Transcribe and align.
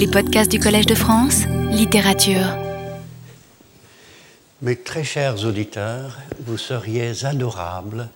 Les 0.00 0.06
podcasts 0.06 0.50
du 0.50 0.58
Collège 0.58 0.86
de 0.86 0.94
France, 0.94 1.42
littérature. 1.70 2.56
Mes 4.62 4.76
très 4.76 5.04
chers 5.04 5.44
auditeurs, 5.44 6.18
vous 6.46 6.56
seriez 6.56 7.26
adorables 7.26 8.08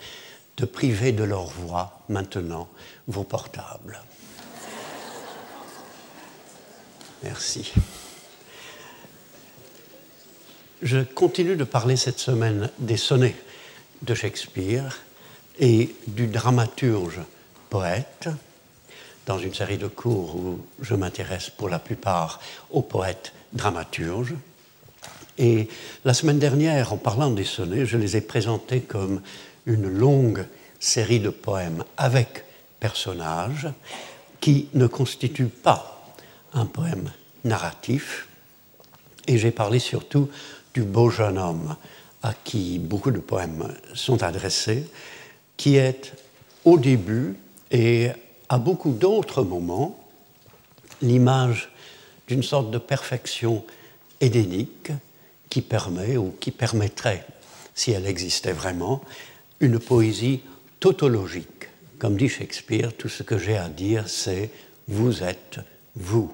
de 0.57 0.65
priver 0.65 1.13
de 1.13 1.25
leur 1.25 1.45
voix 1.45 2.01
maintenant 2.09 2.71
vos 3.07 3.23
portables. 3.23 4.01
Merci. 7.23 7.75
Je 10.81 11.01
continue 11.01 11.57
de 11.57 11.65
parler 11.65 11.97
cette 11.97 12.19
semaine 12.19 12.71
des 12.79 12.97
sonnets 12.97 13.37
de 14.01 14.15
Shakespeare 14.15 15.01
et 15.59 15.95
du 16.07 16.29
dramaturge 16.29 17.21
poète 17.69 18.31
dans 19.27 19.39
une 19.39 19.55
série 19.55 19.79
de 19.79 19.87
cours 19.87 20.37
où 20.37 20.61
je 20.81 20.95
m'intéresse 20.95 21.51
pour 21.51 21.69
la 21.69 21.79
plupart 21.79 22.41
aux 22.71 22.83
poètes 22.83 23.33
dramaturges. 23.53 24.35
Et 25.39 25.69
la 26.05 26.15
semaine 26.15 26.39
dernière, 26.39 26.93
en 26.93 26.97
parlant 26.97 27.31
des 27.31 27.45
sonnets, 27.45 27.87
je 27.87 27.97
les 27.97 28.17
ai 28.17 28.21
présentés 28.21 28.81
comme 28.81 29.21
une 29.67 29.89
longue 29.89 30.47
série 30.79 31.21
de 31.21 31.31
poèmes 31.31 31.85
avec 31.97 32.45
personnages 32.79 33.69
qui 34.41 34.69
ne 34.75 34.87
constituent 34.87 35.47
pas 35.47 36.13
un 36.53 36.67
poème 36.67 37.11
narratif. 37.45 38.29
Et 39.27 39.39
j'ai 39.39 39.51
parlé 39.51 39.79
surtout 39.79 40.29
du 40.75 40.83
beau 40.83 41.09
jeune 41.09 41.39
homme 41.39 41.77
à 42.23 42.33
qui 42.45 42.79
beaucoup 42.79 43.11
de 43.11 43.21
poèmes 43.21 43.75
sont 43.95 44.23
adressés, 44.23 44.85
qui 45.57 45.77
est 45.77 46.13
au 46.65 46.79
début 46.79 47.37
et 47.71 48.11
à 48.55 48.59
beaucoup 48.59 48.93
d'autres 48.93 49.43
moments 49.43 49.99
l'image 51.03 51.73
d'une 52.29 52.45
sorte 52.45 52.71
de 52.71 52.79
perfection 52.79 53.65
édénique 54.21 54.93
qui 55.49 55.61
permet 55.61 56.17
ou 56.17 56.33
qui 56.39 56.53
permettrait, 56.53 57.27
si 57.75 57.91
elle 57.91 58.07
existait 58.07 58.53
vraiment, 58.53 59.03
une 59.59 59.81
poésie 59.81 60.43
tautologique. 60.79 61.67
Comme 61.99 62.17
dit 62.17 62.29
Shakespeare, 62.29 62.97
tout 62.97 63.09
ce 63.09 63.25
que 63.25 63.39
j'ai 63.39 63.57
à 63.57 63.69
dire, 63.69 64.09
c'est 64.09 64.53
vous 64.87 65.25
êtes 65.25 65.59
vous, 65.97 66.33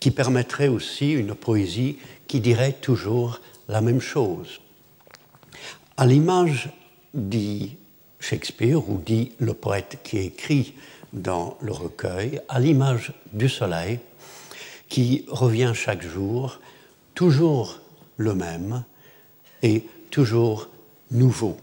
qui 0.00 0.10
permettrait 0.10 0.66
aussi 0.66 1.12
une 1.12 1.36
poésie 1.36 1.98
qui 2.26 2.40
dirait 2.40 2.72
toujours 2.72 3.40
la 3.68 3.80
même 3.80 4.00
chose. 4.00 4.60
À 5.96 6.04
l'image 6.04 6.68
dit 7.14 7.76
Shakespeare, 8.18 8.90
ou 8.90 8.98
dit 8.98 9.30
le 9.38 9.54
poète 9.54 10.00
qui 10.02 10.18
écrit 10.18 10.74
dans 11.16 11.56
le 11.60 11.72
recueil, 11.72 12.40
à 12.48 12.60
l'image 12.60 13.12
du 13.32 13.48
soleil, 13.48 13.98
qui 14.88 15.24
revient 15.28 15.72
chaque 15.74 16.06
jour, 16.06 16.60
toujours 17.14 17.80
le 18.18 18.34
même 18.34 18.84
et 19.62 19.84
toujours 20.10 20.68
nouveau. 21.10 21.56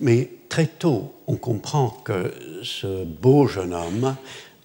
Mais 0.00 0.30
très 0.48 0.66
tôt, 0.66 1.14
on 1.26 1.36
comprend 1.36 1.90
que 1.90 2.34
ce 2.62 3.04
beau 3.04 3.46
jeune 3.46 3.74
homme 3.74 4.16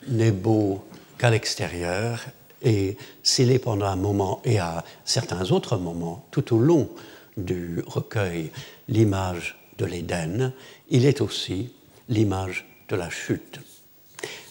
n'est 0.07 0.31
beau 0.31 0.83
qu'à 1.17 1.29
l'extérieur 1.29 2.23
et 2.61 2.97
s'il 3.21 3.51
est 3.51 3.59
pendant 3.59 3.85
un 3.85 3.97
moment 3.97 4.41
et 4.45 4.59
à 4.59 4.83
certains 5.03 5.51
autres 5.51 5.77
moments 5.77 6.25
tout 6.31 6.55
au 6.55 6.59
long 6.59 6.89
du 7.35 7.83
recueil 7.85 8.51
l'image 8.87 9.57
de 9.77 9.85
l'Éden, 9.85 10.53
il 10.89 11.05
est 11.05 11.19
aussi 11.19 11.73
l'image 12.07 12.65
de 12.89 12.95
la 12.95 13.09
chute. 13.09 13.59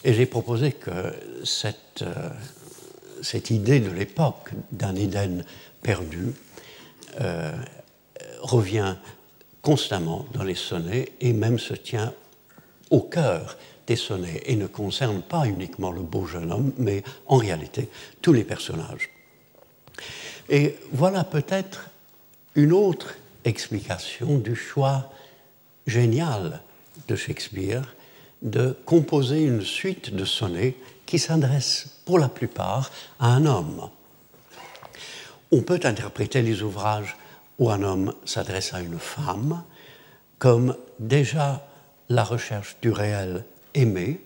Et 0.03 0.13
j'ai 0.13 0.25
proposé 0.25 0.71
que 0.73 1.13
cette, 1.43 2.01
euh, 2.01 2.29
cette 3.21 3.49
idée 3.49 3.79
de 3.79 3.89
l'époque 3.89 4.51
d'un 4.71 4.95
Éden 4.95 5.45
perdu 5.81 6.33
euh, 7.21 7.51
revient 8.41 8.95
constamment 9.61 10.25
dans 10.33 10.43
les 10.43 10.55
sonnets 10.55 11.13
et 11.21 11.33
même 11.33 11.57
se 11.57 11.73
tient 11.73 12.13
au 12.89 13.01
cœur 13.01 13.57
des 13.87 13.95
sonnets 13.95 14.41
et 14.45 14.55
ne 14.55 14.67
concerne 14.67 15.21
pas 15.21 15.45
uniquement 15.45 15.91
le 15.91 16.01
beau 16.01 16.25
jeune 16.25 16.51
homme, 16.51 16.73
mais 16.77 17.03
en 17.27 17.37
réalité 17.37 17.89
tous 18.21 18.33
les 18.33 18.43
personnages. 18.43 19.09
Et 20.49 20.75
voilà 20.91 21.23
peut-être 21.23 21.89
une 22.55 22.73
autre 22.73 23.15
explication 23.45 24.37
du 24.37 24.55
choix 24.55 25.11
génial 25.87 26.61
de 27.07 27.15
Shakespeare 27.15 27.95
de 28.43 28.77
composer 28.85 29.41
une 29.41 29.61
suite 29.61 30.13
de 30.13 30.25
sonnets 30.25 30.75
qui 31.05 31.17
s'adressent 31.17 32.01
pour 32.05 32.19
la 32.19 32.29
plupart 32.29 32.91
à 33.19 33.27
un 33.27 33.45
homme. 33.45 33.89
On 35.51 35.61
peut 35.61 35.79
interpréter 35.83 36.41
les 36.41 36.61
ouvrages 36.61 37.15
où 37.57 37.69
un 37.69 37.81
homme 37.83 38.13
s'adresse 38.25 38.73
à 38.73 38.81
une 38.81 38.99
femme 38.99 39.63
comme 40.39 40.75
déjà 40.99 41.65
la 42.09 42.23
recherche 42.23 42.75
du 42.81 42.91
réel 42.91 43.45
aimé, 43.73 44.19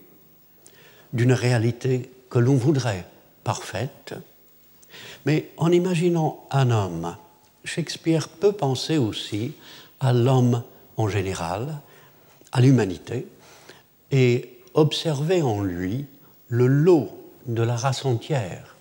d'une 1.14 1.34
réalité 1.34 2.10
que 2.30 2.40
l'on 2.40 2.56
voudrait 2.56 3.06
parfaite, 3.44 4.16
mais 5.26 5.52
en 5.58 5.72
imaginant 5.72 6.46
un 6.52 6.72
homme, 6.72 7.16
Shakespeare 7.64 8.30
peut 8.30 8.52
penser 8.52 8.98
aussi 8.98 9.54
à 10.00 10.12
l'homme 10.12 10.64
en 10.96 11.08
général, 11.08 11.80
à 12.52 12.62
l'humanité, 12.62 13.28
et 14.12 14.60
observer 14.74 15.42
en 15.42 15.62
lui 15.62 16.06
le 16.50 16.68
lot 16.68 17.10
de 17.46 17.62
la 17.62 17.76
race 17.76 18.06
entière, 18.06 18.76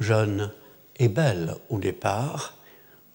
jeune 0.00 0.50
et 0.98 1.08
belle 1.08 1.54
au 1.70 1.78
départ, 1.78 2.54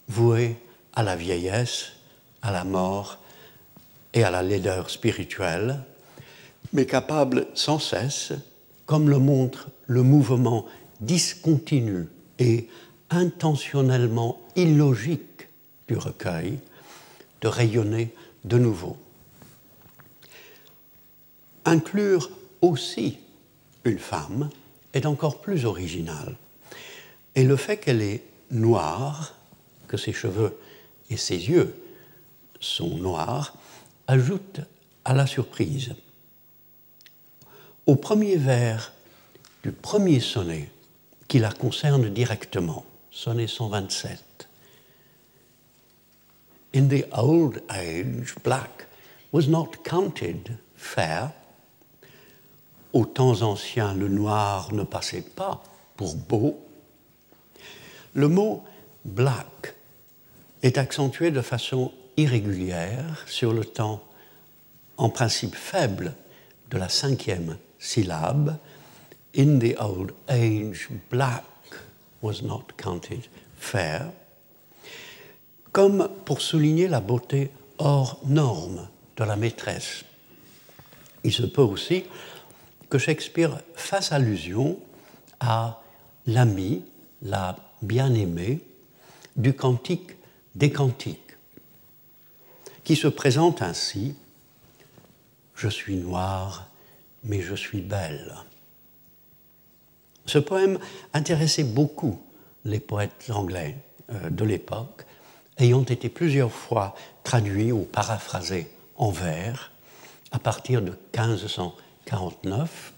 vouée 0.07 0.57
à 0.93 1.03
la 1.03 1.15
vieillesse, 1.15 1.93
à 2.41 2.51
la 2.51 2.63
mort 2.63 3.19
et 4.13 4.23
à 4.23 4.31
la 4.31 4.41
laideur 4.41 4.89
spirituelle, 4.89 5.81
mais 6.73 6.85
capable 6.85 7.47
sans 7.53 7.79
cesse, 7.79 8.33
comme 8.85 9.09
le 9.09 9.19
montre 9.19 9.67
le 9.85 10.01
mouvement 10.01 10.65
discontinu 11.01 12.07
et 12.39 12.67
intentionnellement 13.09 14.41
illogique 14.55 15.49
du 15.87 15.97
recueil, 15.97 16.59
de 17.41 17.47
rayonner 17.47 18.13
de 18.43 18.57
nouveau. 18.57 18.97
Inclure 21.67 22.31
aussi 22.61 23.17
une 23.83 23.99
femme 23.99 24.49
est 24.93 25.05
encore 25.05 25.41
plus 25.41 25.65
original. 25.65 26.37
Et 27.35 27.43
le 27.43 27.57
fait 27.57 27.75
qu'elle 27.75 28.01
est 28.01 28.23
noire, 28.51 29.35
que 29.89 29.97
ses 29.97 30.13
cheveux 30.13 30.57
et 31.09 31.17
ses 31.17 31.49
yeux 31.49 31.75
sont 32.61 32.97
noirs, 32.97 33.53
ajoute 34.07 34.61
à 35.03 35.13
la 35.13 35.27
surprise. 35.27 35.93
Au 37.85 37.97
premier 37.97 38.37
vers 38.37 38.93
du 39.61 39.73
premier 39.73 40.21
sonnet 40.21 40.69
qui 41.27 41.39
la 41.39 41.51
concerne 41.51 42.09
directement, 42.09 42.85
sonnet 43.11 43.47
127, 43.47 44.47
In 46.75 46.87
the 46.87 47.05
old 47.11 47.61
age, 47.69 48.35
black 48.41 48.87
was 49.33 49.49
not 49.49 49.71
counted 49.83 50.57
fair. 50.77 51.33
Aux 52.93 53.05
temps 53.05 53.41
anciens, 53.41 53.93
le 53.93 54.07
noir 54.07 54.73
ne 54.73 54.83
passait 54.83 55.21
pas 55.21 55.63
pour 55.95 56.15
beau. 56.15 56.59
Le 58.13 58.27
mot 58.27 58.63
black 59.05 59.75
est 60.63 60.77
accentué 60.77 61.31
de 61.31 61.41
façon 61.41 61.91
irrégulière 62.15 63.23
sur 63.27 63.53
le 63.53 63.63
temps 63.65 64.01
en 64.97 65.09
principe 65.09 65.55
faible 65.55 66.13
de 66.69 66.77
la 66.77 66.89
cinquième 66.89 67.57
syllabe. 67.79 68.57
In 69.37 69.59
the 69.59 69.75
old 69.79 70.13
age, 70.27 70.89
black 71.11 71.43
was 72.21 72.41
not 72.41 72.63
counted 72.77 73.27
fair 73.57 74.11
comme 75.77 76.09
pour 76.25 76.41
souligner 76.41 76.87
la 76.87 77.01
beauté 77.01 77.51
hors 77.77 78.19
norme 78.25 78.87
de 79.15 79.23
la 79.23 79.35
maîtresse. 79.35 80.05
Il 81.23 81.31
se 81.31 81.43
peut 81.43 81.61
aussi 81.61 82.03
que 82.89 82.97
Shakespeare 82.97 83.59
fasse 83.75 84.11
allusion 84.11 84.79
à 85.39 85.81
l'ami, 86.25 86.83
la 87.21 87.57
bien-aimée 87.81 88.61
du 89.35 89.53
cantique 89.53 90.11
des 90.55 90.71
cantiques, 90.71 91.19
qui 92.83 92.95
se 92.95 93.07
présente 93.07 93.61
ainsi 93.61 94.15
Je 95.55 95.67
suis 95.67 95.95
noire, 95.95 96.69
mais 97.23 97.41
je 97.41 97.55
suis 97.55 97.81
belle. 97.81 98.35
Ce 100.25 100.37
poème 100.37 100.79
intéressait 101.13 101.63
beaucoup 101.63 102.19
les 102.63 102.79
poètes 102.79 103.29
anglais 103.29 103.77
euh, 104.11 104.29
de 104.29 104.43
l'époque 104.43 105.05
ayant 105.57 105.83
été 105.83 106.09
plusieurs 106.09 106.51
fois 106.51 106.95
traduit 107.23 107.71
ou 107.71 107.83
paraphrasé 107.83 108.67
en 108.97 109.09
vers 109.09 109.71
à 110.31 110.39
partir 110.39 110.81
de 110.81 110.91
1549. 112.11 112.93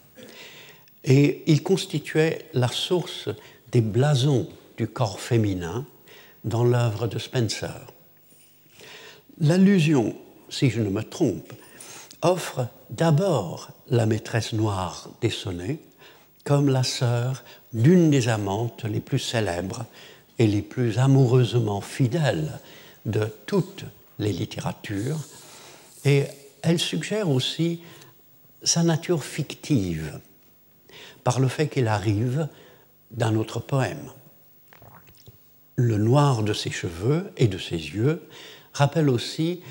Et 1.06 1.44
il 1.48 1.64
constituait 1.64 2.46
la 2.54 2.68
source 2.68 3.30
des 3.72 3.82
blasons 3.82 4.48
du 4.78 4.88
corps 4.88 5.20
féminin 5.20 5.86
dans 6.44 6.64
l'œuvre 6.64 7.08
de 7.08 7.20
Spencer. 7.20 7.88
L'allusion, 9.40 10.16
si 10.50 10.70
je 10.70 10.82
ne 10.82 10.90
me 10.90 11.04
trompe, 11.04 11.54
offre 12.22 12.68
d'abord 12.90 13.70
la 13.90 14.06
maîtresse 14.06 14.54
noire 14.54 15.10
des 15.22 15.30
sonnets 15.30 15.80
comme 16.44 16.70
la 16.70 16.84
sœur 16.84 17.44
d'une 17.74 18.10
des 18.10 18.28
amantes 18.28 18.84
les 18.84 19.00
plus 19.00 19.20
célèbres 19.20 19.86
et 20.40 20.48
les 20.48 20.62
plus 20.62 20.98
amoureusement 20.98 21.82
fidèles 21.82 22.60
de 23.06 23.28
toutes 23.46 23.86
les 24.20 24.34
littératures, 24.34 25.20
et 26.06 26.24
elle 26.62 26.80
suggère 26.80 27.30
aussi 27.30 27.82
sa 28.64 28.84
nature 28.84 29.24
fictive 29.24 30.20
par 31.24 31.40
le 31.40 31.48
fait 31.48 31.68
qu'il 31.68 31.88
arrive 31.88 32.48
d'un 33.12 33.36
autre 33.36 33.60
poème. 33.60 34.12
Le 35.76 35.98
noir 35.98 36.44
de 36.44 36.54
ses 36.54 36.72
cheveux 36.72 37.32
et 37.38 37.48
de 37.48 37.58
ses 37.58 37.78
yeux 37.78 38.22
rappelle 38.74 39.10
aussi 39.10 39.62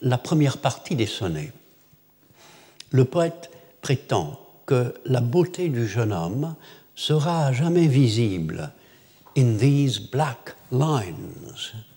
la 0.00 0.18
première 0.18 0.58
partie 0.58 0.96
des 0.96 1.06
sonnets. 1.06 1.52
Le 2.90 3.04
poète 3.04 3.50
prétend 3.80 4.40
que 4.66 4.94
la 5.04 5.20
beauté 5.20 5.68
du 5.68 5.86
jeune 5.86 6.12
homme 6.12 6.54
sera 6.94 7.46
à 7.46 7.52
jamais 7.52 7.86
visible 7.86 8.72
in 9.36 9.56
these 9.56 9.98
black 9.98 10.54
lines, 10.70 11.52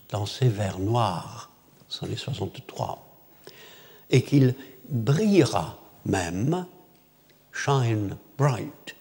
dans 0.10 0.26
ces 0.26 0.48
vers 0.48 0.80
noirs, 0.80 1.52
sont 1.88 2.06
les 2.06 2.16
63, 2.16 3.06
et 4.10 4.22
qu'il 4.24 4.56
brillera 4.90 5.78
même, 6.08 6.66
shine 7.52 8.18
bright, 8.38 8.96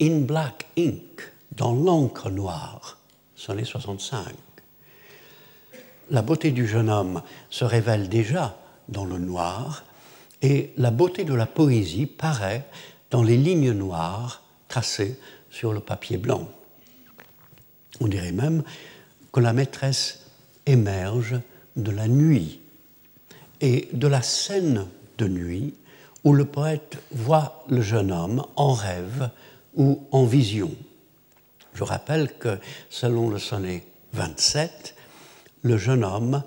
in 0.00 0.20
black 0.20 0.66
ink, 0.76 1.22
dans 1.52 1.72
l'encre 1.72 2.30
noire, 2.30 2.98
les 3.54 3.64
65. 3.64 4.34
La 6.10 6.22
beauté 6.22 6.50
du 6.50 6.66
jeune 6.66 6.90
homme 6.90 7.22
se 7.50 7.64
révèle 7.64 8.08
déjà 8.08 8.58
dans 8.88 9.04
le 9.04 9.18
noir, 9.18 9.84
et 10.42 10.72
la 10.76 10.90
beauté 10.90 11.24
de 11.24 11.34
la 11.34 11.46
poésie 11.46 12.06
paraît 12.06 12.66
dans 13.10 13.22
les 13.22 13.36
lignes 13.36 13.72
noires 13.72 14.42
tracées 14.68 15.18
sur 15.50 15.72
le 15.72 15.80
papier 15.80 16.16
blanc. 16.16 16.48
On 18.00 18.08
dirait 18.08 18.32
même 18.32 18.62
que 19.32 19.40
la 19.40 19.52
maîtresse 19.52 20.26
émerge 20.66 21.40
de 21.76 21.90
la 21.90 22.08
nuit 22.08 22.60
et 23.60 23.88
de 23.92 24.06
la 24.08 24.22
scène 24.22 24.86
de 25.18 25.28
nuit 25.28 25.74
où 26.24 26.32
le 26.32 26.46
poète 26.46 26.98
voit 27.12 27.64
le 27.68 27.82
jeune 27.82 28.10
homme 28.10 28.44
en 28.56 28.72
rêve 28.72 29.30
ou 29.74 30.06
en 30.10 30.24
vision. 30.24 30.74
Je 31.74 31.84
rappelle 31.84 32.36
que 32.38 32.58
selon 32.88 33.28
le 33.28 33.38
sonnet 33.38 33.84
27, 34.14 34.94
le 35.62 35.76
jeune 35.76 36.04
homme 36.04 36.42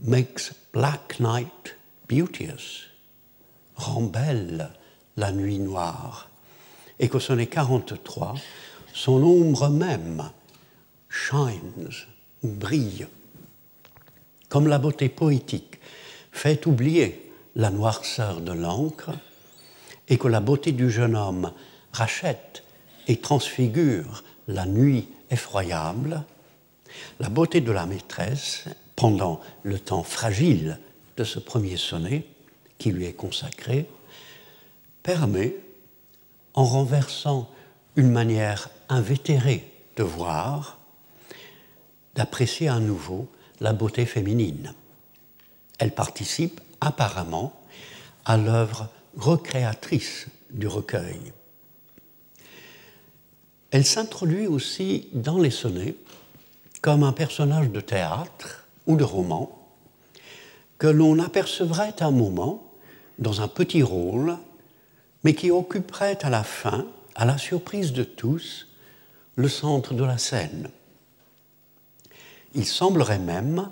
makes 0.00 0.52
black 0.72 1.18
night 1.18 1.76
beauteous, 2.08 2.86
rend 3.74 4.02
belle 4.02 4.70
la 5.16 5.32
nuit 5.32 5.58
noire, 5.58 6.28
et 6.98 7.08
qu'au 7.08 7.20
sonnet 7.20 7.46
43, 7.46 8.34
son 8.92 9.22
ombre 9.22 9.68
même 9.68 10.30
shines, 11.08 11.90
brille. 12.42 13.06
Comme 14.48 14.68
la 14.68 14.78
beauté 14.78 15.08
poétique 15.08 15.80
fait 16.32 16.66
oublier 16.66 17.25
la 17.56 17.70
noirceur 17.70 18.40
de 18.42 18.52
l'encre, 18.52 19.10
et 20.08 20.18
que 20.18 20.28
la 20.28 20.40
beauté 20.40 20.72
du 20.72 20.90
jeune 20.90 21.16
homme 21.16 21.52
rachète 21.92 22.62
et 23.08 23.16
transfigure 23.16 24.22
la 24.46 24.66
nuit 24.66 25.08
effroyable, 25.30 26.22
la 27.18 27.28
beauté 27.28 27.60
de 27.60 27.72
la 27.72 27.86
maîtresse, 27.86 28.66
pendant 28.94 29.40
le 29.62 29.78
temps 29.78 30.02
fragile 30.02 30.78
de 31.16 31.24
ce 31.24 31.38
premier 31.38 31.76
sonnet 31.76 32.26
qui 32.78 32.92
lui 32.92 33.06
est 33.06 33.14
consacré, 33.14 33.86
permet, 35.02 35.54
en 36.54 36.64
renversant 36.64 37.50
une 37.96 38.10
manière 38.10 38.70
invétérée 38.88 39.70
de 39.96 40.02
voir, 40.02 40.78
d'apprécier 42.14 42.68
à 42.68 42.78
nouveau 42.78 43.28
la 43.60 43.72
beauté 43.72 44.06
féminine. 44.06 44.74
Elle 45.78 45.94
participe 45.94 46.60
apparemment 46.80 47.52
à 48.24 48.36
l'œuvre 48.36 48.88
recréatrice 49.16 50.26
du 50.50 50.66
recueil. 50.66 51.32
Elle 53.70 53.84
s'introduit 53.84 54.46
aussi 54.46 55.08
dans 55.12 55.38
les 55.38 55.50
sonnets 55.50 55.96
comme 56.82 57.02
un 57.02 57.12
personnage 57.12 57.70
de 57.70 57.80
théâtre 57.80 58.66
ou 58.86 58.96
de 58.96 59.04
roman 59.04 59.52
que 60.78 60.86
l'on 60.86 61.18
apercevrait 61.18 61.94
un 62.00 62.10
moment 62.10 62.62
dans 63.18 63.40
un 63.40 63.48
petit 63.48 63.82
rôle 63.82 64.36
mais 65.24 65.34
qui 65.34 65.50
occuperait 65.50 66.24
à 66.24 66.30
la 66.30 66.44
fin, 66.44 66.86
à 67.16 67.24
la 67.24 67.38
surprise 67.38 67.92
de 67.92 68.04
tous, 68.04 68.68
le 69.34 69.48
centre 69.48 69.92
de 69.92 70.04
la 70.04 70.18
scène. 70.18 70.70
Il 72.54 72.64
semblerait 72.64 73.18
même, 73.18 73.68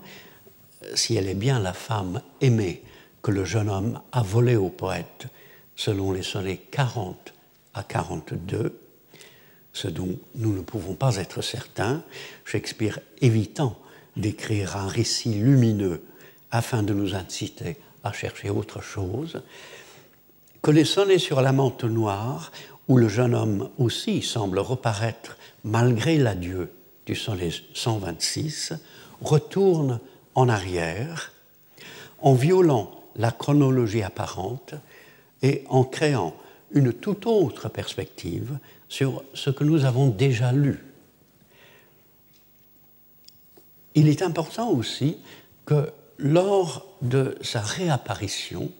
si 0.95 1.15
elle 1.15 1.29
est 1.29 1.35
bien 1.35 1.61
la 1.61 1.73
femme 1.73 2.21
aimée 2.41 2.83
que 3.25 3.31
le 3.31 3.47
jeune 3.47 3.71
homme 3.71 4.00
a 4.12 4.23
volée 4.23 4.55
au 4.55 4.69
poète 4.69 5.29
selon 5.76 6.12
les 6.12 6.23
sonnets 6.23 6.59
40 6.71 7.32
à 7.73 7.82
42, 7.82 8.79
ce 9.73 9.88
dont 9.88 10.19
nous 10.35 10.53
ne 10.53 10.61
pouvons 10.61 10.93
pas 10.94 11.17
être 11.17 11.41
certains, 11.41 12.03
Shakespeare 12.44 12.99
évitant 13.23 13.79
d'écrire 14.19 14.76
un 14.76 14.88
récit 14.88 15.32
lumineux 15.32 16.03
afin 16.50 16.82
de 16.82 16.93
nous 16.93 17.15
inciter 17.15 17.79
à 18.05 18.12
chercher 18.12 18.50
autre 18.50 18.82
chose, 18.82 19.43
que 20.61 20.70
les 20.70 20.85
sonnets 20.85 21.19
sur 21.19 21.41
la 21.41 21.53
mante 21.53 21.85
noire, 21.85 22.53
où 22.88 22.99
le 22.99 23.09
jeune 23.09 23.35
homme 23.35 23.70
aussi 23.79 24.20
semble 24.20 24.59
reparaître 24.59 25.38
malgré 25.65 26.19
l'adieu 26.19 26.70
du 27.06 27.15
sonnet 27.15 27.53
126, 27.73 28.75
retournent 29.23 29.99
en 30.35 30.50
arrière 30.50 31.32
en 32.20 32.35
violant 32.35 33.04
la 33.16 33.31
chronologie 33.31 34.02
apparente 34.02 34.75
et 35.43 35.64
en 35.69 35.84
créant 35.84 36.34
une 36.72 36.93
toute 36.93 37.26
autre 37.26 37.69
perspective 37.69 38.58
sur 38.88 39.22
ce 39.34 39.50
que 39.50 39.64
nous 39.64 39.84
avons 39.84 40.08
déjà 40.08 40.52
lu. 40.52 40.84
Il 43.94 44.08
est 44.08 44.22
important 44.22 44.70
aussi 44.70 45.19
que 45.67 45.91
lors 46.19 46.86
de 47.03 47.36
sa 47.43 47.60
réapparition, 47.60 48.70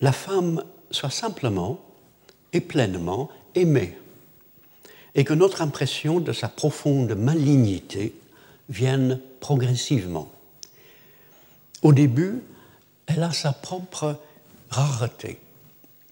la 0.00 0.12
femme 0.12 0.64
soit 0.90 1.10
simplement 1.10 1.80
et 2.52 2.60
pleinement 2.60 3.30
aimée, 3.54 3.96
et 5.14 5.24
que 5.24 5.34
notre 5.34 5.62
impression 5.62 6.20
de 6.20 6.32
sa 6.32 6.48
profonde 6.48 7.14
malignité 7.14 8.14
vienne 8.68 9.20
progressivement. 9.40 10.30
Au 11.82 11.92
début, 11.92 12.42
elle 13.06 13.22
a 13.22 13.32
sa 13.32 13.52
propre 13.52 14.18
rareté, 14.70 15.38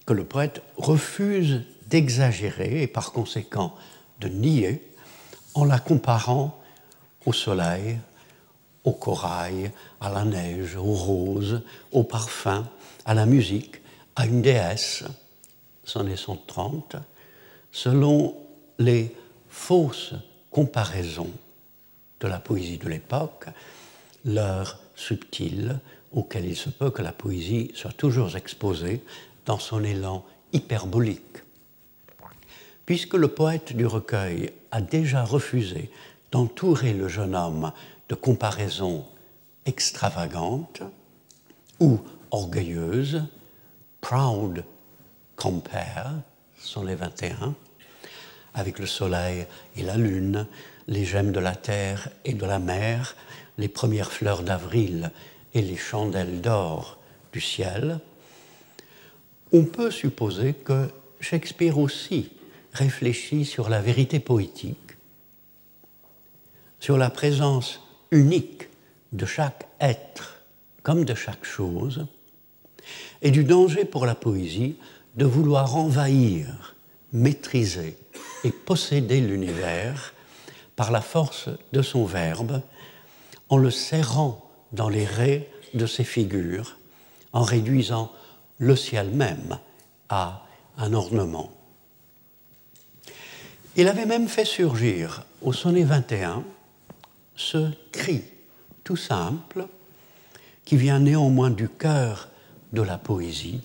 que 0.06 0.12
le 0.12 0.24
poète 0.24 0.62
refuse 0.76 1.62
d'exagérer 1.86 2.82
et 2.82 2.86
par 2.86 3.12
conséquent 3.12 3.74
de 4.20 4.28
nier 4.28 4.82
en 5.54 5.64
la 5.64 5.78
comparant 5.78 6.58
au 7.26 7.32
soleil, 7.32 7.98
au 8.84 8.92
corail, 8.92 9.72
à 10.00 10.10
la 10.10 10.24
neige, 10.24 10.76
aux 10.76 10.94
roses, 10.94 11.62
au 11.92 12.02
parfum, 12.02 12.66
à 13.04 13.14
la 13.14 13.26
musique, 13.26 13.80
à 14.16 14.26
une 14.26 14.42
déesse, 14.42 15.04
sonnet 15.84 16.16
130, 16.16 16.96
selon 17.72 18.36
les 18.78 19.14
fausses 19.48 20.14
comparaisons 20.50 21.30
de 22.20 22.28
la 22.28 22.38
poésie 22.38 22.78
de 22.78 22.88
l'époque, 22.88 23.46
l'heure 24.24 24.78
subtile 24.94 25.80
auquel 26.12 26.46
il 26.46 26.56
se 26.56 26.70
peut 26.70 26.90
que 26.90 27.02
la 27.02 27.12
poésie 27.12 27.70
soit 27.74 27.92
toujours 27.92 28.36
exposée 28.36 29.02
dans 29.46 29.58
son 29.58 29.84
élan 29.84 30.24
hyperbolique. 30.52 31.38
Puisque 32.86 33.14
le 33.14 33.28
poète 33.28 33.76
du 33.76 33.86
recueil 33.86 34.50
a 34.70 34.80
déjà 34.80 35.24
refusé 35.24 35.90
d'entourer 36.32 36.92
le 36.92 37.08
jeune 37.08 37.34
homme 37.34 37.72
de 38.08 38.14
comparaisons 38.14 39.04
extravagantes 39.66 40.82
ou 41.78 42.00
orgueilleuses, 42.30 43.22
Proud 44.00 44.64
compare, 45.36 46.14
sont 46.58 46.84
les 46.84 46.94
21, 46.94 47.54
avec 48.54 48.78
le 48.78 48.86
soleil 48.86 49.46
et 49.76 49.82
la 49.82 49.96
lune, 49.96 50.46
les 50.88 51.04
gemmes 51.04 51.32
de 51.32 51.40
la 51.40 51.54
terre 51.54 52.08
et 52.24 52.34
de 52.34 52.46
la 52.46 52.58
mer, 52.58 53.14
les 53.58 53.68
premières 53.68 54.10
fleurs 54.10 54.42
d'avril 54.42 55.10
et 55.54 55.62
les 55.62 55.76
chandelles 55.76 56.40
d'or 56.40 56.98
du 57.32 57.40
ciel, 57.40 58.00
on 59.52 59.64
peut 59.64 59.90
supposer 59.90 60.54
que 60.54 60.88
Shakespeare 61.20 61.78
aussi 61.78 62.30
réfléchit 62.72 63.44
sur 63.44 63.68
la 63.68 63.80
vérité 63.80 64.20
poétique, 64.20 64.76
sur 66.78 66.96
la 66.96 67.10
présence 67.10 67.80
unique 68.10 68.68
de 69.12 69.26
chaque 69.26 69.66
être 69.80 70.40
comme 70.82 71.04
de 71.04 71.14
chaque 71.14 71.44
chose, 71.44 72.06
et 73.22 73.30
du 73.30 73.44
danger 73.44 73.84
pour 73.84 74.06
la 74.06 74.14
poésie 74.14 74.76
de 75.16 75.24
vouloir 75.24 75.76
envahir, 75.76 76.74
maîtriser 77.12 77.96
et 78.44 78.50
posséder 78.50 79.20
l'univers 79.20 80.14
par 80.76 80.90
la 80.90 81.00
force 81.00 81.50
de 81.72 81.82
son 81.82 82.04
verbe, 82.04 82.62
en 83.48 83.58
le 83.58 83.70
serrant 83.70 84.49
dans 84.72 84.88
les 84.88 85.04
raies 85.04 85.48
de 85.74 85.86
ses 85.86 86.04
figures, 86.04 86.76
en 87.32 87.42
réduisant 87.42 88.12
le 88.58 88.76
ciel 88.76 89.10
même 89.10 89.58
à 90.08 90.46
un 90.76 90.92
ornement. 90.92 91.50
Il 93.76 93.88
avait 93.88 94.06
même 94.06 94.28
fait 94.28 94.44
surgir 94.44 95.24
au 95.42 95.52
sonnet 95.52 95.84
21 95.84 96.44
ce 97.36 97.70
cri 97.92 98.22
tout 98.84 98.96
simple 98.96 99.66
qui 100.64 100.76
vient 100.76 100.98
néanmoins 100.98 101.50
du 101.50 101.68
cœur 101.68 102.28
de 102.72 102.82
la 102.82 102.98
poésie. 102.98 103.60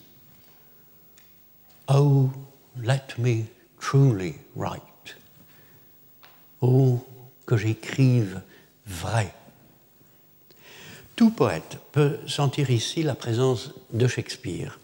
Oh, 1.87 2.29
let 2.81 3.01
me 3.17 3.43
truly 3.79 4.35
write. 4.55 4.81
Oh, 6.61 6.99
que 7.45 7.57
j'écrive 7.57 8.41
vrai. 8.87 9.33
Tout 11.15 11.29
poète 11.29 11.77
peut 11.93 12.19
sentir 12.27 12.71
ici 12.71 13.01
la 13.01 13.15
présence 13.15 13.71
de 13.93 14.05
Shakespeare, 14.05 14.79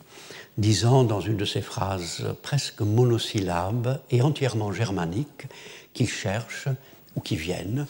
disant 0.58 1.04
dans 1.04 1.20
une 1.20 1.36
de 1.36 1.44
ses 1.44 1.62
phrases 1.62 2.26
presque 2.42 2.80
monosyllabes 2.80 4.00
et 4.12 4.22
entièrement 4.22 4.72
germaniques 4.72 5.48
qui 5.94 6.08
cherchent 6.08 6.70
ou 7.18 7.20
qui 7.20 7.36
viennent 7.36 7.86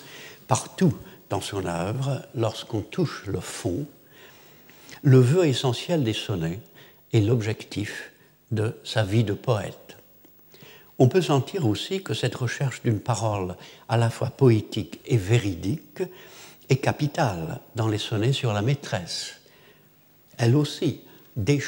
partout 0.48 0.98
dans 1.30 1.40
son 1.40 1.68
œuvre, 1.68 2.24
lorsqu'on 2.34 2.82
touche 2.82 3.26
le 3.28 3.40
fond, 3.40 3.86
le 5.04 5.20
vœu 5.20 5.46
essentiel 5.46 6.04
des 6.04 6.14
sonnets 6.14 6.62
est 7.14 7.22
l'objectif 7.22 8.12
de 8.50 8.76
sa 8.84 9.04
vie 9.04 9.24
de 9.24 9.34
poète. 9.34 9.98
On 10.98 11.08
peut 11.08 11.22
sentir 11.22 11.68
aussi 11.68 12.02
que 12.02 12.16
cette 12.16 12.36
recherche 12.36 12.82
d'une 12.82 13.02
parole 13.02 13.56
à 13.88 13.98
la 13.98 14.10
fois 14.10 14.32
poétique 14.32 15.00
et 15.06 15.18
véridique 15.18 16.02
est 16.72 16.78
capitale 16.78 17.60
dans 17.76 17.90
les 17.90 17.98
sonnets 17.98 18.32
sur 18.32 18.54
la 18.54 18.62
maîtresse. 18.62 19.34
Elle 20.38 20.56
aussi, 20.56 21.02
des. 21.36 21.62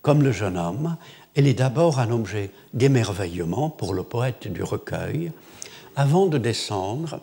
Comme 0.00 0.22
le 0.22 0.30
jeune 0.30 0.56
homme, 0.56 0.96
elle 1.34 1.48
est 1.48 1.54
d'abord 1.54 1.98
un 1.98 2.12
objet 2.12 2.52
d'émerveillement 2.72 3.68
pour 3.68 3.94
le 3.94 4.04
poète 4.04 4.46
du 4.46 4.62
recueil, 4.62 5.32
avant 5.96 6.26
de 6.26 6.38
descendre 6.38 7.20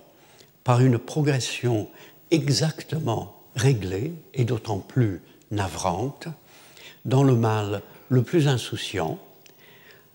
par 0.66 0.82
une 0.82 0.98
progression 0.98 1.88
exactement 2.32 3.38
réglée 3.56 4.12
et 4.34 4.44
d'autant 4.44 4.80
plus 4.80 5.22
navrante 5.52 6.28
dans 7.06 7.24
le 7.24 7.36
mal 7.36 7.82
le 8.10 8.24
plus 8.24 8.50
insouciant, 8.50 9.20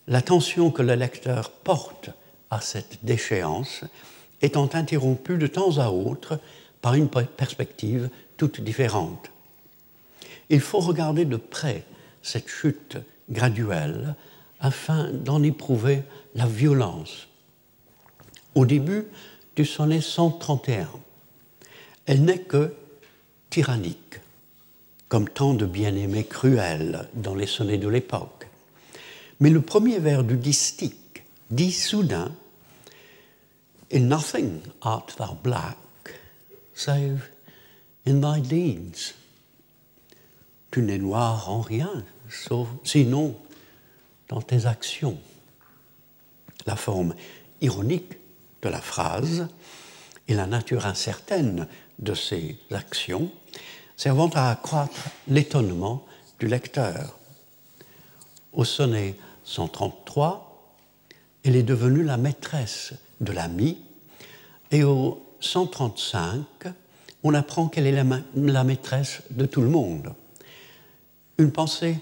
l'attention 0.07 0.71
que 0.71 0.83
le 0.83 0.95
lecteur 0.97 1.50
porte 1.50 2.11
à 2.50 2.61
cette 2.61 3.05
déchéance 3.05 3.85
étant 4.42 4.68
interrompue 4.75 5.38
de 5.38 5.47
temps 5.47 5.78
à 5.78 5.90
autre 5.90 6.38
par 6.80 6.94
une 6.94 7.09
perspective 7.09 8.09
toute 8.37 8.61
différente. 8.61 9.30
Il 10.49 10.61
faut 10.61 10.80
regarder 10.80 11.25
de 11.25 11.37
près 11.37 11.85
cette 12.23 12.49
chute 12.49 12.97
graduelle 13.30 14.14
afin 14.61 15.11
d'en 15.11 15.42
éprouver 15.42 16.02
la 16.35 16.47
violence. 16.47 17.28
Au 18.54 18.66
début 18.66 19.06
du 19.56 19.64
sonnet 19.64 20.00
131, 20.00 20.88
elle 22.06 22.25
n'est 22.25 22.40
que 22.40 22.75
tyrannique, 23.50 24.20
comme 25.09 25.28
tant 25.28 25.54
de 25.54 25.66
bien-aimés 25.66 26.25
cruels 26.25 27.09
dans 27.14 27.35
les 27.35 27.47
sonnets 27.47 27.78
de 27.78 27.88
l'époque. 27.88 28.49
Mais 29.38 29.50
le 29.50 29.61
premier 29.61 29.99
vers 29.99 30.25
du 30.25 30.37
distique 30.37 31.25
dit 31.50 31.73
soudain 31.73 32.32
In 33.92 34.09
nothing 34.09 34.62
art 34.82 35.16
thou 35.18 35.37
black, 35.42 35.76
save 36.75 37.28
in 38.06 38.20
thy 38.20 38.40
deeds. 38.40 39.14
Tu 40.70 40.82
n'es 40.82 40.99
noir 40.99 41.50
en 41.50 41.61
rien, 41.61 42.04
sauf, 42.28 42.68
sinon 42.85 43.37
dans 44.28 44.40
tes 44.40 44.66
actions. 44.66 45.18
La 46.66 46.76
forme 46.76 47.14
ironique 47.61 48.12
de 48.62 48.68
la 48.68 48.80
phrase 48.80 49.49
et 50.28 50.35
la 50.35 50.47
nature 50.47 50.87
incertaine 50.87 51.66
de 51.99 52.14
ces 52.14 52.56
actions 52.70 53.32
servant 53.97 54.30
à 54.35 54.50
accroître 54.50 55.11
l'étonnement 55.26 56.06
du 56.38 56.47
lecteur. 56.47 57.18
Au 58.52 58.64
sonnet 58.64 59.16
133, 59.44 60.50
elle 61.44 61.56
est 61.56 61.62
devenue 61.62 62.02
la 62.02 62.16
maîtresse 62.16 62.92
de 63.20 63.32
l'ami, 63.32 63.78
et 64.70 64.85
au 64.85 65.23
135, 65.40 66.44
on 67.23 67.35
apprend 67.35 67.68
qu'elle 67.68 67.87
est 67.87 68.04
la, 68.35 68.64
maîtresse 68.64 69.23
de 69.30 69.47
tout 69.47 69.62
le 69.62 69.68
monde. 69.68 70.14
Une 71.38 71.52
pensée 71.52 71.99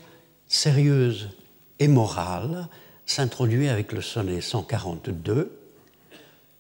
sérieuse 0.46 1.30
et 1.78 1.88
morale 1.88 2.68
s'introduit 3.06 3.68
avec 3.68 3.92
le 3.92 4.02
sonnet 4.02 4.40
142. 4.40 5.56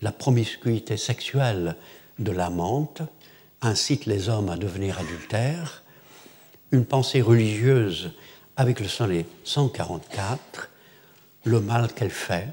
La 0.00 0.12
promiscuité 0.12 0.96
sexuelle 0.96 1.76
de 2.18 2.32
l'amante 2.32 3.02
incite 3.60 4.06
les 4.06 4.28
hommes 4.28 4.48
à 4.48 4.56
devenir 4.56 4.98
adultères. 4.98 5.82
Une 6.70 6.84
pensée 6.84 7.20
religieuse 7.20 8.12
avec 8.56 8.80
le 8.80 8.88
sonnet 8.88 9.26
144 9.44 10.70
le 11.44 11.60
mal 11.60 11.92
qu'elle 11.92 12.10
fait 12.10 12.48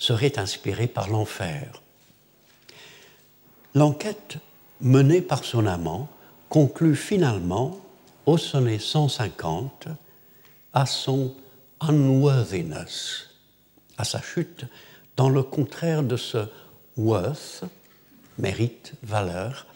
serait 0.00 0.38
inspiré 0.38 0.88
par 0.88 1.08
l'enfer. 1.08 1.80
L'enquête 3.74 4.38
menée 4.80 5.20
par 5.20 5.44
son 5.44 5.66
amant 5.66 6.08
conclut 6.48 6.96
finalement 6.96 7.78
au 8.26 8.36
sonnet 8.36 8.80
150 8.80 9.86
à 10.72 10.86
son 10.86 11.32
unworthiness, 11.80 13.28
à 13.98 14.04
sa 14.04 14.20
chute, 14.20 14.64
dans 15.16 15.28
le 15.28 15.42
contraire 15.42 16.02
de 16.02 16.16
ce 16.16 16.48
worth, 16.96 17.64
mérite, 18.38 18.94
valeur, 19.02 19.66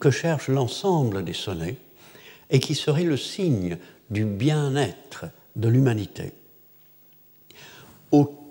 que 0.00 0.10
cherche 0.10 0.48
l'ensemble 0.48 1.24
des 1.24 1.32
sonnets 1.32 1.76
et 2.50 2.58
qui 2.58 2.74
serait 2.74 3.04
le 3.04 3.16
signe 3.16 3.78
du 4.10 4.24
bien-être 4.24 5.26
de 5.54 5.68
l'humanité 5.68 6.32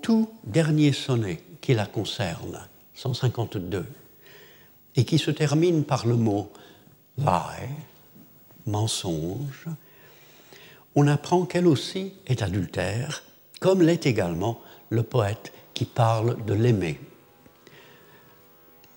tout 0.08 0.30
dernier 0.42 0.94
sonnet 0.94 1.38
qui 1.60 1.74
la 1.74 1.84
concerne, 1.84 2.66
152, 2.94 3.84
et 4.96 5.04
qui 5.04 5.18
se 5.18 5.30
termine 5.30 5.84
par 5.84 6.06
le 6.06 6.16
mot 6.16 6.50
lie, 7.18 7.68
mensonge, 8.64 9.66
on 10.94 11.06
apprend 11.08 11.44
qu'elle 11.44 11.66
aussi 11.66 12.14
est 12.26 12.40
adultère, 12.40 13.22
comme 13.60 13.82
l'est 13.82 14.06
également 14.06 14.62
le 14.88 15.02
poète 15.02 15.52
qui 15.74 15.84
parle 15.84 16.42
de 16.46 16.54
l'aimer. 16.54 16.98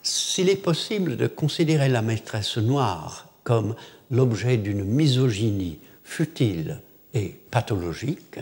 S'il 0.04 0.48
est 0.48 0.56
possible 0.56 1.18
de 1.18 1.28
considérer 1.28 1.90
la 1.90 2.02
maîtresse 2.02 2.56
noire 2.56 3.28
comme 3.44 3.76
l'objet 4.12 4.56
d'une 4.56 4.86
misogynie 4.86 5.80
futile 6.06 6.80
et 7.14 7.38
pathologique, 7.52 8.40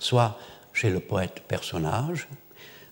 soit 0.00 0.36
chez 0.72 0.90
le 0.90 1.00
poète 1.00 1.42
personnage, 1.46 2.28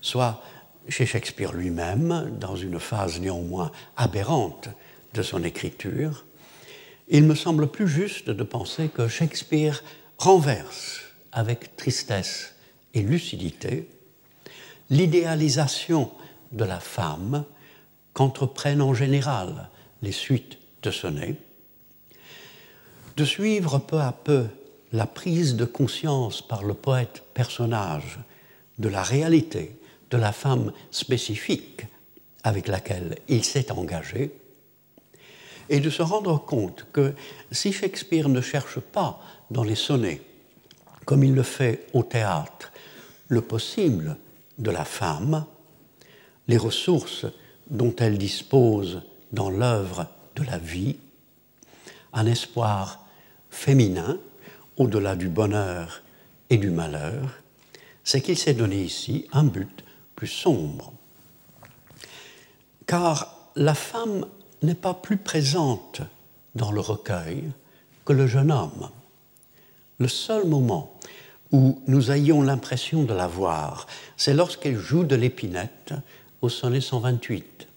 soit 0.01 0.43
chez 0.89 1.07
Shakespeare 1.07 1.53
lui-même, 1.53 2.37
dans 2.39 2.57
une 2.57 2.81
phase 2.81 3.21
néanmoins 3.21 3.71
aberrante 3.97 4.69
de 5.15 5.23
son 5.23 5.45
écriture, 5.45 6.25
il 7.09 7.25
me 7.25 7.35
semble 7.35 7.67
plus 7.67 7.89
juste 7.89 8.31
de 8.31 8.43
penser 8.43 8.89
que 8.89 9.09
Shakespeare 9.09 9.83
renverse 10.19 11.01
avec 11.33 11.77
tristesse 11.77 12.55
et 12.95 13.03
lucidité 13.03 13.89
l'idéalisation 14.91 16.11
de 16.53 16.65
la 16.65 16.81
femme 16.81 17.45
qu'entreprennent 18.13 18.83
en 18.83 18.95
général 18.95 19.69
les 20.03 20.13
suites 20.13 20.59
de 20.83 20.91
sonnets, 20.91 21.37
de 23.17 23.25
suivre 23.25 23.79
peu 23.79 24.01
à 24.01 24.13
peu 24.13 24.47
la 24.93 25.07
prise 25.07 25.57
de 25.57 25.65
conscience 25.65 26.43
par 26.43 26.65
le 26.65 26.75
poète 26.75 27.23
personnage 27.35 28.19
de 28.79 28.89
la 28.89 29.03
réalité 29.03 29.77
de 30.11 30.17
la 30.17 30.33
femme 30.33 30.73
spécifique 30.91 31.87
avec 32.43 32.69
laquelle 32.69 33.17
il 33.29 33.45
s'est 33.45 33.71
engagé, 33.71 34.33
et 35.69 35.79
de 35.79 35.91
se 35.91 36.03
rendre 36.03 36.39
compte 36.45 36.87
que 36.93 37.15
si 37.53 37.73
Shakespeare 37.73 38.29
ne 38.29 38.41
cherche 38.41 38.81
pas 38.81 39.21
dans 39.51 39.63
les 39.63 39.77
sonnets 39.77 40.23
comme 41.05 41.23
il 41.25 41.35
le 41.35 41.43
fait 41.43 41.87
au 41.93 42.03
théâtre, 42.03 42.73
le 43.29 43.41
possible 43.41 44.17
de 44.59 44.71
la 44.71 44.85
femme, 44.85 45.45
les 46.49 46.57
ressources 46.57 47.27
dont 47.69 47.95
elle 47.99 48.19
dispose 48.19 49.03
dans 49.33 49.51
l'œuvre 49.51 50.07
de 50.37 50.43
la 50.45 50.59
vie, 50.59 50.97
un 52.13 52.27
espoir 52.27 53.07
féminin 53.49 54.19
au-delà 54.81 55.15
du 55.15 55.29
bonheur 55.29 56.03
et 56.49 56.57
du 56.57 56.71
malheur, 56.71 57.43
c'est 58.03 58.23
qu'il 58.23 58.39
s'est 58.39 58.55
donné 58.55 58.83
ici 58.83 59.27
un 59.31 59.45
but 59.45 59.85
plus 60.17 60.27
sombre. 60.27 60.95
Car 62.87 63.51
la 63.57 63.75
femme 63.75 64.25
n'est 64.63 64.75
pas 64.75 64.95
plus 64.95 65.19
présente 65.19 66.01
dans 66.55 66.73
le 66.73 66.81
recueil 66.81 67.45
que 68.07 68.15
le 68.15 68.27
jeune 68.27 68.51
homme. 68.51 68.89
Le 69.99 70.09
seul 70.09 70.47
moment 70.47 70.99
où 71.53 71.83
nous 71.87 72.11
ayons 72.11 72.41
l'impression 72.41 73.03
de 73.03 73.13
la 73.13 73.27
voir, 73.27 73.87
c'est 74.17 74.33
lorsqu'elle 74.33 74.79
joue 74.79 75.05
de 75.05 75.15
l'épinette 75.15 75.93
au 76.41 76.49
sonnet 76.49 76.81
128. 76.81 77.69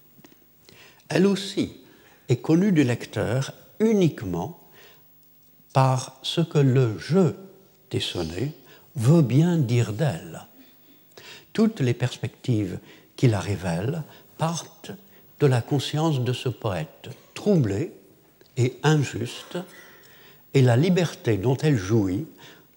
Elle 1.10 1.27
aussi 1.27 1.81
est 2.29 2.38
connue 2.38 2.72
du 2.72 2.86
lecteur 2.86 3.51
uniquement 3.81 4.62
par 5.73 6.19
ce 6.21 6.41
que 6.41 6.59
le 6.59 6.97
jeu 6.97 7.35
des 7.89 7.99
sonnets 7.99 8.53
veut 8.95 9.23
bien 9.23 9.57
dire 9.57 9.91
d'elle. 9.91 10.45
Toutes 11.51 11.79
les 11.79 11.93
perspectives 11.93 12.79
qui 13.15 13.27
la 13.27 13.39
révèlent 13.39 14.03
partent 14.37 14.91
de 15.39 15.47
la 15.47 15.61
conscience 15.61 16.21
de 16.21 16.33
ce 16.33 16.49
poète, 16.49 17.09
troublé 17.33 17.91
et 18.55 18.77
injuste, 18.83 19.57
et 20.53 20.61
la 20.61 20.77
liberté 20.77 21.37
dont 21.37 21.57
elle 21.57 21.77
jouit 21.77 22.27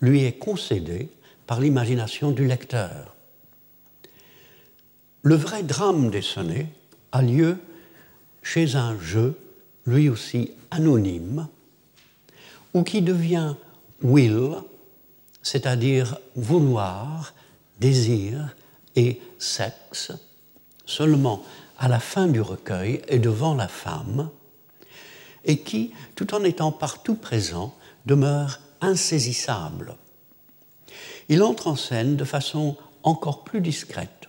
lui 0.01 0.25
est 0.25 0.39
concédée 0.39 1.11
par 1.47 1.61
l'imagination 1.61 2.31
du 2.31 2.47
lecteur. 2.47 3.15
Le 5.23 5.35
vrai 5.35 5.63
drame 5.63 6.11
des 6.11 6.23
sonnets 6.23 6.69
a 7.13 7.23
lieu 7.23 7.59
chez 8.43 8.77
un 8.77 8.99
jeu, 9.01 9.39
lui 9.87 10.09
aussi 10.09 10.53
anonyme, 10.71 11.49
ou 12.77 12.83
qui 12.83 13.01
devient 13.01 13.55
will, 14.03 14.57
c'est-à-dire 15.43 16.19
vouloir, 16.35 17.33
désir 17.81 18.55
et 18.97 19.19
sexe, 19.39 20.13
seulement 20.85 21.43
à 21.79 21.89
la 21.89 22.01
fin 22.01 22.27
du 22.27 22.43
recueil 22.43 23.01
et 23.09 23.19
devant 23.19 23.55
la 23.55 23.67
femme, 23.67 24.29
et 25.47 25.61
qui, 25.61 25.95
tout 26.17 26.35
en 26.35 26.45
étant 26.45 26.71
partout 26.71 27.15
présent, 27.15 27.75
demeure 28.05 28.61
insaisissable. 28.83 29.97
Il 31.31 31.43
entre 31.43 31.69
en 31.69 31.77
scène 31.77 32.17
de 32.17 32.25
façon 32.25 32.77
encore 33.03 33.43
plus 33.43 33.63
discrète. 33.63 34.29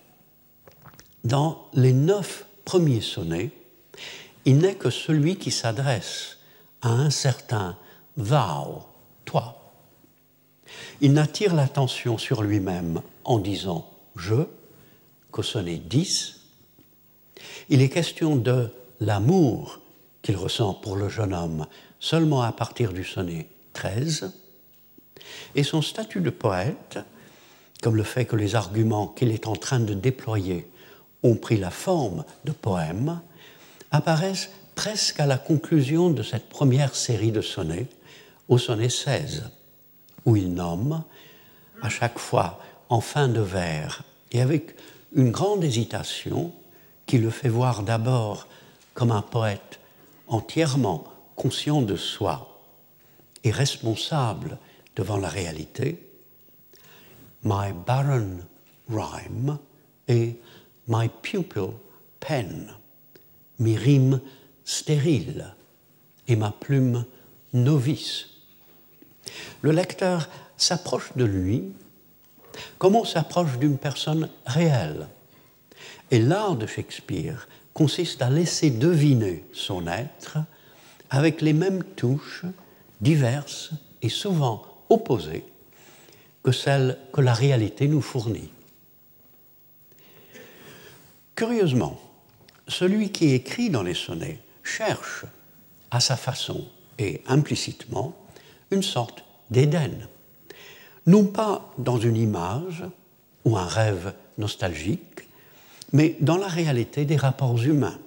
Dans 1.22 1.68
les 1.74 1.92
neuf 1.92 2.46
premiers 2.64 3.02
sonnets, 3.02 3.50
il 4.46 4.56
n'est 4.56 4.76
que 4.76 4.88
celui 4.88 5.36
qui 5.36 5.50
s'adresse 5.50 6.38
à 6.80 6.88
un 6.88 7.10
certain 7.10 7.76
thou, 8.18 8.82
toi. 9.24 9.72
Il 11.00 11.14
n'attire 11.14 11.54
l'attention 11.54 12.18
sur 12.18 12.42
lui-même 12.42 13.00
en 13.24 13.38
disant 13.38 13.88
je 14.16 14.46
qu'au 15.30 15.42
sonnet 15.42 15.76
10. 15.76 16.40
Il 17.70 17.80
est 17.80 17.88
question 17.88 18.36
de 18.36 18.70
l'amour 19.00 19.80
qu'il 20.22 20.36
ressent 20.36 20.74
pour 20.74 20.96
le 20.96 21.08
jeune 21.08 21.32
homme 21.32 21.66
seulement 22.00 22.42
à 22.42 22.52
partir 22.52 22.92
du 22.92 23.04
sonnet 23.04 23.48
13. 23.72 24.32
Et 25.54 25.62
son 25.62 25.82
statut 25.82 26.20
de 26.20 26.30
poète, 26.30 26.98
comme 27.82 27.96
le 27.96 28.02
fait 28.02 28.24
que 28.24 28.36
les 28.36 28.56
arguments 28.56 29.06
qu'il 29.06 29.30
est 29.30 29.46
en 29.46 29.56
train 29.56 29.80
de 29.80 29.94
déployer 29.94 30.68
ont 31.22 31.36
pris 31.36 31.56
la 31.56 31.70
forme 31.70 32.24
de 32.44 32.52
poèmes, 32.52 33.20
apparaissent 33.90 34.50
presque 34.74 35.20
à 35.20 35.26
la 35.26 35.38
conclusion 35.38 36.10
de 36.10 36.22
cette 36.22 36.48
première 36.48 36.94
série 36.94 37.32
de 37.32 37.40
sonnets, 37.40 37.88
au 38.48 38.58
sonnet 38.58 38.88
16, 38.88 39.50
où 40.24 40.36
il 40.36 40.52
nomme, 40.52 41.04
à 41.82 41.88
chaque 41.88 42.18
fois 42.18 42.58
en 42.88 43.00
fin 43.00 43.28
de 43.28 43.40
vers, 43.40 44.02
et 44.32 44.40
avec 44.40 44.74
une 45.14 45.30
grande 45.30 45.64
hésitation 45.64 46.52
qui 47.06 47.18
le 47.18 47.30
fait 47.30 47.48
voir 47.48 47.82
d'abord 47.82 48.46
comme 48.94 49.10
un 49.10 49.22
poète 49.22 49.80
entièrement 50.26 51.04
conscient 51.36 51.82
de 51.82 51.96
soi 51.96 52.60
et 53.44 53.50
responsable 53.50 54.58
devant 54.96 55.16
la 55.16 55.28
réalité, 55.28 56.04
My 57.44 57.72
barren 57.86 58.44
rhyme 58.90 59.58
et 60.08 60.36
My 60.88 61.08
pupil 61.22 61.70
pen, 62.18 62.74
mes 63.58 63.76
rimes 63.76 64.20
stériles 64.64 65.54
et 66.26 66.36
ma 66.36 66.50
plume 66.50 67.04
novice. 67.52 68.37
Le 69.62 69.70
lecteur 69.72 70.28
s'approche 70.56 71.12
de 71.16 71.24
lui 71.24 71.64
comme 72.78 72.96
on 72.96 73.04
s'approche 73.04 73.58
d'une 73.58 73.78
personne 73.78 74.28
réelle? 74.46 75.08
Et 76.10 76.18
l'art 76.18 76.56
de 76.56 76.66
Shakespeare 76.66 77.48
consiste 77.74 78.22
à 78.22 78.30
laisser 78.30 78.70
deviner 78.70 79.44
son 79.52 79.86
être 79.86 80.38
avec 81.10 81.40
les 81.40 81.52
mêmes 81.52 81.84
touches 81.84 82.44
diverses 83.00 83.70
et 84.02 84.08
souvent 84.08 84.62
opposées 84.88 85.44
que 86.42 86.52
celles 86.52 86.98
que 87.12 87.20
la 87.20 87.34
réalité 87.34 87.88
nous 87.88 88.00
fournit. 88.00 88.50
Curieusement, 91.34 92.00
celui 92.66 93.12
qui 93.12 93.32
écrit 93.32 93.70
dans 93.70 93.82
les 93.82 93.94
sonnets 93.94 94.40
cherche 94.62 95.24
à 95.90 96.00
sa 96.00 96.16
façon 96.16 96.66
et 96.98 97.22
implicitement 97.28 98.14
une 98.70 98.82
sorte 98.82 99.24
d'Éden, 99.50 100.08
non 101.06 101.24
pas 101.24 101.72
dans 101.78 101.98
une 101.98 102.16
image 102.16 102.84
ou 103.44 103.56
un 103.56 103.66
rêve 103.66 104.12
nostalgique, 104.36 105.28
mais 105.92 106.16
dans 106.20 106.36
la 106.36 106.48
réalité 106.48 107.04
des 107.04 107.16
rapports 107.16 107.62
humains. 107.62 107.98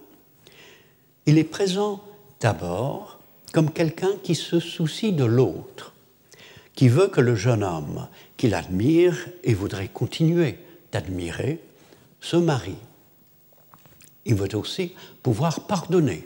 Il 1.26 1.38
est 1.38 1.44
présent 1.44 2.04
d'abord 2.40 3.20
comme 3.54 3.72
quelqu'un 3.72 4.12
qui 4.24 4.36
se 4.36 4.60
soucie 4.60 5.14
de 5.14 5.26
l'autre, 5.26 5.94
qui 6.76 6.90
veut 6.90 7.08
que 7.08 7.22
le 7.22 7.36
jeune 7.36 7.64
homme 7.64 8.08
qu'il 8.38 8.54
admire 8.54 9.28
et 9.44 9.54
voudrait 9.54 9.88
continuer 9.88 10.58
d'admirer 10.92 11.60
se 12.22 12.38
marie. 12.38 12.78
Il 14.26 14.36
veut 14.36 14.56
aussi 14.56 14.94
pouvoir 15.24 15.62
pardonner, 15.62 16.26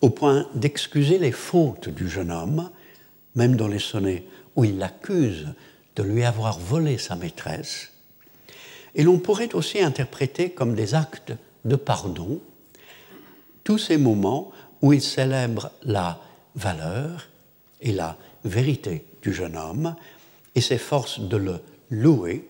au 0.00 0.10
point 0.10 0.46
d'excuser 0.54 1.18
les 1.18 1.32
fautes 1.32 1.88
du 1.88 2.08
jeune 2.08 2.30
homme, 2.30 2.70
même 3.34 3.56
dans 3.56 3.68
les 3.68 3.78
sonnets 3.78 4.24
où 4.56 4.64
il 4.64 4.78
l'accuse 4.78 5.48
de 5.96 6.02
lui 6.02 6.24
avoir 6.24 6.58
volé 6.58 6.98
sa 6.98 7.16
maîtresse. 7.16 7.90
Et 8.94 9.02
l'on 9.02 9.18
pourrait 9.18 9.54
aussi 9.54 9.80
interpréter 9.80 10.50
comme 10.50 10.74
des 10.74 10.94
actes 10.94 11.32
de 11.64 11.76
pardon 11.76 12.40
tous 13.64 13.78
ces 13.78 13.96
moments 13.96 14.52
où 14.82 14.92
il 14.92 15.02
célèbre 15.02 15.70
la 15.82 16.20
valeur 16.54 17.28
et 17.80 17.92
la 17.92 18.16
vérité 18.44 19.04
du 19.22 19.32
jeune 19.32 19.56
homme 19.56 19.96
et 20.54 20.60
s'efforce 20.60 21.20
de 21.20 21.36
le 21.36 21.60
louer 21.90 22.48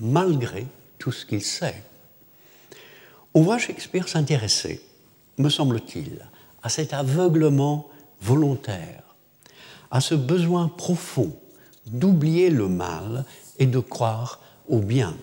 malgré 0.00 0.66
tout 0.98 1.12
ce 1.12 1.26
qu'il 1.26 1.42
sait. 1.42 1.82
On 3.34 3.42
voit 3.42 3.58
Shakespeare 3.58 4.08
s'intéresser, 4.08 4.80
me 5.38 5.50
semble-t-il, 5.50 6.26
à 6.62 6.68
cet 6.68 6.94
aveuglement 6.94 7.88
volontaire, 8.22 9.02
à 9.90 10.00
ce 10.00 10.14
besoin 10.14 10.68
profond 10.68 11.32
d'oublier 11.86 12.50
le 12.50 12.68
mal 12.68 13.24
et 13.58 13.66
de 13.66 13.78
croire 13.78 14.40
au 14.68 14.80
bien. 14.80 15.14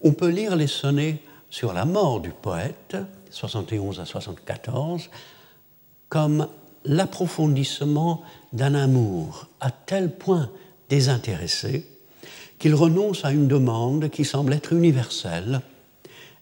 On 0.00 0.12
peut 0.12 0.28
lire 0.28 0.56
les 0.56 0.66
sonnets 0.66 1.22
sur 1.50 1.72
la 1.72 1.84
mort 1.84 2.20
du 2.20 2.30
poète, 2.30 2.96
71 3.30 4.00
à 4.00 4.04
74, 4.04 5.10
comme 6.08 6.46
l'approfondissement 6.84 8.22
d'un 8.52 8.74
amour 8.74 9.48
à 9.60 9.70
tel 9.70 10.16
point 10.16 10.50
désintéressé 10.88 11.86
qu'il 12.58 12.74
renonce 12.74 13.24
à 13.24 13.32
une 13.32 13.48
demande 13.48 14.10
qui 14.10 14.24
semble 14.24 14.52
être 14.52 14.72
universelle 14.72 15.60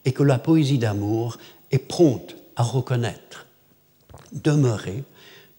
et 0.05 0.13
que 0.13 0.23
la 0.23 0.39
poésie 0.39 0.79
d'amour 0.79 1.39
est 1.71 1.79
prompte 1.79 2.37
à 2.57 2.63
reconnaître, 2.63 3.47
demeurer 4.33 5.05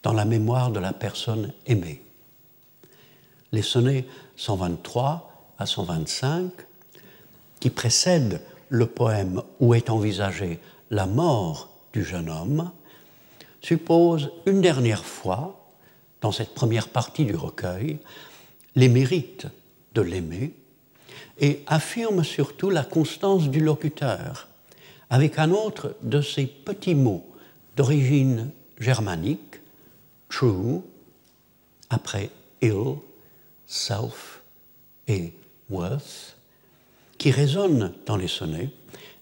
dans 0.03 0.13
la 0.13 0.25
mémoire 0.25 0.71
de 0.71 0.79
la 0.79 0.93
personne 0.93 1.53
aimée. 1.65 2.01
Les 3.51 3.62
sonnets 3.62 4.05
123 4.38 5.53
à 5.57 5.65
125, 5.65 6.51
qui 7.59 7.69
précèdent 7.69 8.41
le 8.69 8.85
poème 8.85 9.41
où 9.59 9.73
est 9.73 9.89
envisagée 9.89 10.59
la 10.91 11.05
mort 11.05 11.69
du 11.93 12.03
jeune 12.03 12.29
homme, 12.29 12.71
supposent 13.62 14.31
une 14.45 14.62
dernière 14.62 15.03
fois, 15.03 15.69
dans 16.21 16.31
cette 16.31 16.53
première 16.53 16.89
partie 16.89 17.25
du 17.25 17.35
recueil, 17.35 17.99
les 18.75 18.89
mérites 18.89 19.47
de 19.95 20.01
l'aimer 20.01 20.53
et 21.39 21.63
affirme 21.67 22.23
surtout 22.23 22.69
la 22.69 22.83
constance 22.83 23.49
du 23.49 23.59
locuteur, 23.59 24.47
avec 25.09 25.39
un 25.39 25.51
autre 25.51 25.95
de 26.03 26.21
ces 26.21 26.45
petits 26.45 26.95
mots 26.95 27.25
d'origine 27.75 28.51
germanique, 28.79 29.58
true, 30.29 30.81
après 31.89 32.29
ill, 32.61 32.97
self 33.65 34.41
et 35.07 35.33
worth, 35.69 36.37
qui 37.17 37.31
résonnent 37.31 37.93
dans 38.05 38.15
les 38.15 38.27
sonnets 38.27 38.69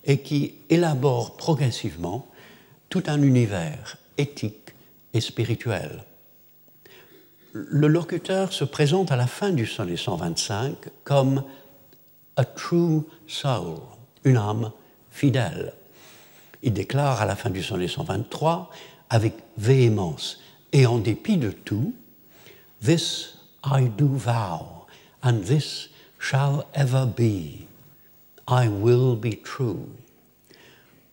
et 0.06 0.22
qui 0.22 0.54
élaborent 0.70 1.36
progressivement 1.36 2.28
tout 2.90 3.04
un 3.08 3.22
univers 3.22 3.98
éthique 4.18 4.74
et 5.14 5.22
spirituel. 5.22 6.04
Le 7.54 7.88
locuteur 7.88 8.54
se 8.54 8.64
présente 8.64 9.12
à 9.12 9.16
la 9.16 9.28
fin 9.28 9.52
du 9.52 9.66
sonnet 9.66 9.98
125 9.98 10.76
comme 11.04 11.44
a 12.36 12.46
true 12.46 13.02
soul, 13.26 13.80
une 14.24 14.38
âme 14.38 14.72
fidèle. 15.10 15.74
Il 16.62 16.74
déclare 16.74 17.22
à 17.22 17.26
la 17.26 17.36
fin 17.36 17.50
du 17.50 17.64
sonnet 17.64 17.88
123 17.88 18.70
avec 19.10 19.34
véhémence 19.58 20.40
et 20.74 20.86
en 20.86 21.00
dépit 21.00 21.38
de 21.38 21.52
tout, 21.52 21.94
This 22.82 23.38
I 23.64 23.90
do 23.90 24.08
vow, 24.08 24.86
and 25.24 25.42
this 25.44 25.90
shall 26.20 26.66
ever 26.74 27.06
be. 27.06 27.68
I 28.48 28.68
will 28.68 29.16
be 29.16 29.36
true. 29.36 29.88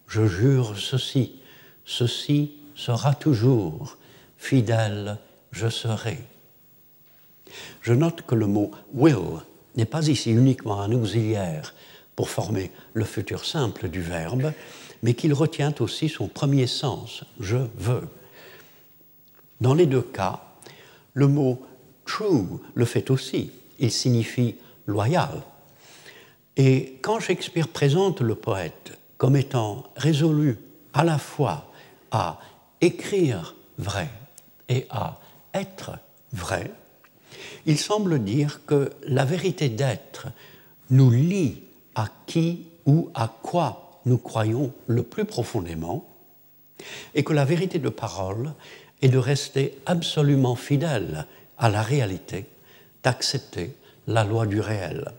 Je 0.06 0.26
jure 0.26 0.78
ceci, 0.78 1.32
ceci 1.84 2.52
sera 2.76 3.14
toujours, 3.14 3.96
fidèle 4.38 5.18
je 5.54 5.68
serai. 5.68 6.18
Je 7.80 7.92
note 7.92 8.22
que 8.22 8.34
le 8.34 8.46
mot 8.46 8.72
will 8.92 9.40
n'est 9.76 9.84
pas 9.84 10.08
ici 10.08 10.30
uniquement 10.30 10.80
un 10.80 10.92
auxiliaire 10.92 11.74
pour 12.16 12.28
former 12.28 12.70
le 12.92 13.04
futur 13.04 13.44
simple 13.44 13.88
du 13.88 14.00
verbe, 14.00 14.52
mais 15.02 15.14
qu'il 15.14 15.32
retient 15.32 15.74
aussi 15.80 16.08
son 16.08 16.28
premier 16.28 16.66
sens, 16.66 17.24
je 17.40 17.58
veux. 17.76 18.08
Dans 19.64 19.72
les 19.72 19.86
deux 19.86 20.02
cas, 20.02 20.40
le 21.14 21.26
mot 21.26 21.62
true 22.04 22.60
le 22.74 22.84
fait 22.84 23.08
aussi, 23.08 23.50
il 23.78 23.90
signifie 23.90 24.56
loyal. 24.86 25.40
Et 26.58 26.98
quand 27.00 27.18
Shakespeare 27.18 27.68
présente 27.68 28.20
le 28.20 28.34
poète 28.34 28.98
comme 29.16 29.36
étant 29.36 29.84
résolu 29.96 30.58
à 30.92 31.02
la 31.02 31.16
fois 31.16 31.72
à 32.10 32.40
écrire 32.82 33.54
vrai 33.78 34.10
et 34.68 34.86
à 34.90 35.18
être 35.54 35.92
vrai, 36.34 36.70
il 37.64 37.78
semble 37.78 38.22
dire 38.22 38.60
que 38.66 38.90
la 39.06 39.24
vérité 39.24 39.70
d'être 39.70 40.26
nous 40.90 41.10
lie 41.10 41.62
à 41.94 42.08
qui 42.26 42.66
ou 42.84 43.08
à 43.14 43.34
quoi 43.42 44.02
nous 44.04 44.18
croyons 44.18 44.74
le 44.88 45.02
plus 45.02 45.24
profondément, 45.24 46.06
et 47.14 47.24
que 47.24 47.32
la 47.32 47.44
vérité 47.44 47.78
de 47.78 47.88
parole 47.88 48.52
est 49.04 49.08
de 49.08 49.18
rester 49.18 49.78
absolument 49.84 50.56
fidèle 50.56 51.26
à 51.58 51.68
la 51.68 51.82
réalité, 51.82 52.46
d'accepter 53.02 53.76
la 54.06 54.24
loi 54.24 54.46
du 54.46 54.60
réel. 54.60 55.12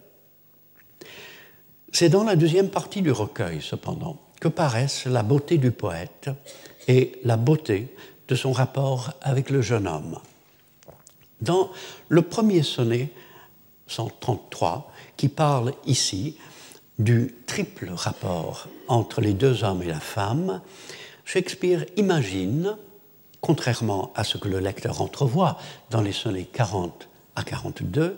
C'est 1.92 2.10
dans 2.10 2.24
la 2.24 2.36
deuxième 2.36 2.70
partie 2.70 3.04
du 3.04 3.12
recueil, 3.12 3.62
cependant, 3.62 4.20
que 4.42 4.48
paraissent 4.48 5.06
la 5.06 5.22
beauté 5.22 5.60
du 5.60 5.70
poète 5.70 6.32
et 6.88 7.12
la 7.24 7.38
beauté 7.38 7.96
de 8.28 8.34
son 8.34 8.52
rapport 8.52 9.14
avec 9.22 9.52
le 9.52 9.62
jeune 9.62 9.88
homme. 9.88 10.18
Dans 11.42 11.70
le 12.10 12.24
premier 12.24 12.64
sonnet 12.64 13.12
133, 13.86 14.92
qui 15.16 15.30
parle 15.30 15.74
ici 15.86 16.38
du 16.98 17.36
triple 17.46 17.92
rapport 17.94 18.68
entre 18.88 19.22
les 19.22 19.34
deux 19.34 19.64
hommes 19.64 19.84
et 19.84 19.88
la 19.88 20.00
femme, 20.00 20.62
Shakespeare 21.24 21.86
imagine, 21.98 22.78
contrairement 23.46 24.12
à 24.16 24.24
ce 24.24 24.40
que 24.40 24.48
le 24.48 24.60
lecteur 24.60 25.02
entrevoit 25.02 25.60
dans 25.92 26.02
les 26.02 26.14
sonnets 26.14 26.46
40 26.52 27.08
à 27.36 27.44
42, 27.44 28.18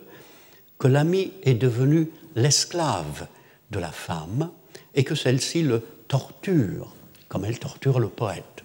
que 0.78 0.88
l'ami 0.88 1.34
est 1.42 1.52
devenu 1.52 2.10
l'esclave 2.34 3.26
de 3.70 3.78
la 3.78 3.92
femme 3.92 4.48
et 4.94 5.04
que 5.04 5.14
celle-ci 5.14 5.60
le 5.60 5.80
torture, 6.08 6.94
comme 7.28 7.44
elle 7.44 7.58
torture 7.58 8.00
le 8.00 8.08
poète. 8.08 8.64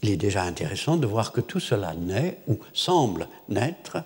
Il 0.00 0.08
est 0.08 0.16
déjà 0.16 0.44
intéressant 0.44 0.96
de 0.96 1.06
voir 1.06 1.30
que 1.30 1.42
tout 1.42 1.60
cela 1.60 1.92
naît, 1.92 2.38
ou 2.46 2.58
semble 2.72 3.28
naître, 3.50 3.98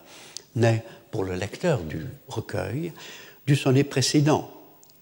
naît 0.57 0.85
pour 1.12 1.23
le 1.23 1.37
lecteur 1.37 1.83
du 1.83 2.05
recueil, 2.27 2.93
du 3.47 3.55
sonnet 3.55 3.85
précédent, 3.85 4.51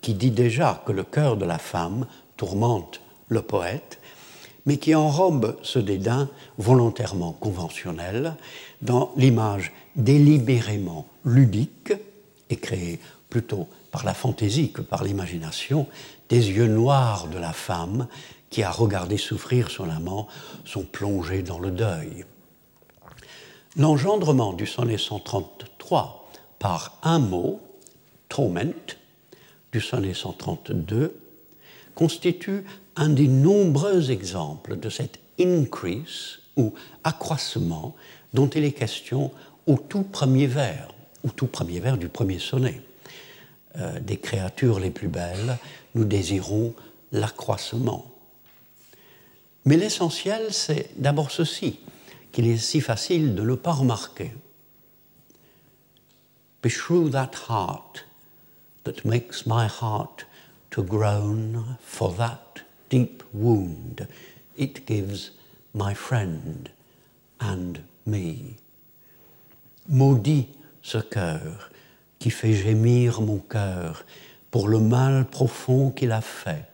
qui 0.02 0.12
dit 0.12 0.30
déjà 0.30 0.82
que 0.84 0.92
le 0.92 1.04
cœur 1.04 1.38
de 1.38 1.46
la 1.46 1.58
femme 1.58 2.06
tourmente 2.36 3.00
le 3.28 3.40
poète, 3.40 4.01
mais 4.66 4.76
qui 4.76 4.94
enrobe 4.94 5.56
ce 5.62 5.78
dédain 5.78 6.28
volontairement 6.58 7.32
conventionnel 7.32 8.36
dans 8.80 9.12
l'image 9.16 9.72
délibérément 9.96 11.06
ludique 11.24 11.92
et 12.50 12.56
créée 12.56 13.00
plutôt 13.28 13.68
par 13.90 14.04
la 14.04 14.14
fantaisie 14.14 14.72
que 14.72 14.82
par 14.82 15.04
l'imagination 15.04 15.86
des 16.28 16.50
yeux 16.50 16.66
noirs 16.66 17.28
de 17.28 17.38
la 17.38 17.52
femme 17.52 18.06
qui 18.50 18.62
a 18.62 18.70
regardé 18.70 19.16
souffrir 19.16 19.70
son 19.70 19.88
amant 19.88 20.28
sont 20.64 20.84
plongés 20.84 21.42
dans 21.42 21.58
le 21.58 21.70
deuil. 21.70 22.24
L'engendrement 23.76 24.52
du 24.52 24.66
sonnet 24.66 24.98
133 24.98 26.30
par 26.58 26.98
un 27.02 27.18
mot, 27.18 27.60
torment, 28.28 28.74
du 29.72 29.80
sonnet 29.80 30.12
132, 30.12 31.18
constitue 31.94 32.64
un 32.96 33.08
des 33.08 33.28
nombreux 33.28 34.10
exemples 34.10 34.76
de 34.76 34.88
cet 34.88 35.18
increase 35.40 36.38
ou 36.56 36.74
accroissement 37.04 37.94
dont 38.34 38.48
il 38.48 38.64
est 38.64 38.72
question 38.72 39.30
au 39.66 39.76
tout 39.76 40.02
premier 40.02 40.46
vers, 40.46 40.88
au 41.24 41.28
tout 41.28 41.46
premier 41.46 41.80
vers 41.80 41.96
du 41.96 42.08
premier 42.08 42.38
sonnet. 42.38 42.80
Euh, 43.78 44.00
des 44.00 44.18
créatures 44.18 44.80
les 44.80 44.90
plus 44.90 45.08
belles, 45.08 45.58
nous 45.94 46.04
désirons 46.04 46.74
l'accroissement. 47.12 48.04
Mais 49.64 49.76
l'essentiel, 49.76 50.52
c'est 50.52 50.90
d'abord 50.96 51.30
ceci, 51.30 51.80
qu'il 52.32 52.46
est 52.48 52.58
si 52.58 52.80
facile 52.80 53.34
de 53.34 53.42
ne 53.42 53.54
pas 53.54 53.72
remarquer. 53.72 54.32
Beshrew 56.62 57.10
that 57.10 57.32
heart 57.48 58.04
that 58.84 59.04
makes 59.04 59.46
my 59.46 59.66
heart 59.66 60.26
to 60.70 60.82
groan 60.82 61.76
for 61.80 62.14
that 62.16 62.51
deep 62.92 63.22
wound 63.32 64.06
it 64.54 64.84
gives 64.84 65.30
my 65.72 65.94
friend 65.94 66.68
and 67.40 67.80
me. 68.04 68.58
Maudit 69.88 70.48
ce 70.82 70.98
cœur 70.98 71.70
qui 72.18 72.28
fait 72.28 72.52
gémir 72.52 73.22
mon 73.22 73.38
cœur 73.38 74.04
pour 74.50 74.68
le 74.68 74.78
mal 74.78 75.24
profond 75.24 75.90
qu'il 75.90 76.12
a 76.12 76.20
fait 76.20 76.66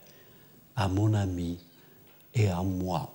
à 0.75 0.89
mon 0.89 1.13
ami 1.13 1.57
et 2.35 2.49
à 2.49 2.63
moi. 2.63 3.13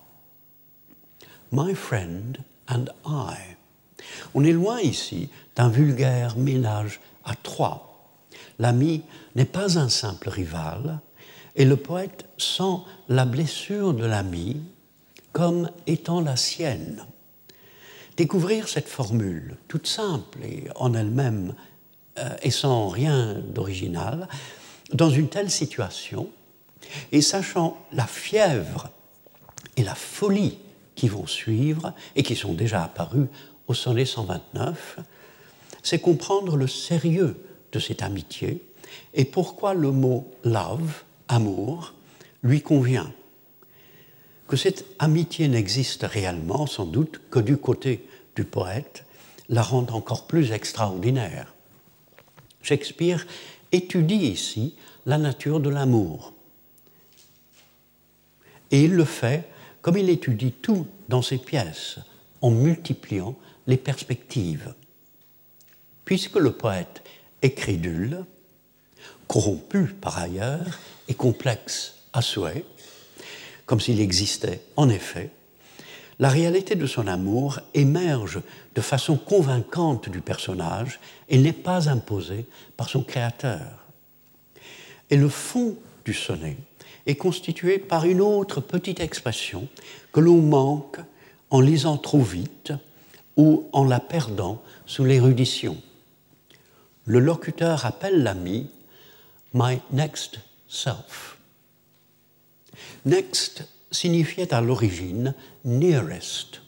My 1.52 1.74
friend 1.74 2.38
and 2.68 2.86
I. 3.04 3.36
On 4.34 4.44
est 4.44 4.52
loin 4.52 4.80
ici 4.80 5.28
d'un 5.56 5.68
vulgaire 5.68 6.38
ménage 6.38 7.00
à 7.26 7.34
trois. 7.34 8.16
L'ami 8.58 9.02
n'est 9.34 9.44
pas 9.44 9.78
un 9.78 9.90
simple 9.90 10.30
rival, 10.30 11.00
et 11.56 11.64
le 11.64 11.76
poète 11.76 12.26
sent 12.38 12.78
la 13.08 13.24
blessure 13.24 13.94
de 13.94 14.04
l'ami 14.04 14.60
comme 15.32 15.70
étant 15.86 16.20
la 16.20 16.36
sienne. 16.36 17.04
Découvrir 18.16 18.68
cette 18.68 18.88
formule, 18.88 19.56
toute 19.66 19.86
simple 19.86 20.38
et 20.44 20.68
en 20.76 20.94
elle-même 20.94 21.54
euh, 22.18 22.28
et 22.42 22.50
sans 22.50 22.88
rien 22.88 23.34
d'original, 23.34 24.28
dans 24.92 25.10
une 25.10 25.28
telle 25.28 25.50
situation, 25.50 26.30
et 27.10 27.22
sachant 27.22 27.76
la 27.92 28.06
fièvre 28.06 28.90
et 29.76 29.82
la 29.82 29.94
folie 29.94 30.58
qui 30.94 31.08
vont 31.08 31.26
suivre 31.26 31.92
et 32.14 32.22
qui 32.22 32.36
sont 32.36 32.52
déjà 32.52 32.84
apparues 32.84 33.26
au 33.66 33.74
sonnet 33.74 34.04
129, 34.04 34.98
c'est 35.82 36.00
comprendre 36.00 36.56
le 36.56 36.68
sérieux 36.68 37.36
de 37.72 37.78
cette 37.78 38.02
amitié 38.02 38.62
et 39.14 39.24
pourquoi 39.24 39.74
le 39.74 39.90
mot 39.90 40.30
love, 40.44 41.02
amour, 41.28 41.94
lui 42.42 42.62
convient. 42.62 43.12
Que 44.48 44.56
cette 44.56 44.84
amitié 44.98 45.48
n'existe 45.48 46.02
réellement, 46.02 46.66
sans 46.66 46.84
doute, 46.86 47.20
que 47.30 47.38
du 47.38 47.56
côté 47.56 48.06
du 48.36 48.44
poète, 48.44 49.04
la 49.48 49.62
rend 49.62 49.86
encore 49.90 50.26
plus 50.26 50.52
extraordinaire. 50.52 51.54
Shakespeare 52.62 53.26
étudie 53.72 54.26
ici 54.26 54.74
la 55.06 55.18
nature 55.18 55.60
de 55.60 55.70
l'amour. 55.70 56.32
Et 58.70 58.84
il 58.84 58.94
le 58.94 59.04
fait 59.04 59.48
comme 59.82 59.98
il 59.98 60.08
étudie 60.08 60.52
tout 60.52 60.86
dans 61.08 61.20
ses 61.22 61.38
pièces, 61.38 61.98
en 62.40 62.50
multipliant 62.50 63.36
les 63.66 63.76
perspectives. 63.76 64.74
puisque 66.04 66.36
le 66.36 66.52
poète 66.52 67.02
est 67.42 67.52
crédule, 67.52 68.24
corrompu 69.26 69.86
par 69.86 70.18
ailleurs 70.18 70.78
et 71.08 71.14
complexe 71.14 71.94
à 72.12 72.22
souhait, 72.22 72.64
comme 73.66 73.80
s'il 73.80 74.00
existait 74.00 74.60
en 74.76 74.88
effet, 74.88 75.30
la 76.18 76.28
réalité 76.28 76.76
de 76.76 76.86
son 76.86 77.06
amour 77.06 77.58
émerge 77.74 78.40
de 78.74 78.80
façon 78.80 79.16
convaincante 79.16 80.08
du 80.08 80.20
personnage 80.20 81.00
et 81.28 81.38
n'est 81.38 81.52
pas 81.52 81.88
imposée 81.88 82.46
par 82.76 82.88
son 82.88 83.02
créateur. 83.02 83.84
Et 85.10 85.16
le 85.16 85.28
fond 85.28 85.76
du 86.04 86.14
sonnet 86.14 86.56
est 87.06 87.16
constitué 87.16 87.78
par 87.78 88.04
une 88.04 88.20
autre 88.20 88.60
petite 88.60 89.00
expression 89.00 89.68
que 90.12 90.20
l'on 90.20 90.40
manque 90.40 90.98
en 91.50 91.60
lisant 91.60 91.98
trop 91.98 92.22
vite 92.22 92.72
ou 93.36 93.68
en 93.72 93.84
la 93.84 94.00
perdant 94.00 94.62
sous 94.86 95.04
l'érudition. 95.04 95.76
Le 97.06 97.18
locuteur 97.18 97.84
appelle 97.84 98.22
l'ami 98.22 98.70
my 99.52 99.80
next 99.92 100.38
Next 103.04 103.64
signifiait 103.90 104.52
à 104.52 104.60
l'origine 104.60 105.34
nearest. 105.64 106.62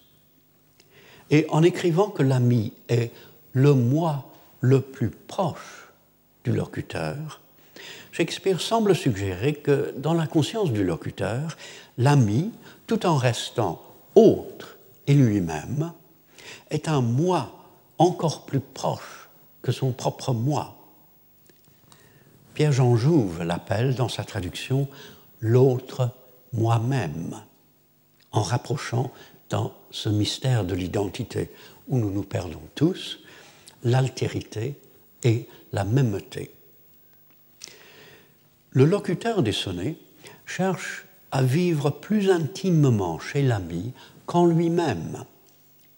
Et 1.30 1.46
en 1.50 1.62
écrivant 1.62 2.08
que 2.08 2.22
l'ami 2.22 2.72
est 2.88 3.10
le 3.52 3.74
moi 3.74 4.30
le 4.60 4.80
plus 4.80 5.10
proche 5.10 5.88
du 6.44 6.52
locuteur, 6.52 7.40
Shakespeare 8.12 8.60
semble 8.60 8.94
suggérer 8.94 9.54
que 9.54 9.92
dans 9.98 10.14
la 10.14 10.26
conscience 10.26 10.72
du 10.72 10.84
locuteur, 10.84 11.56
l'ami, 11.98 12.52
tout 12.86 13.04
en 13.06 13.16
restant 13.16 13.82
autre 14.14 14.78
et 15.06 15.14
lui-même, 15.14 15.92
est 16.70 16.88
un 16.88 17.00
moi 17.00 17.52
encore 17.98 18.46
plus 18.46 18.60
proche 18.60 19.28
que 19.62 19.72
son 19.72 19.92
propre 19.92 20.32
moi. 20.32 20.75
Pierre-Jean 22.56 22.96
Jouve 22.96 23.42
l'appelle 23.42 23.94
dans 23.94 24.08
sa 24.08 24.24
traduction 24.24 24.88
l'autre 25.40 26.08
moi-même, 26.54 27.42
en 28.32 28.40
rapprochant 28.40 29.12
dans 29.50 29.74
ce 29.90 30.08
mystère 30.08 30.64
de 30.64 30.74
l'identité 30.74 31.50
où 31.86 31.98
nous 31.98 32.10
nous 32.10 32.22
perdons 32.22 32.62
tous, 32.74 33.18
l'altérité 33.84 34.74
et 35.22 35.46
la 35.72 35.84
mêmeté. 35.84 36.50
Le 38.70 38.86
locuteur 38.86 39.42
des 39.42 39.52
sonnets 39.52 39.98
cherche 40.46 41.04
à 41.32 41.42
vivre 41.42 41.90
plus 41.90 42.30
intimement 42.30 43.18
chez 43.18 43.42
l'ami 43.42 43.92
qu'en 44.24 44.46
lui-même. 44.46 45.26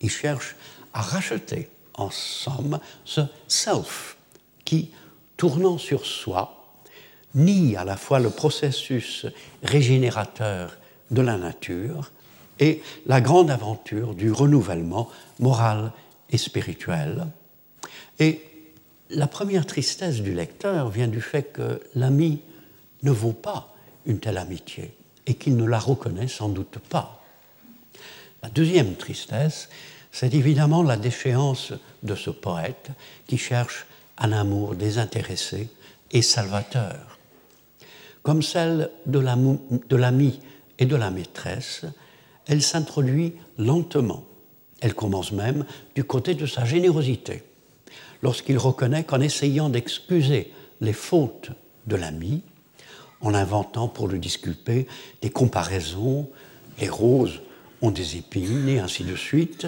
Il 0.00 0.10
cherche 0.10 0.56
à 0.92 1.02
racheter, 1.02 1.70
en 1.94 2.10
somme, 2.10 2.80
ce 3.04 3.20
self 3.46 4.16
qui, 4.64 4.90
tournant 5.38 5.79
sur 5.79 6.05
soi, 6.05 6.77
nie 7.35 7.77
à 7.77 7.85
la 7.85 7.96
fois 7.96 8.18
le 8.18 8.29
processus 8.29 9.24
régénérateur 9.62 10.77
de 11.11 11.22
la 11.22 11.38
nature 11.38 12.11
et 12.61 12.83
la 13.07 13.22
grande 13.22 13.51
aventure 13.51 14.14
du 14.14 14.31
renouvellement 14.31 15.09
moral 15.38 15.92
et 16.29 16.38
spirituel. 16.38 17.27
Et 18.18 18.42
la 19.11 19.29
première 19.29 19.64
tristesse 19.64 20.20
du 20.20 20.35
lecteur 20.35 20.90
vient 20.90 21.09
du 21.09 21.20
fait 21.20 21.53
que 21.53 21.81
l'ami 21.94 22.42
ne 23.03 23.12
vaut 23.12 23.33
pas 23.33 23.74
une 24.05 24.18
telle 24.18 24.38
amitié 24.38 24.92
et 25.27 25.35
qu'il 25.35 25.57
ne 25.57 25.64
la 25.64 25.79
reconnaît 25.79 26.29
sans 26.29 26.48
doute 26.48 26.79
pas. 26.90 27.22
La 28.42 28.48
deuxième 28.48 28.96
tristesse, 28.96 29.68
c'est 30.11 30.35
évidemment 30.35 30.83
la 30.83 30.96
déchéance 30.96 31.72
de 32.03 32.14
ce 32.14 32.31
poète 32.31 32.90
qui 33.27 33.38
cherche 33.38 33.87
un 34.18 34.33
amour 34.33 34.74
désintéressé 34.74 35.68
et 36.11 36.22
salvateur 36.22 37.18
comme 38.28 38.42
celle 38.42 38.90
de 39.07 39.96
l'ami 39.96 40.40
et 40.78 40.85
de 40.85 40.96
la 40.96 41.11
maîtresse, 41.11 41.87
elle 42.46 42.61
s'introduit 42.61 43.33
lentement. 43.57 44.24
Elle 44.83 44.92
commence 44.92 45.33
même 45.33 45.64
du 45.94 46.04
côté 46.04 46.35
de 46.35 46.44
sa 46.44 46.66
générosité, 46.66 47.42
lorsqu'il 48.22 48.59
reconnaît 48.59 49.04
qu'en 49.04 49.22
essayant 49.22 49.70
d'excuser 49.70 50.52
les 50.83 50.92
fautes 50.92 51.52
de 51.87 51.96
l'ami, 51.96 52.42
en 53.22 53.33
inventant 53.33 53.88
pour 53.88 54.09
le 54.09 54.18
disculper 54.18 54.87
des 55.22 55.31
comparaisons, 55.31 56.28
les 56.78 56.90
roses 56.90 57.40
ont 57.81 57.90
des 57.90 58.18
épines 58.18 58.68
et 58.68 58.78
ainsi 58.78 59.04
de 59.04 59.16
suite, 59.16 59.66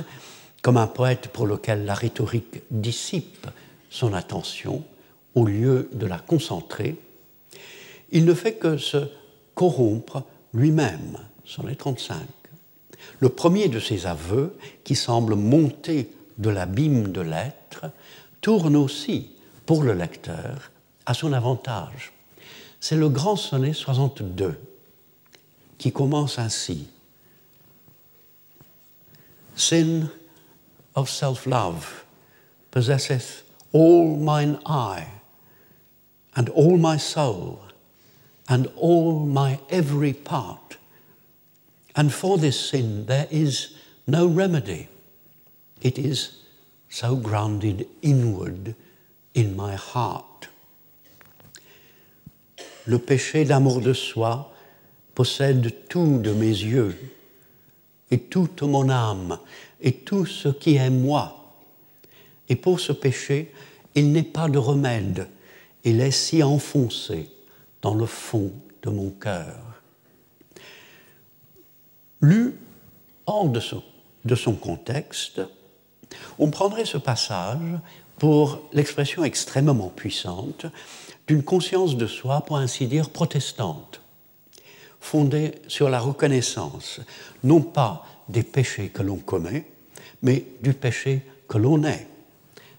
comme 0.60 0.76
un 0.76 0.86
poète 0.86 1.28
pour 1.28 1.46
lequel 1.46 1.86
la 1.86 1.94
rhétorique 1.94 2.62
dissipe 2.70 3.46
son 3.90 4.14
attention 4.14 4.82
au 5.34 5.44
lieu 5.44 5.90
de 5.92 6.06
la 6.06 6.18
concentrer, 6.18 6.96
il 8.12 8.24
ne 8.24 8.34
fait 8.34 8.54
que 8.54 8.78
se 8.78 9.08
corrompre 9.54 10.22
lui-même. 10.54 11.18
Est 11.68 11.74
35. 11.74 12.16
Le 13.18 13.28
premier 13.28 13.68
de 13.68 13.80
ces 13.80 14.06
aveux, 14.06 14.56
qui 14.84 14.94
semble 14.94 15.34
monter 15.34 16.12
de 16.38 16.48
l'abîme 16.48 17.10
de 17.10 17.20
l'être, 17.20 17.86
tourne 18.40 18.76
aussi, 18.76 19.32
pour 19.66 19.82
le 19.82 19.92
lecteur, 19.92 20.70
à 21.06 21.14
son 21.14 21.32
avantage. 21.32 22.12
C'est 22.78 22.96
le 22.96 23.08
grand 23.08 23.34
sonnet 23.34 23.72
62, 23.72 24.58
qui 25.76 25.92
commence 25.92 26.38
ainsi. 26.38 26.86
Sin 29.56 30.08
of 30.94 31.10
self-love 31.10 32.04
possesseth 32.70 33.44
all 33.72 34.16
mine 34.16 34.58
eye 34.66 35.08
and 36.34 36.48
all 36.50 36.76
my 36.76 36.96
soul 36.96 37.62
and 38.48 38.66
all 38.76 39.26
my 39.26 39.60
every 39.68 40.12
part. 40.12 40.76
And 41.94 42.12
for 42.12 42.38
this 42.38 42.58
sin 42.70 43.06
there 43.06 43.26
is 43.30 43.76
no 44.06 44.26
remedy. 44.26 44.88
It 45.80 45.98
is 45.98 46.40
so 46.88 47.16
grounded 47.16 47.86
inward 48.02 48.74
in 49.34 49.56
my 49.56 49.74
heart. 49.74 50.48
Le 52.86 52.98
péché 52.98 53.44
d'amour 53.44 53.80
de 53.80 53.92
soi 53.92 54.52
possède 55.14 55.88
tout 55.88 56.18
de 56.18 56.32
mes 56.32 56.46
yeux 56.46 56.96
et 58.10 58.18
toute 58.18 58.62
mon 58.62 58.88
âme 58.88 59.38
et 59.80 59.92
tout 59.92 60.26
ce 60.26 60.48
qui 60.48 60.76
est 60.76 60.90
moi. 60.90 61.39
Et 62.50 62.56
pour 62.56 62.80
ce 62.80 62.92
péché, 62.92 63.52
il 63.94 64.12
n'est 64.12 64.22
pas 64.22 64.48
de 64.48 64.58
remède. 64.58 65.28
Il 65.84 66.00
est 66.00 66.10
si 66.10 66.42
enfoncé 66.42 67.30
dans 67.80 67.94
le 67.94 68.04
fond 68.04 68.52
de 68.82 68.90
mon 68.90 69.10
cœur. 69.10 69.56
Lu 72.20 72.54
hors 73.24 73.48
de 73.48 73.60
son, 73.60 73.82
de 74.24 74.34
son 74.34 74.54
contexte, 74.54 75.40
on 76.38 76.50
prendrait 76.50 76.84
ce 76.84 76.98
passage 76.98 77.78
pour 78.18 78.60
l'expression 78.72 79.24
extrêmement 79.24 79.88
puissante 79.88 80.66
d'une 81.26 81.42
conscience 81.42 81.96
de 81.96 82.06
soi, 82.06 82.42
pour 82.42 82.56
ainsi 82.56 82.86
dire, 82.86 83.10
protestante, 83.10 84.00
fondée 85.00 85.52
sur 85.68 85.88
la 85.88 86.00
reconnaissance, 86.00 87.00
non 87.44 87.62
pas 87.62 88.04
des 88.28 88.42
péchés 88.42 88.88
que 88.88 89.02
l'on 89.02 89.16
commet, 89.16 89.64
mais 90.22 90.44
du 90.60 90.74
péché 90.74 91.22
que 91.48 91.56
l'on 91.56 91.84
est, 91.84 92.09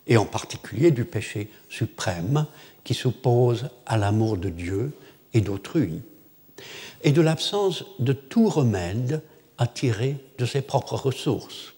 et 0.08 0.18
en 0.18 0.26
particulier 0.26 0.92
du 0.92 1.06
péché 1.06 1.50
suprême 1.70 2.46
qui 2.84 2.94
s'oppose 2.94 3.70
à 3.86 3.98
l'amour 3.98 4.38
de 4.38 4.50
Dieu 4.50 4.92
et 5.34 5.42
d'autrui, 5.42 6.02
et 7.04 7.12
de 7.12 7.22
l'absence 7.22 7.86
de 8.00 8.14
tout 8.14 8.50
remède 8.50 9.22
à 9.58 9.68
tirer 9.68 10.18
de 10.38 10.46
ses 10.46 10.62
propres 10.62 10.96
ressources. 10.96 11.74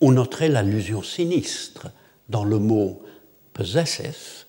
On 0.00 0.12
noterait 0.12 0.48
l'allusion 0.48 1.02
sinistre 1.02 1.88
dans 2.28 2.44
le 2.44 2.58
mot 2.58 3.02
possesses 3.52 4.46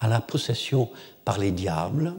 à 0.00 0.08
la 0.08 0.20
possession 0.20 0.90
par 1.24 1.38
les 1.38 1.52
diables 1.52 2.14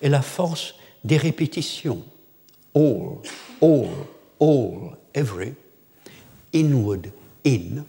et 0.00 0.08
la 0.08 0.22
force 0.22 0.74
des 1.04 1.16
répétitions 1.16 2.02
all, 2.74 3.18
all, 3.60 3.88
all, 4.40 4.96
every, 5.14 5.54
inward, 6.52 7.10
in, 7.44 7.84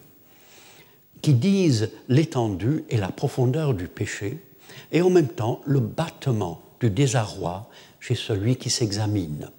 qui 1.22 1.34
disent 1.34 1.90
l'étendue 2.08 2.84
et 2.88 2.96
la 2.96 3.08
profondeur 3.08 3.74
du 3.74 3.88
péché, 3.88 4.38
et 4.92 5.02
en 5.02 5.10
même 5.10 5.28
temps 5.28 5.60
le 5.66 5.80
battement 5.80 6.62
du 6.80 6.90
désarroi 6.90 7.68
chez 8.00 8.14
celui 8.14 8.56
qui 8.56 8.70
s'examine. 8.70 9.50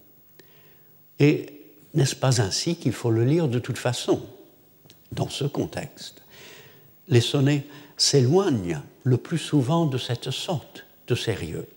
Et 1.19 1.61
n'est-ce 1.93 2.15
pas 2.15 2.41
ainsi 2.41 2.75
qu'il 2.75 2.93
faut 2.93 3.11
le 3.11 3.23
lire 3.23 3.47
de 3.47 3.59
toute 3.59 3.77
façon, 3.77 4.21
dans 5.11 5.29
ce 5.29 5.43
contexte? 5.43 6.23
Les 7.07 7.21
sonnets 7.21 7.65
s'éloignent 7.97 8.81
le 9.03 9.17
plus 9.17 9.37
souvent 9.37 9.85
de 9.85 9.97
cette 9.97 10.31
sorte 10.31 10.85
de 11.07 11.15
sérieux. 11.15 11.67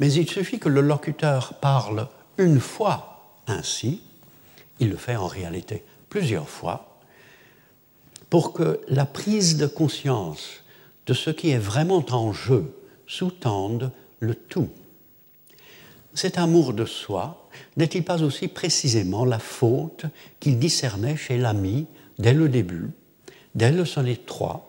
Mais 0.00 0.12
il 0.12 0.28
suffit 0.28 0.58
que 0.58 0.68
le 0.68 0.80
locuteur 0.80 1.54
parle 1.54 2.08
une 2.38 2.60
fois 2.60 3.36
ainsi, 3.46 4.00
il 4.80 4.90
le 4.90 4.96
fait 4.96 5.16
en 5.16 5.26
réalité 5.26 5.84
plusieurs 6.08 6.48
fois, 6.48 6.91
pour 8.32 8.54
que 8.54 8.80
la 8.88 9.04
prise 9.04 9.58
de 9.58 9.66
conscience 9.66 10.62
de 11.04 11.12
ce 11.12 11.28
qui 11.28 11.50
est 11.50 11.58
vraiment 11.58 12.02
en 12.12 12.32
jeu 12.32 12.74
sous-tende 13.06 13.92
le 14.20 14.34
tout. 14.34 14.70
Cet 16.14 16.38
amour 16.38 16.72
de 16.72 16.86
soi 16.86 17.50
n'est-il 17.76 18.02
pas 18.02 18.22
aussi 18.22 18.48
précisément 18.48 19.26
la 19.26 19.38
faute 19.38 20.06
qu'il 20.40 20.58
discernait 20.58 21.18
chez 21.18 21.36
l'ami 21.36 21.86
dès 22.18 22.32
le 22.32 22.48
début, 22.48 22.88
dès 23.54 23.70
le 23.70 23.84
sonnet 23.84 24.16
3, 24.16 24.66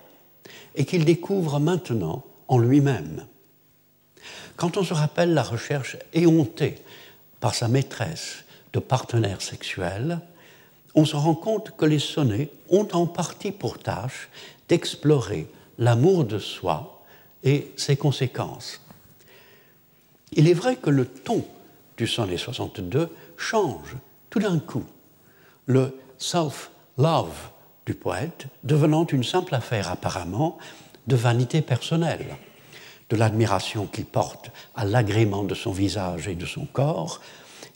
et 0.76 0.84
qu'il 0.84 1.06
découvre 1.06 1.62
maintenant 1.62 2.26
en 2.49 2.58
lui-même? 2.58 3.26
Quand 4.58 4.76
on 4.76 4.84
se 4.84 4.93
rappelle 4.93 5.34
la 5.34 5.43
recherche 5.43 5.95
éhontée 6.12 6.84
par 7.39 7.56
sa 7.56 7.69
maîtresse 7.69 8.43
de 8.73 8.82
partenaires 8.82 9.41
sexuels, 9.41 10.19
on 10.96 11.06
se 11.06 11.16
rend 11.16 11.36
compte 11.36 11.72
que 11.76 11.86
les 11.86 12.00
sonnets 12.00 12.50
ont 12.70 12.88
en 12.94 13.08
partie 13.08 13.52
pour 13.52 13.80
tâche 13.80 14.30
d'explorer 14.70 15.48
l'amour 15.78 16.24
de 16.24 16.40
soi 16.40 17.04
et 17.44 17.72
ses 17.76 17.98
conséquences. 17.98 18.82
Il 20.32 20.48
est 20.48 20.54
vrai 20.54 20.76
que 20.76 20.90
le 20.90 21.06
ton 21.06 21.46
du 21.98 22.08
sonnet 22.08 22.38
62 22.38 23.10
change 23.38 23.96
tout 24.30 24.40
d'un 24.40 24.60
coup. 24.60 24.86
Le 25.66 25.98
self-love 26.18 27.50
du 27.86 27.94
poète 27.94 28.48
devenant 28.64 29.06
une 29.06 29.24
simple 29.24 29.56
affaire 29.56 29.92
apparemment 29.92 30.58
de 31.08 31.16
vanité 31.16 31.62
personnelle, 31.62 32.38
de 33.10 33.16
l'admiration 33.16 33.86
qu'il 33.86 34.06
porte 34.06 34.52
à 34.76 34.86
l'agrément 34.86 35.44
de 35.44 35.54
son 35.54 35.72
visage 35.72 36.28
et 36.28 36.36
de 36.36 36.46
son 36.46 36.66
corps, 36.66 37.20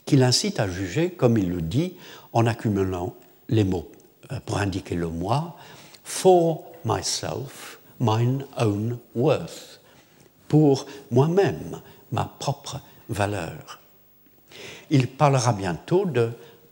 qui 0.08 0.16
l'incite 0.16 0.58
à 0.58 0.66
juger, 0.66 1.10
comme 1.10 1.36
il 1.36 1.50
le 1.50 1.60
dit, 1.60 1.92
en 2.32 2.46
accumulant 2.46 3.14
les 3.50 3.62
mots 3.62 3.90
euh, 4.32 4.40
pour 4.46 4.56
indiquer 4.56 4.94
le 4.94 5.08
moi, 5.08 5.54
for 6.02 6.64
myself, 6.86 7.78
mine 8.00 8.46
own 8.56 8.96
worth, 9.14 9.82
pour 10.48 10.86
moi-même, 11.10 11.82
ma 12.10 12.24
propre 12.24 12.80
valeur. 13.10 13.80
Il 14.88 15.08
parlera 15.08 15.52
bientôt 15.52 16.06
de 16.06 16.30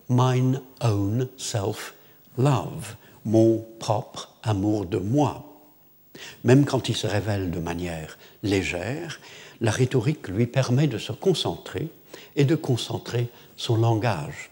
mine 0.09 0.63
own 0.81 1.29
self-love, 1.37 2.97
mon 3.27 3.67
propre 3.79 4.35
amour 4.45 4.87
de 4.87 4.97
moi. 4.97 5.45
Même 6.43 6.65
quand 6.65 6.89
il 6.89 6.97
se 6.97 7.07
révèle 7.07 7.51
de 7.51 7.59
manière 7.59 8.17
légère, 8.43 9.21
la 9.61 9.73
rhétorique 9.73 10.29
lui 10.29 10.47
permet 10.47 10.87
de 10.87 10.97
se 10.97 11.13
concentrer 11.13 11.91
et 12.37 12.45
de 12.45 12.55
concentrer 12.55 13.29
son 13.57 13.77
langage. 13.77 14.51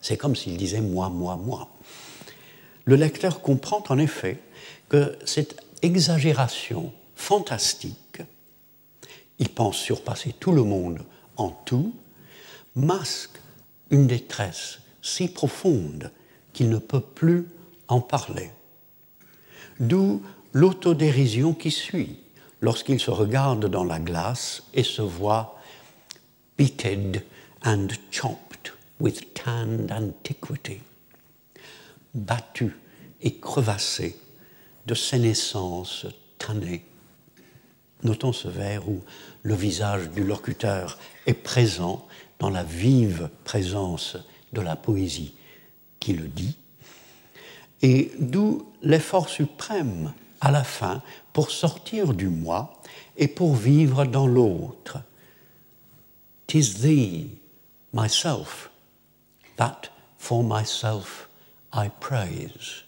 C'est 0.00 0.16
comme 0.16 0.36
s'il 0.36 0.56
disait 0.56 0.80
moi, 0.80 1.08
moi, 1.08 1.36
moi. 1.36 1.68
Le 2.84 2.96
lecteur 2.96 3.42
comprend 3.42 3.82
en 3.88 3.98
effet 3.98 4.40
que 4.88 5.16
cette 5.24 5.60
exagération 5.82 6.92
fantastique, 7.14 8.22
il 9.38 9.48
pense 9.48 9.76
surpasser 9.76 10.32
tout 10.32 10.52
le 10.52 10.62
monde 10.62 11.04
en 11.36 11.50
tout, 11.50 11.94
masque 12.74 13.38
une 13.90 14.06
détresse 14.06 14.78
si 15.02 15.28
profonde 15.28 16.10
qu'il 16.52 16.70
ne 16.70 16.78
peut 16.78 17.00
plus 17.00 17.48
en 17.88 18.00
parler. 18.00 18.50
D'où 19.80 20.22
l'autodérision 20.52 21.54
qui 21.54 21.70
suit 21.70 22.18
lorsqu'il 22.60 23.00
se 23.00 23.10
regarde 23.10 23.66
dans 23.66 23.84
la 23.84 23.98
glace 23.98 24.62
et 24.74 24.84
se 24.84 25.02
voit 25.02 25.58
beated 26.56 27.24
and 27.64 27.88
chopped 28.10 28.72
with 29.00 29.34
tanned 29.34 29.90
antiquity, 29.90 30.80
battu 32.14 32.76
et 33.20 33.34
crevassé 33.38 34.16
de 34.86 34.94
sénescence 34.94 36.06
tannée. 36.38 36.84
Notons 38.02 38.32
ce 38.32 38.48
vers 38.48 38.88
où 38.88 39.00
le 39.42 39.54
visage 39.54 40.10
du 40.10 40.24
locuteur 40.24 40.98
est 41.26 41.34
présent 41.34 42.06
dans 42.38 42.50
la 42.50 42.64
vive 42.64 43.30
présence 43.44 44.16
de 44.52 44.60
la 44.60 44.74
poésie 44.74 45.34
qui 46.00 46.12
le 46.14 46.26
dit, 46.26 46.56
et 47.80 48.10
d'où 48.18 48.66
l'effort 48.82 49.28
suprême 49.28 50.12
à 50.40 50.50
la 50.50 50.64
fin 50.64 51.02
pour 51.32 51.50
sortir 51.50 52.12
du 52.12 52.28
moi 52.28 52.82
et 53.16 53.28
pour 53.28 53.54
vivre 53.54 54.04
dans 54.04 54.26
l'autre. 54.26 54.98
Tis 56.52 56.82
thee, 56.82 57.30
myself, 57.94 58.68
that 59.56 59.88
for 60.18 60.44
myself 60.44 61.26
I 61.72 61.88
praise. 61.88 62.84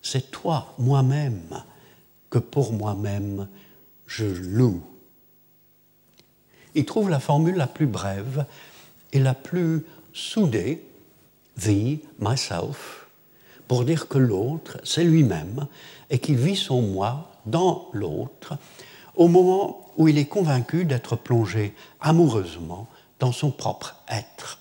C'est 0.00 0.30
toi, 0.30 0.74
moi-même, 0.78 1.62
que 2.30 2.38
pour 2.38 2.72
moi-même 2.72 3.48
je 4.06 4.24
loue. 4.24 4.82
Il 6.74 6.86
trouve 6.86 7.10
la 7.10 7.20
formule 7.20 7.56
la 7.56 7.66
plus 7.66 7.86
brève 7.86 8.46
et 9.12 9.18
la 9.18 9.34
plus 9.34 9.84
soudée, 10.14 10.82
thee, 11.58 12.00
myself, 12.18 13.06
pour 13.68 13.84
dire 13.84 14.08
que 14.08 14.16
l'autre, 14.16 14.80
c'est 14.84 15.04
lui-même, 15.04 15.66
et 16.08 16.18
qu'il 16.18 16.36
vit 16.36 16.56
son 16.56 16.80
moi 16.80 17.30
dans 17.44 17.90
l'autre, 17.92 18.56
au 19.16 19.28
moment 19.28 19.92
où 19.96 20.08
il 20.08 20.18
est 20.18 20.26
convaincu 20.26 20.84
d'être 20.84 21.16
plongé 21.16 21.74
amoureusement 22.00 22.88
dans 23.20 23.32
son 23.32 23.50
propre 23.50 23.96
être. 24.08 24.58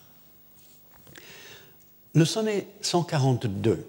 Le 2.13 2.25
sonnet 2.25 2.67
142, 2.81 3.87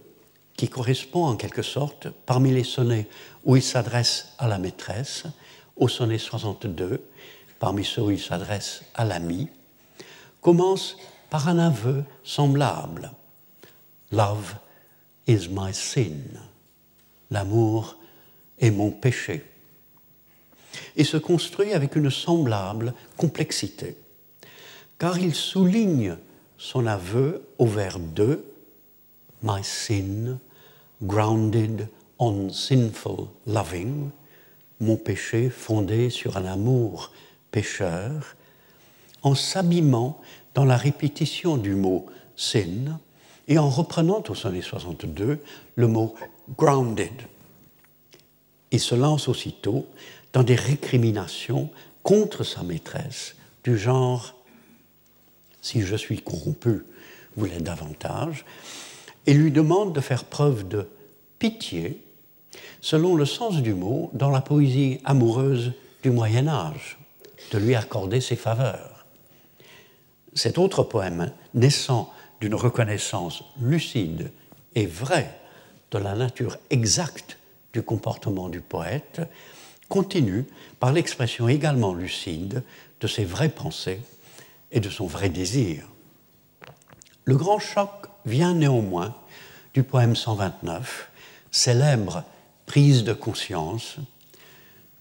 qui 0.56 0.68
correspond 0.68 1.26
en 1.26 1.36
quelque 1.36 1.62
sorte, 1.62 2.08
parmi 2.26 2.50
les 2.50 2.64
sonnets 2.64 3.08
où 3.44 3.56
il 3.56 3.62
s'adresse 3.62 4.28
à 4.38 4.48
la 4.48 4.58
maîtresse, 4.58 5.24
au 5.76 5.88
sonnet 5.88 6.18
62, 6.18 7.06
parmi 7.58 7.84
ceux 7.84 8.02
où 8.02 8.10
il 8.10 8.20
s'adresse 8.20 8.82
à 8.94 9.04
l'ami, 9.04 9.48
commence 10.40 10.96
par 11.28 11.48
un 11.48 11.58
aveu 11.58 12.04
semblable. 12.22 13.12
Love 14.12 14.54
is 15.26 15.48
my 15.50 15.74
sin. 15.74 16.22
L'amour 17.30 17.96
est 18.58 18.70
mon 18.70 18.90
péché. 18.90 19.53
Et 20.96 21.04
se 21.04 21.16
construit 21.16 21.72
avec 21.72 21.96
une 21.96 22.10
semblable 22.10 22.94
complexité, 23.16 23.96
car 24.98 25.18
il 25.18 25.34
souligne 25.34 26.16
son 26.58 26.86
aveu 26.86 27.42
au 27.58 27.66
vers 27.66 27.98
2, 27.98 28.44
My 29.42 29.62
sin, 29.62 30.38
grounded 31.02 31.88
on 32.18 32.48
sinful 32.50 33.28
loving, 33.46 34.10
mon 34.80 34.96
péché 34.96 35.50
fondé 35.50 36.10
sur 36.10 36.36
un 36.36 36.46
amour 36.46 37.12
pécheur, 37.50 38.36
en 39.22 39.34
s'abîmant 39.34 40.20
dans 40.54 40.64
la 40.64 40.76
répétition 40.76 41.56
du 41.56 41.74
mot 41.74 42.06
sin, 42.36 42.98
et 43.48 43.58
en 43.58 43.68
reprenant 43.68 44.22
au 44.28 44.34
sonnet 44.34 44.62
62 44.62 45.38
le 45.76 45.86
mot 45.86 46.14
grounded. 46.56 47.12
Il 48.70 48.80
se 48.80 48.94
lance 48.94 49.28
aussitôt 49.28 49.86
dans 50.34 50.42
des 50.42 50.56
récriminations 50.56 51.70
contre 52.02 52.44
sa 52.44 52.62
maîtresse 52.62 53.34
du 53.62 53.78
genre 53.78 54.34
si 55.62 55.80
je 55.80 55.96
suis 55.96 56.20
corrompu, 56.20 56.84
vous 57.36 57.46
l'êtes 57.46 57.62
davantage, 57.62 58.44
et 59.26 59.32
lui 59.32 59.50
demande 59.50 59.94
de 59.94 60.02
faire 60.02 60.24
preuve 60.24 60.68
de 60.68 60.86
pitié 61.38 61.98
selon 62.82 63.14
le 63.14 63.24
sens 63.24 63.62
du 63.62 63.72
mot 63.72 64.10
dans 64.12 64.28
la 64.28 64.42
poésie 64.42 65.00
amoureuse 65.04 65.72
du 66.02 66.10
Moyen 66.10 66.48
Âge, 66.48 66.98
de 67.50 67.58
lui 67.58 67.74
accorder 67.74 68.20
ses 68.20 68.36
faveurs. 68.36 69.06
Cet 70.34 70.58
autre 70.58 70.82
poème, 70.82 71.32
naissant 71.54 72.12
d'une 72.42 72.54
reconnaissance 72.54 73.42
lucide 73.62 74.30
et 74.74 74.84
vraie 74.84 75.40
de 75.92 75.98
la 75.98 76.14
nature 76.14 76.58
exacte 76.68 77.38
du 77.72 77.82
comportement 77.82 78.50
du 78.50 78.60
poète, 78.60 79.22
continue 79.88 80.44
par 80.80 80.92
l'expression 80.92 81.48
également 81.48 81.94
lucide 81.94 82.62
de 83.00 83.06
ses 83.06 83.24
vraies 83.24 83.48
pensées 83.48 84.00
et 84.72 84.80
de 84.80 84.90
son 84.90 85.06
vrai 85.06 85.28
désir. 85.28 85.86
Le 87.24 87.36
grand 87.36 87.58
choc 87.58 88.08
vient 88.26 88.54
néanmoins 88.54 89.14
du 89.72 89.82
poème 89.82 90.16
129, 90.16 91.10
célèbre 91.50 92.24
prise 92.66 93.04
de 93.04 93.12
conscience, 93.12 93.96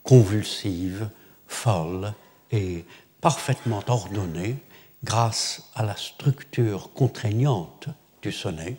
convulsive, 0.04 1.10
folle 1.48 2.14
et 2.52 2.86
parfaitement 3.22 3.84
ordonnée 3.88 4.58
grâce 5.04 5.64
à 5.76 5.84
la 5.84 5.96
structure 5.96 6.92
contraignante 6.94 7.88
du 8.22 8.32
sonnet, 8.32 8.78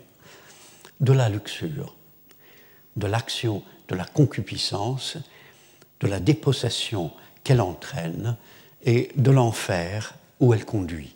de 0.99 1.13
la 1.13 1.29
luxure, 1.29 1.95
de 2.95 3.07
l'action 3.07 3.63
de 3.87 3.95
la 3.95 4.05
concupiscence, 4.05 5.17
de 5.99 6.07
la 6.07 6.19
dépossession 6.19 7.11
qu'elle 7.43 7.61
entraîne 7.61 8.37
et 8.83 9.09
de 9.15 9.31
l'enfer 9.31 10.15
où 10.39 10.53
elle 10.53 10.65
conduit. 10.65 11.15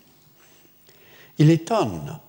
Il 1.37 1.49
étonne, 1.49 2.19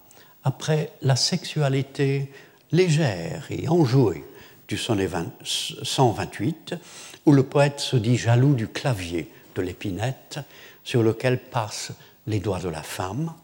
après 0.44 0.92
la 1.02 1.16
sexualité 1.16 2.30
légère 2.72 3.46
et 3.50 3.68
enjouée 3.68 4.24
du 4.68 4.76
sonnet 4.76 5.08
128, 5.42 6.74
où 7.26 7.32
le 7.32 7.42
poète 7.42 7.80
se 7.80 7.96
dit 7.96 8.16
jaloux 8.16 8.54
du 8.54 8.68
clavier 8.68 9.28
de 9.54 9.62
l'épinette 9.62 10.38
sur 10.84 11.02
lequel 11.02 11.38
passent 11.38 11.92
les 12.26 12.40
doigts 12.40 12.60
de 12.60 12.68
la 12.68 12.82
femme, 12.82 13.34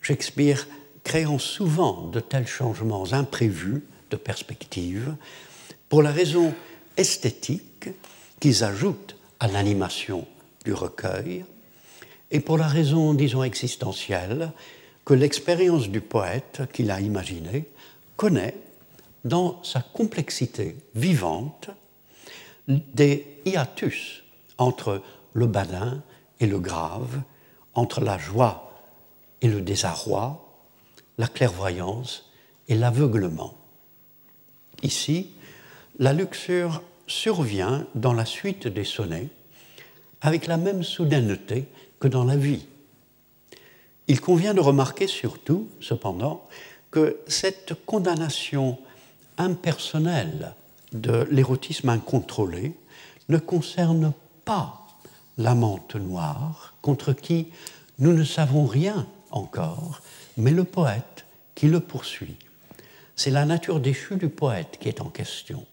Shakespeare 0.00 0.66
créant 1.04 1.38
souvent 1.38 2.08
de 2.08 2.20
tels 2.20 2.46
changements 2.46 3.12
imprévus 3.12 3.84
de 4.10 4.16
perspective 4.16 5.14
pour 5.88 6.02
la 6.02 6.10
raison 6.10 6.52
esthétique 6.96 7.88
qu'ils 8.40 8.64
ajoutent 8.64 9.16
à 9.38 9.46
l'animation 9.46 10.26
du 10.64 10.72
recueil 10.72 11.44
et 12.30 12.40
pour 12.40 12.58
la 12.58 12.66
raison, 12.66 13.14
disons, 13.14 13.42
existentielle 13.42 14.52
que 15.04 15.14
l'expérience 15.14 15.88
du 15.88 16.00
poète 16.00 16.62
qu'il 16.72 16.90
a 16.90 17.00
imaginé 17.00 17.66
connaît 18.16 18.56
dans 19.24 19.62
sa 19.64 19.80
complexité 19.80 20.76
vivante 20.94 21.70
des 22.68 23.26
hiatus 23.44 24.22
entre 24.58 25.02
le 25.32 25.46
badin 25.46 26.02
et 26.38 26.46
le 26.46 26.58
grave, 26.58 27.20
entre 27.74 28.00
la 28.00 28.18
joie 28.18 28.72
et 29.42 29.48
le 29.48 29.60
désarroi, 29.60 30.46
la 31.18 31.26
clairvoyance 31.26 32.30
et 32.68 32.74
l'aveuglement. 32.74 33.54
Ici, 34.82 35.32
la 35.98 36.12
luxure 36.12 36.82
survient 37.10 37.86
dans 37.94 38.12
la 38.12 38.24
suite 38.24 38.68
des 38.68 38.84
sonnets 38.84 39.28
avec 40.20 40.46
la 40.46 40.56
même 40.56 40.82
soudaineté 40.82 41.66
que 41.98 42.08
dans 42.08 42.24
la 42.24 42.36
vie. 42.36 42.66
Il 44.06 44.20
convient 44.20 44.54
de 44.54 44.60
remarquer 44.60 45.06
surtout, 45.06 45.68
cependant, 45.80 46.46
que 46.90 47.18
cette 47.26 47.74
condamnation 47.84 48.78
impersonnelle 49.38 50.54
de 50.92 51.26
l'érotisme 51.30 51.88
incontrôlé 51.88 52.74
ne 53.28 53.38
concerne 53.38 54.12
pas 54.44 54.86
l'amante 55.38 55.94
noire, 55.96 56.74
contre 56.82 57.12
qui 57.12 57.48
nous 57.98 58.12
ne 58.12 58.24
savons 58.24 58.66
rien 58.66 59.06
encore, 59.30 60.00
mais 60.36 60.50
le 60.50 60.64
poète 60.64 61.24
qui 61.54 61.66
le 61.66 61.80
poursuit. 61.80 62.36
C'est 63.14 63.30
la 63.30 63.44
nature 63.44 63.80
déchue 63.80 64.16
du 64.16 64.28
poète 64.28 64.78
qui 64.80 64.88
est 64.88 65.00
en 65.00 65.10
question. 65.10 65.64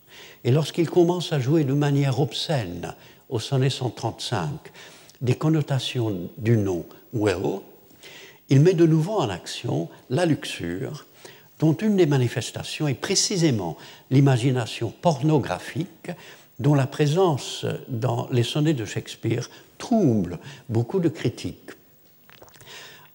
Et 0.43 0.51
lorsqu'il 0.51 0.89
commence 0.89 1.33
à 1.33 1.39
jouer 1.39 1.63
de 1.63 1.73
manière 1.73 2.19
obscène 2.19 2.93
au 3.29 3.39
sonnet 3.39 3.69
135 3.69 4.49
des 5.21 5.35
connotations 5.35 6.29
du 6.37 6.57
nom 6.57 6.85
Will, 7.13 7.61
il 8.49 8.61
met 8.61 8.73
de 8.73 8.85
nouveau 8.85 9.17
en 9.17 9.29
action 9.29 9.89
la 10.09 10.25
luxure, 10.25 11.05
dont 11.59 11.73
une 11.73 11.95
des 11.95 12.05
manifestations 12.05 12.87
est 12.87 12.93
précisément 12.93 13.77
l'imagination 14.11 14.93
pornographique, 15.01 16.11
dont 16.59 16.75
la 16.75 16.87
présence 16.87 17.65
dans 17.87 18.27
les 18.31 18.43
sonnets 18.43 18.73
de 18.73 18.85
Shakespeare 18.85 19.49
trouble 19.77 20.39
beaucoup 20.69 20.99
de 20.99 21.09
critiques. 21.09 21.71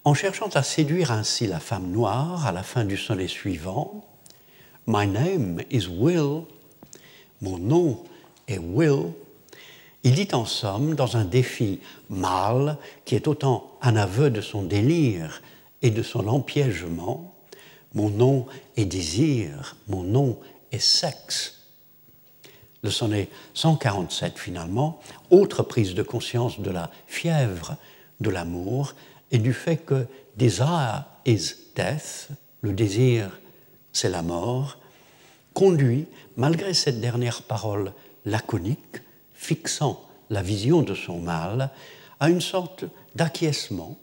En 0.05 0.13
cherchant 0.13 0.49
à 0.49 0.63
séduire 0.63 1.11
ainsi 1.11 1.47
la 1.47 1.59
femme 1.59 1.89
noire 1.89 2.45
à 2.45 2.51
la 2.51 2.63
fin 2.63 2.83
du 2.83 2.97
sonnet 2.97 3.27
suivant, 3.27 4.05
My 4.85 5.07
name 5.07 5.61
is 5.71 5.87
Will, 5.87 6.43
mon 7.43 7.59
nom 7.59 8.03
est 8.47 8.57
Will, 8.57 9.11
il 10.03 10.15
dit 10.15 10.27
en 10.33 10.45
somme, 10.45 10.95
dans 10.95 11.15
un 11.17 11.25
défi 11.25 11.79
mâle, 12.09 12.77
qui 13.05 13.15
est 13.15 13.27
autant 13.27 13.71
un 13.81 13.95
aveu 13.95 14.29
de 14.29 14.41
son 14.41 14.63
délire 14.63 15.41
et 15.81 15.91
de 15.91 16.01
son 16.01 16.27
empiègement, 16.27 17.35
mon 17.93 18.09
nom 18.09 18.47
est 18.75 18.85
désir, 18.85 19.75
mon 19.87 20.03
nom 20.03 20.39
est 20.71 20.79
sexe. 20.79 21.59
Le 22.81 22.89
sonnet 22.89 23.29
147, 23.53 24.37
finalement, 24.37 24.99
autre 25.29 25.63
prise 25.63 25.93
de 25.93 26.03
conscience 26.03 26.59
de 26.59 26.71
la 26.71 26.89
fièvre 27.07 27.77
de 28.19 28.29
l'amour 28.29 28.93
et 29.31 29.37
du 29.37 29.53
fait 29.53 29.77
que 29.77 30.05
desire 30.37 31.05
is 31.25 31.53
death, 31.75 32.29
le 32.61 32.73
désir 32.73 33.39
c'est 33.93 34.09
la 34.09 34.21
mort, 34.21 34.79
conduit, 35.53 36.05
malgré 36.35 36.73
cette 36.73 36.99
dernière 36.99 37.41
parole 37.43 37.93
laconique, 38.25 39.01
fixant 39.33 40.01
la 40.29 40.41
vision 40.41 40.81
de 40.81 40.95
son 40.95 41.19
mal, 41.19 41.69
à 42.19 42.29
une 42.29 42.41
sorte 42.41 42.85
d'acquiescement 43.15 43.97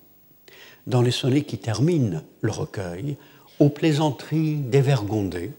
dans 0.87 1.03
les 1.03 1.11
sonnets 1.11 1.45
qui 1.45 1.59
terminent 1.59 2.23
le 2.41 2.51
recueil, 2.51 3.17
aux 3.59 3.69
plaisanteries 3.69 4.57
dévergondées, 4.57 5.53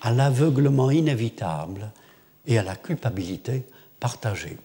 à 0.00 0.12
l'aveuglement 0.12 0.90
inévitable 0.90 1.90
et 2.46 2.58
à 2.58 2.62
la 2.62 2.76
culpabilité 2.76 3.64
partagée. 4.00 4.56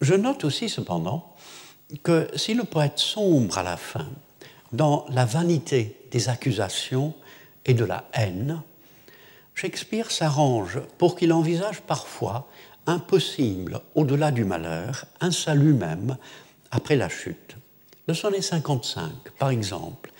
Je 0.00 0.14
note 0.14 0.44
aussi 0.44 0.68
cependant 0.68 1.34
que 2.02 2.28
si 2.34 2.54
le 2.54 2.64
poète 2.64 2.98
sombre 2.98 3.58
à 3.58 3.62
la 3.62 3.76
fin 3.76 4.08
dans 4.72 5.06
la 5.08 5.24
vanité 5.24 5.96
des 6.10 6.28
accusations 6.28 7.14
et 7.66 7.74
de 7.74 7.84
la 7.84 8.04
haine, 8.14 8.62
Shakespeare 9.54 10.10
s'arrange 10.10 10.80
pour 10.98 11.16
qu'il 11.16 11.32
envisage 11.32 11.82
parfois 11.82 12.48
impossible 12.86 13.80
au-delà 13.94 14.30
du 14.30 14.44
malheur, 14.44 15.06
un 15.20 15.30
salut 15.30 15.74
même 15.74 16.16
après 16.70 16.96
la 16.96 17.08
chute. 17.08 17.56
Le 18.06 18.14
sonnet 18.14 18.42
55, 18.42 19.10
par 19.38 19.50
exemple, 19.50 20.12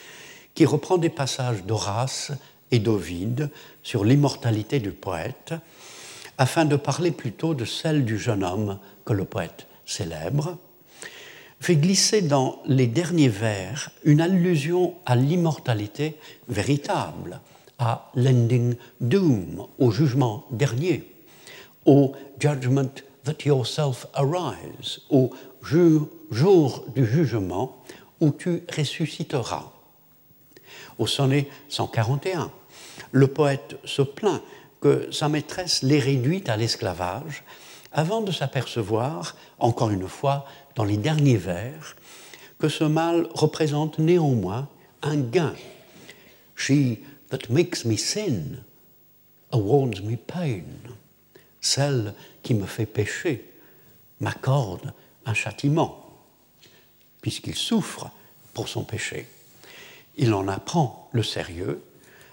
qui 0.54 0.64
reprend 0.64 0.98
des 0.98 1.10
passages 1.10 1.64
d'Horace 1.64 2.32
et 2.70 2.78
d'Ovide 2.78 3.50
sur 3.82 4.04
l'immortalité 4.04 4.80
du 4.80 4.90
poète, 4.90 5.54
afin 6.38 6.64
de 6.64 6.76
parler 6.76 7.12
plutôt 7.12 7.54
de 7.54 7.64
celle 7.64 8.04
du 8.04 8.18
jeune 8.18 8.42
homme 8.42 8.78
que 9.04 9.12
le 9.12 9.24
poète 9.24 9.66
célèbre, 9.84 10.58
fait 11.60 11.76
glisser 11.76 12.22
dans 12.22 12.60
les 12.66 12.86
derniers 12.86 13.28
vers 13.28 13.90
une 14.04 14.20
allusion 14.20 14.94
à 15.06 15.16
l'immortalité 15.16 16.16
véritable, 16.48 17.40
à 17.78 18.10
l'ending 18.14 18.76
doom, 19.00 19.66
au 19.78 19.90
jugement 19.90 20.46
dernier, 20.50 21.04
au 21.84 22.12
judgment 22.38 22.90
that 23.24 23.44
yourself 23.44 24.06
arise, 24.14 25.00
au 25.10 25.30
jour 25.62 26.84
du 26.94 27.06
jugement 27.06 27.76
où 28.20 28.30
tu 28.30 28.62
ressusciteras. 28.74 29.72
Au 30.98 31.06
sonnet 31.06 31.48
141, 31.68 32.50
le 33.12 33.26
poète 33.26 33.76
se 33.84 34.02
plaint 34.02 34.40
que 34.80 35.08
sa 35.12 35.28
maîtresse 35.28 35.82
l'ait 35.82 35.98
réduite 35.98 36.48
à 36.48 36.56
l'esclavage 36.56 37.42
avant 37.92 38.20
de 38.20 38.32
s'apercevoir, 38.32 39.36
encore 39.58 39.90
une 39.90 40.08
fois, 40.08 40.46
dans 40.76 40.84
les 40.84 40.98
derniers 40.98 41.36
vers, 41.36 41.96
que 42.58 42.68
ce 42.68 42.84
mal 42.84 43.28
représente 43.34 43.98
néanmoins 43.98 44.68
un 45.02 45.16
gain. 45.16 45.54
She 46.54 46.98
that 47.30 47.50
makes 47.50 47.84
me 47.84 47.96
sin 47.96 48.62
awards 49.50 50.02
me 50.02 50.16
pain. 50.16 50.62
Celle 51.60 52.14
qui 52.42 52.54
me 52.54 52.66
fait 52.66 52.86
pécher 52.86 53.50
m'accorde 54.20 54.92
un 55.24 55.34
châtiment, 55.34 56.14
puisqu'il 57.20 57.56
souffre 57.56 58.10
pour 58.54 58.68
son 58.68 58.84
péché. 58.84 59.26
Il 60.16 60.32
en 60.32 60.48
apprend 60.48 61.08
le 61.12 61.22
sérieux 61.22 61.82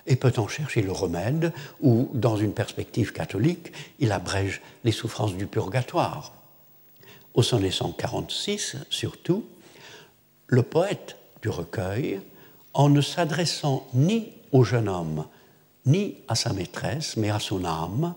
et 0.06 0.16
peut 0.16 0.34
en 0.38 0.48
chercher 0.48 0.82
le 0.82 0.92
remède, 0.92 1.54
ou, 1.82 2.10
dans 2.14 2.38
une 2.38 2.54
perspective 2.54 3.14
catholique, 3.14 3.72
il 4.00 4.12
abrège 4.12 4.62
les 4.84 4.92
souffrances 4.92 5.36
du 5.36 5.48
purgatoire. 5.48 6.34
Au 7.34 7.42
sonnet 7.42 7.72
146, 7.72 8.78
surtout, 8.90 9.46
le 10.48 10.62
poète 10.62 11.18
du 11.42 11.50
recueil, 11.50 12.22
en 12.74 12.90
ne 12.90 13.02
s'adressant 13.02 13.88
ni 13.94 14.30
au 14.52 14.64
jeune 14.64 14.88
homme, 14.88 15.26
ni 15.86 16.18
à 16.28 16.36
sa 16.36 16.54
maîtresse, 16.54 17.18
mais 17.18 17.30
à 17.30 17.40
son 17.40 17.66
âme, 17.66 18.14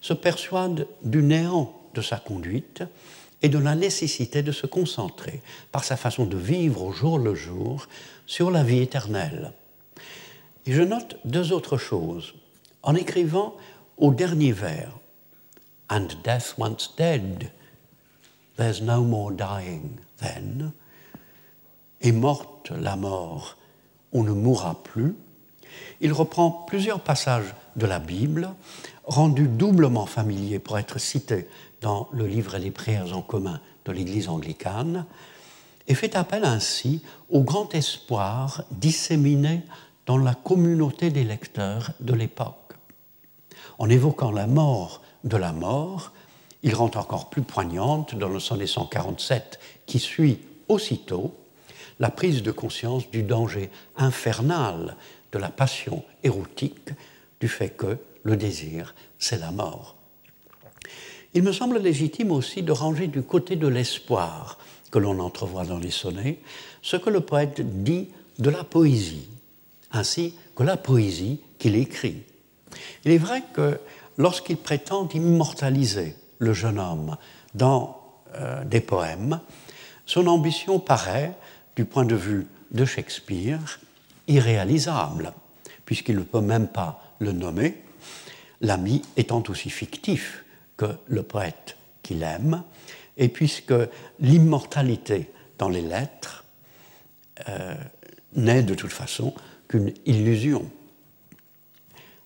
se 0.00 0.14
persuade 0.14 0.86
du 1.02 1.22
néant 1.22 1.74
de 1.94 2.00
sa 2.00 2.18
conduite 2.18 2.84
et 3.42 3.48
de 3.48 3.58
la 3.58 3.74
nécessité 3.74 4.42
de 4.42 4.52
se 4.52 4.66
concentrer, 4.66 5.42
par 5.72 5.84
sa 5.84 5.96
façon 5.96 6.24
de 6.24 6.36
vivre 6.36 6.82
au 6.82 6.92
jour 6.92 7.18
le 7.18 7.34
jour, 7.34 7.86
sur 8.26 8.50
la 8.50 8.62
vie 8.62 8.80
éternelle. 8.80 9.52
Et 10.66 10.72
je 10.72 10.82
note 10.82 11.18
deux 11.24 11.52
autres 11.52 11.78
choses. 11.78 12.34
En 12.82 12.94
écrivant 12.94 13.56
au 13.96 14.12
dernier 14.12 14.52
vers, 14.52 14.92
And 15.90 16.08
death 16.24 16.54
once 16.58 16.94
dead, 16.96 17.50
there's 18.56 18.82
no 18.82 19.02
more 19.02 19.32
dying 19.32 19.98
then, 20.18 20.72
est 22.00 22.12
morte 22.12 22.70
la 22.70 22.96
mort, 22.96 23.56
on 24.12 24.22
ne 24.24 24.32
mourra 24.32 24.82
plus, 24.82 25.14
il 26.00 26.12
reprend 26.12 26.50
plusieurs 26.50 27.00
passages 27.00 27.54
de 27.76 27.86
la 27.86 27.98
Bible, 27.98 28.50
rendus 29.04 29.48
doublement 29.48 30.06
familiers 30.06 30.58
pour 30.58 30.78
être 30.78 30.98
cités 30.98 31.48
dans 31.80 32.08
le 32.12 32.26
livre 32.26 32.54
et 32.54 32.60
les 32.60 32.70
prières 32.70 33.16
en 33.16 33.22
commun 33.22 33.60
de 33.84 33.92
l'Église 33.92 34.28
anglicane, 34.28 35.04
et 35.88 35.94
fait 35.94 36.16
appel 36.16 36.44
ainsi 36.44 37.02
au 37.30 37.42
grand 37.42 37.74
espoir 37.74 38.64
disséminé 38.72 39.62
dans 40.06 40.18
la 40.18 40.34
communauté 40.34 41.10
des 41.10 41.24
lecteurs 41.24 41.92
de 42.00 42.12
l'époque. 42.12 42.74
En 43.78 43.88
évoquant 43.88 44.32
la 44.32 44.46
mort 44.46 45.02
de 45.24 45.36
la 45.36 45.52
mort, 45.52 46.12
il 46.62 46.74
rend 46.74 46.90
encore 46.94 47.30
plus 47.30 47.42
poignante 47.42 48.14
dans 48.14 48.28
le 48.28 48.40
sonnet 48.40 48.66
147 48.66 49.58
qui 49.86 49.98
suit 49.98 50.40
aussitôt 50.68 51.34
la 52.00 52.10
prise 52.10 52.42
de 52.42 52.50
conscience 52.50 53.10
du 53.10 53.22
danger 53.22 53.70
infernal 53.96 54.96
de 55.32 55.38
la 55.38 55.48
passion 55.48 56.04
érotique, 56.22 56.90
du 57.40 57.48
fait 57.48 57.70
que 57.70 57.98
le 58.22 58.36
désir, 58.36 58.94
c'est 59.18 59.38
la 59.38 59.50
mort. 59.50 59.96
Il 61.34 61.42
me 61.42 61.52
semble 61.52 61.78
légitime 61.78 62.32
aussi 62.32 62.62
de 62.62 62.72
ranger 62.72 63.06
du 63.06 63.22
côté 63.22 63.56
de 63.56 63.68
l'espoir 63.68 64.58
que 64.90 64.98
l'on 64.98 65.18
entrevoit 65.18 65.64
dans 65.64 65.78
les 65.78 65.90
sonnets 65.90 66.38
ce 66.82 66.96
que 66.96 67.10
le 67.10 67.20
poète 67.20 67.60
dit 67.82 68.08
de 68.38 68.50
la 68.50 68.64
poésie, 68.64 69.28
ainsi 69.92 70.34
que 70.54 70.62
la 70.62 70.76
poésie 70.76 71.40
qu'il 71.58 71.76
écrit. 71.76 72.22
Il 73.04 73.12
est 73.12 73.18
vrai 73.18 73.42
que 73.52 73.78
lorsqu'il 74.16 74.56
prétend 74.56 75.08
immortaliser 75.08 76.14
le 76.38 76.52
jeune 76.52 76.78
homme 76.78 77.16
dans 77.54 78.00
euh, 78.34 78.64
des 78.64 78.80
poèmes, 78.80 79.40
son 80.04 80.26
ambition 80.26 80.78
paraît, 80.78 81.32
du 81.74 81.84
point 81.84 82.04
de 82.04 82.14
vue 82.14 82.46
de 82.70 82.84
Shakespeare, 82.84 83.80
irréalisable, 84.28 85.32
puisqu'il 85.84 86.16
ne 86.16 86.22
peut 86.22 86.40
même 86.40 86.68
pas 86.68 87.02
le 87.18 87.32
nommer, 87.32 87.82
l'ami 88.60 89.02
étant 89.16 89.42
aussi 89.48 89.70
fictif 89.70 90.44
que 90.76 90.86
le 91.08 91.22
poète 91.22 91.76
qu'il 92.02 92.22
aime, 92.22 92.62
et 93.16 93.28
puisque 93.28 93.74
l'immortalité 94.20 95.30
dans 95.58 95.68
les 95.68 95.82
lettres 95.82 96.44
euh, 97.48 97.74
n'est 98.34 98.62
de 98.62 98.74
toute 98.74 98.92
façon 98.92 99.34
qu'une 99.68 99.92
illusion. 100.04 100.70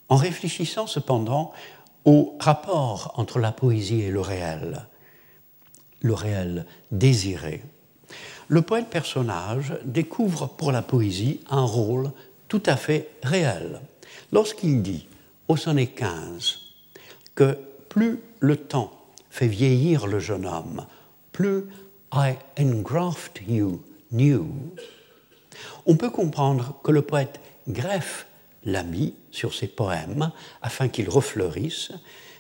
En 0.09 0.17
réfléchissant 0.17 0.87
cependant 0.87 1.53
au 2.05 2.37
rapport 2.41 3.15
entre 3.17 3.39
la 3.39 3.53
poésie 3.53 4.03
et 4.03 4.11
le 4.11 4.21
réel, 4.21 4.87
le 6.01 6.15
réel 6.15 6.67
désiré, 6.91 7.63
le 8.49 8.63
poète 8.63 8.89
personnage 8.89 9.75
découvre 9.85 10.49
pour 10.49 10.73
la 10.73 10.83
poésie 10.83 11.41
un 11.51 11.63
rôle 11.63 12.11
tout 12.49 12.63
à 12.67 12.77
fait 12.77 13.09
réel. 13.23 13.81
Lorsqu'il 14.33 14.83
dit 14.83 15.07
au 15.47 15.57
sonnet 15.57 15.87
15 15.87 16.59
que 17.35 17.57
plus 17.89 18.21
le 18.41 18.57
temps 18.57 18.93
fait 19.31 19.47
vieillir 19.47 20.07
le 20.07 20.19
jeune 20.19 20.47
homme, 20.47 20.85
plus 21.33 21.65
I 22.13 22.35
engraft 22.59 23.41
you 23.47 23.83
new, 24.11 24.49
on 25.87 25.97
peut 25.97 26.11
comprendre 26.11 26.81
que 26.83 26.91
le 26.91 27.03
poète 27.03 27.41
greffe 27.69 28.27
l'ami 28.65 29.15
sur 29.31 29.55
ses 29.55 29.67
poèmes 29.67 30.31
afin 30.63 30.89
qu'il 30.89 31.09
refleurisse 31.09 31.93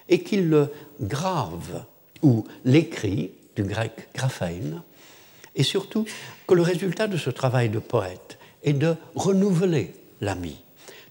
et 0.08 0.22
qu'il 0.22 0.48
le 0.48 0.70
grave 1.00 1.84
ou 2.22 2.44
l'écrit, 2.64 3.32
du 3.56 3.62
grec 3.64 4.08
graphein, 4.14 4.82
et 5.54 5.62
surtout 5.62 6.06
que 6.46 6.54
le 6.54 6.62
résultat 6.62 7.08
de 7.08 7.16
ce 7.16 7.30
travail 7.30 7.68
de 7.68 7.78
poète 7.78 8.38
est 8.62 8.72
de 8.72 8.94
renouveler 9.14 9.94
l'ami, 10.20 10.62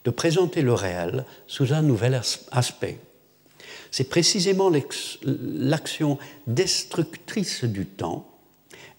de 0.05 0.12
présenter 0.12 0.62
le 0.62 0.74
réel 0.74 1.26
sous 1.47 1.74
un 1.74 1.82
nouvel 1.82 2.22
aspect. 2.51 2.99
C'est 3.91 4.10
précisément 4.10 4.72
l'action 5.24 6.18
destructrice 6.47 7.64
du 7.64 7.86
temps 7.86 8.28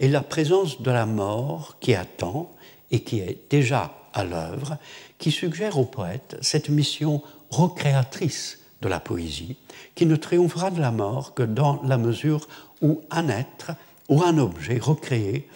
et 0.00 0.08
la 0.08 0.22
présence 0.22 0.82
de 0.82 0.90
la 0.90 1.06
mort 1.06 1.76
qui 1.80 1.94
attend 1.94 2.54
et 2.90 3.00
qui 3.00 3.20
est 3.20 3.38
déjà 3.50 3.99
à 4.12 4.24
l'œuvre, 4.24 4.78
qui 5.18 5.30
suggère 5.30 5.78
au 5.78 5.84
poète 5.84 6.36
cette 6.40 6.68
mission 6.68 7.22
recréatrice 7.50 8.58
de 8.82 8.88
la 8.88 9.00
poésie, 9.00 9.56
qui 9.94 10.06
ne 10.06 10.16
triomphera 10.16 10.70
de 10.70 10.80
la 10.80 10.90
mort 10.90 11.34
que 11.34 11.42
dans 11.42 11.82
la 11.82 11.98
mesure 11.98 12.48
où 12.80 13.02
un 13.10 13.28
être 13.28 13.72
ou 14.08 14.22
un 14.22 14.38
objet 14.38 14.78
recréé 14.78 15.48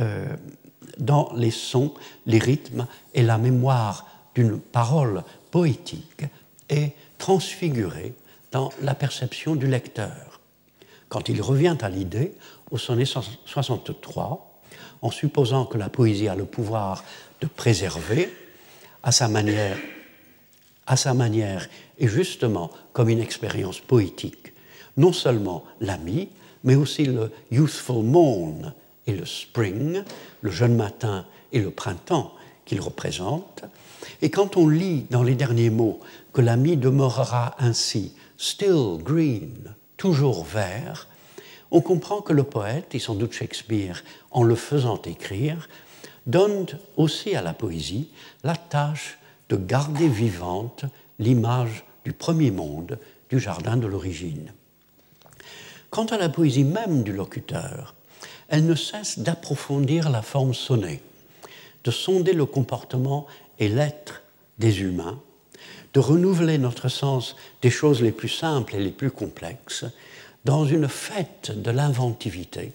euh, 0.00 0.26
dans 0.98 1.32
les 1.34 1.50
sons, 1.50 1.94
les 2.26 2.38
rythmes 2.38 2.86
et 3.14 3.22
la 3.22 3.38
mémoire 3.38 4.06
d'une 4.34 4.58
parole 4.58 5.22
poétique 5.50 6.24
est 6.68 6.92
transfiguré 7.18 8.14
dans 8.52 8.70
la 8.82 8.94
perception 8.94 9.56
du 9.56 9.66
lecteur. 9.66 10.40
Quand 11.08 11.28
il 11.28 11.40
revient 11.40 11.76
à 11.80 11.88
l'idée, 11.88 12.34
au 12.70 12.78
sonnet 12.78 13.04
63, 13.04 14.60
en 15.02 15.10
supposant 15.10 15.66
que 15.66 15.78
la 15.78 15.88
poésie 15.88 16.28
a 16.28 16.34
le 16.34 16.44
pouvoir 16.44 17.04
de 17.40 17.46
préserver, 17.46 18.32
à 19.02 19.12
sa 19.12 19.28
manière, 19.28 19.76
à 20.86 20.96
sa 20.96 21.14
manière 21.14 21.68
et 21.98 22.08
justement 22.08 22.70
comme 22.92 23.08
une 23.08 23.20
expérience 23.20 23.80
poétique, 23.80 24.52
non 24.96 25.12
seulement 25.12 25.64
l'ami, 25.80 26.28
mais 26.64 26.74
aussi 26.74 27.04
le 27.04 27.30
youthful 27.50 28.02
morn 28.02 28.72
et 29.06 29.12
le 29.12 29.24
spring, 29.24 30.02
le 30.40 30.50
jeune 30.50 30.74
matin 30.74 31.26
et 31.52 31.60
le 31.60 31.70
printemps 31.70 32.32
qu'il 32.64 32.80
représente. 32.80 33.64
Et 34.22 34.30
quand 34.30 34.56
on 34.56 34.68
lit 34.68 35.06
dans 35.10 35.22
les 35.22 35.34
derniers 35.34 35.70
mots 35.70 36.00
que 36.32 36.40
l'ami 36.40 36.76
demeurera 36.76 37.54
ainsi, 37.58 38.12
still 38.36 38.98
green, 39.02 39.74
toujours 39.96 40.44
vert, 40.44 41.08
on 41.70 41.80
comprend 41.80 42.20
que 42.20 42.32
le 42.32 42.44
poète, 42.44 42.94
et 42.94 42.98
sans 42.98 43.14
doute 43.14 43.32
Shakespeare, 43.32 44.04
en 44.30 44.42
le 44.42 44.54
faisant 44.54 45.00
écrire, 45.02 45.68
donne 46.26 46.66
aussi 46.96 47.34
à 47.34 47.42
la 47.42 47.54
poésie 47.54 48.08
la 48.44 48.56
tâche 48.56 49.18
de 49.48 49.56
garder 49.56 50.08
vivante 50.08 50.84
l'image 51.18 51.84
du 52.04 52.12
premier 52.12 52.50
monde, 52.50 52.98
du 53.30 53.38
jardin 53.38 53.76
de 53.76 53.86
l'origine. 53.86 54.52
Quant 55.90 56.06
à 56.06 56.18
la 56.18 56.28
poésie 56.28 56.64
même 56.64 57.02
du 57.02 57.12
locuteur, 57.12 57.94
elle 58.48 58.66
ne 58.66 58.74
cesse 58.74 59.20
d'approfondir 59.20 60.10
la 60.10 60.22
forme 60.22 60.54
sonnée, 60.54 61.00
de 61.84 61.90
sonder 61.90 62.32
le 62.32 62.46
comportement 62.46 63.26
et 63.58 63.68
l'être 63.68 64.22
des 64.58 64.80
humains, 64.80 65.20
de 65.94 66.00
renouveler 66.00 66.58
notre 66.58 66.88
sens 66.88 67.36
des 67.62 67.70
choses 67.70 68.02
les 68.02 68.12
plus 68.12 68.28
simples 68.28 68.74
et 68.74 68.80
les 68.80 68.90
plus 68.90 69.10
complexes, 69.10 69.84
dans 70.44 70.64
une 70.64 70.88
fête 70.88 71.52
de 71.56 71.70
l'inventivité 71.70 72.72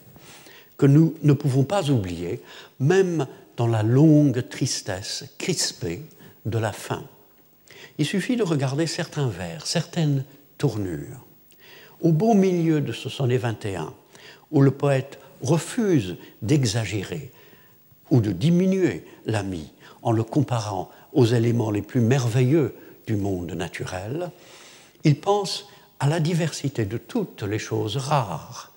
que 0.81 0.87
nous 0.87 1.13
ne 1.21 1.33
pouvons 1.33 1.63
pas 1.63 1.91
oublier, 1.91 2.41
même 2.81 3.27
dans 3.55 3.67
la 3.67 3.83
longue 3.83 4.49
tristesse 4.49 5.23
crispée 5.37 6.01
de 6.45 6.57
la 6.57 6.73
fin. 6.73 7.03
Il 7.97 8.05
suffit 8.05 8.35
de 8.35 8.43
regarder 8.43 8.87
certains 8.87 9.27
vers, 9.27 9.67
certaines 9.67 10.25
tournures. 10.57 11.25
Au 12.01 12.11
beau 12.11 12.33
milieu 12.33 12.81
de 12.81 12.91
ce 12.91 13.07
sonnet 13.07 13.37
21, 13.37 13.93
où 14.49 14.61
le 14.61 14.71
poète 14.71 15.19
refuse 15.41 16.17
d'exagérer 16.41 17.31
ou 18.09 18.19
de 18.19 18.31
diminuer 18.31 19.05
l'ami 19.25 19.71
en 20.01 20.11
le 20.11 20.23
comparant 20.23 20.89
aux 21.13 21.25
éléments 21.25 21.71
les 21.71 21.83
plus 21.83 22.01
merveilleux 22.01 22.75
du 23.05 23.15
monde 23.15 23.51
naturel, 23.51 24.31
il 25.03 25.19
pense 25.19 25.67
à 25.99 26.07
la 26.07 26.19
diversité 26.19 26.85
de 26.85 26.97
toutes 26.97 27.43
les 27.43 27.59
choses 27.59 27.97
rares. 27.97 28.71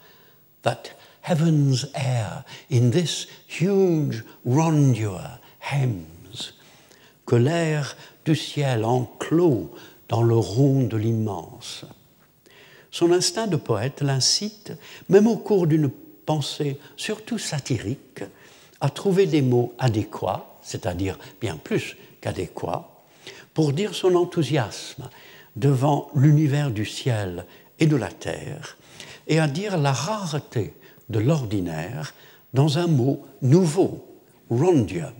Heaven's 1.24 1.86
air 1.94 2.44
in 2.70 2.90
this 2.90 3.26
huge 3.48 4.22
rondure 4.44 5.40
hems, 5.72 6.52
que 7.26 7.36
l'air 7.36 7.96
du 8.24 8.36
ciel 8.36 8.84
enclos 8.84 9.70
dans 10.08 10.22
le 10.22 10.36
rond 10.36 10.82
de 10.84 10.96
l'immense. 10.96 11.86
Son 12.90 13.10
instinct 13.10 13.46
de 13.46 13.56
poète 13.56 14.02
l'incite, 14.02 14.72
même 15.08 15.26
au 15.26 15.36
cours 15.36 15.66
d'une 15.66 15.90
pensée 16.26 16.78
surtout 16.96 17.38
satirique, 17.38 18.22
à 18.80 18.90
trouver 18.90 19.26
des 19.26 19.42
mots 19.42 19.74
adéquats, 19.78 20.58
c'est-à-dire 20.62 21.18
bien 21.40 21.56
plus 21.56 21.96
qu'adéquats, 22.20 22.88
pour 23.54 23.72
dire 23.72 23.94
son 23.94 24.14
enthousiasme 24.14 25.08
devant 25.56 26.10
l'univers 26.14 26.70
du 26.70 26.84
ciel 26.84 27.46
et 27.78 27.86
de 27.86 27.96
la 27.96 28.10
terre, 28.10 28.76
et 29.26 29.40
à 29.40 29.48
dire 29.48 29.78
la 29.78 29.92
rareté 29.92 30.74
de 31.08 31.18
l'ordinaire 31.18 32.14
dans 32.52 32.78
un 32.78 32.86
mot 32.86 33.22
nouveau, 33.42 34.04
rondia, 34.50 35.12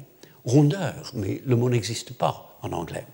rondeur, 0.45 1.11
mais 1.14 1.43
le 1.45 1.57
mot 1.57 1.70
n'existe 1.70 2.12
pas 2.12 2.59
en 2.62 2.72
anglais. 2.72 3.07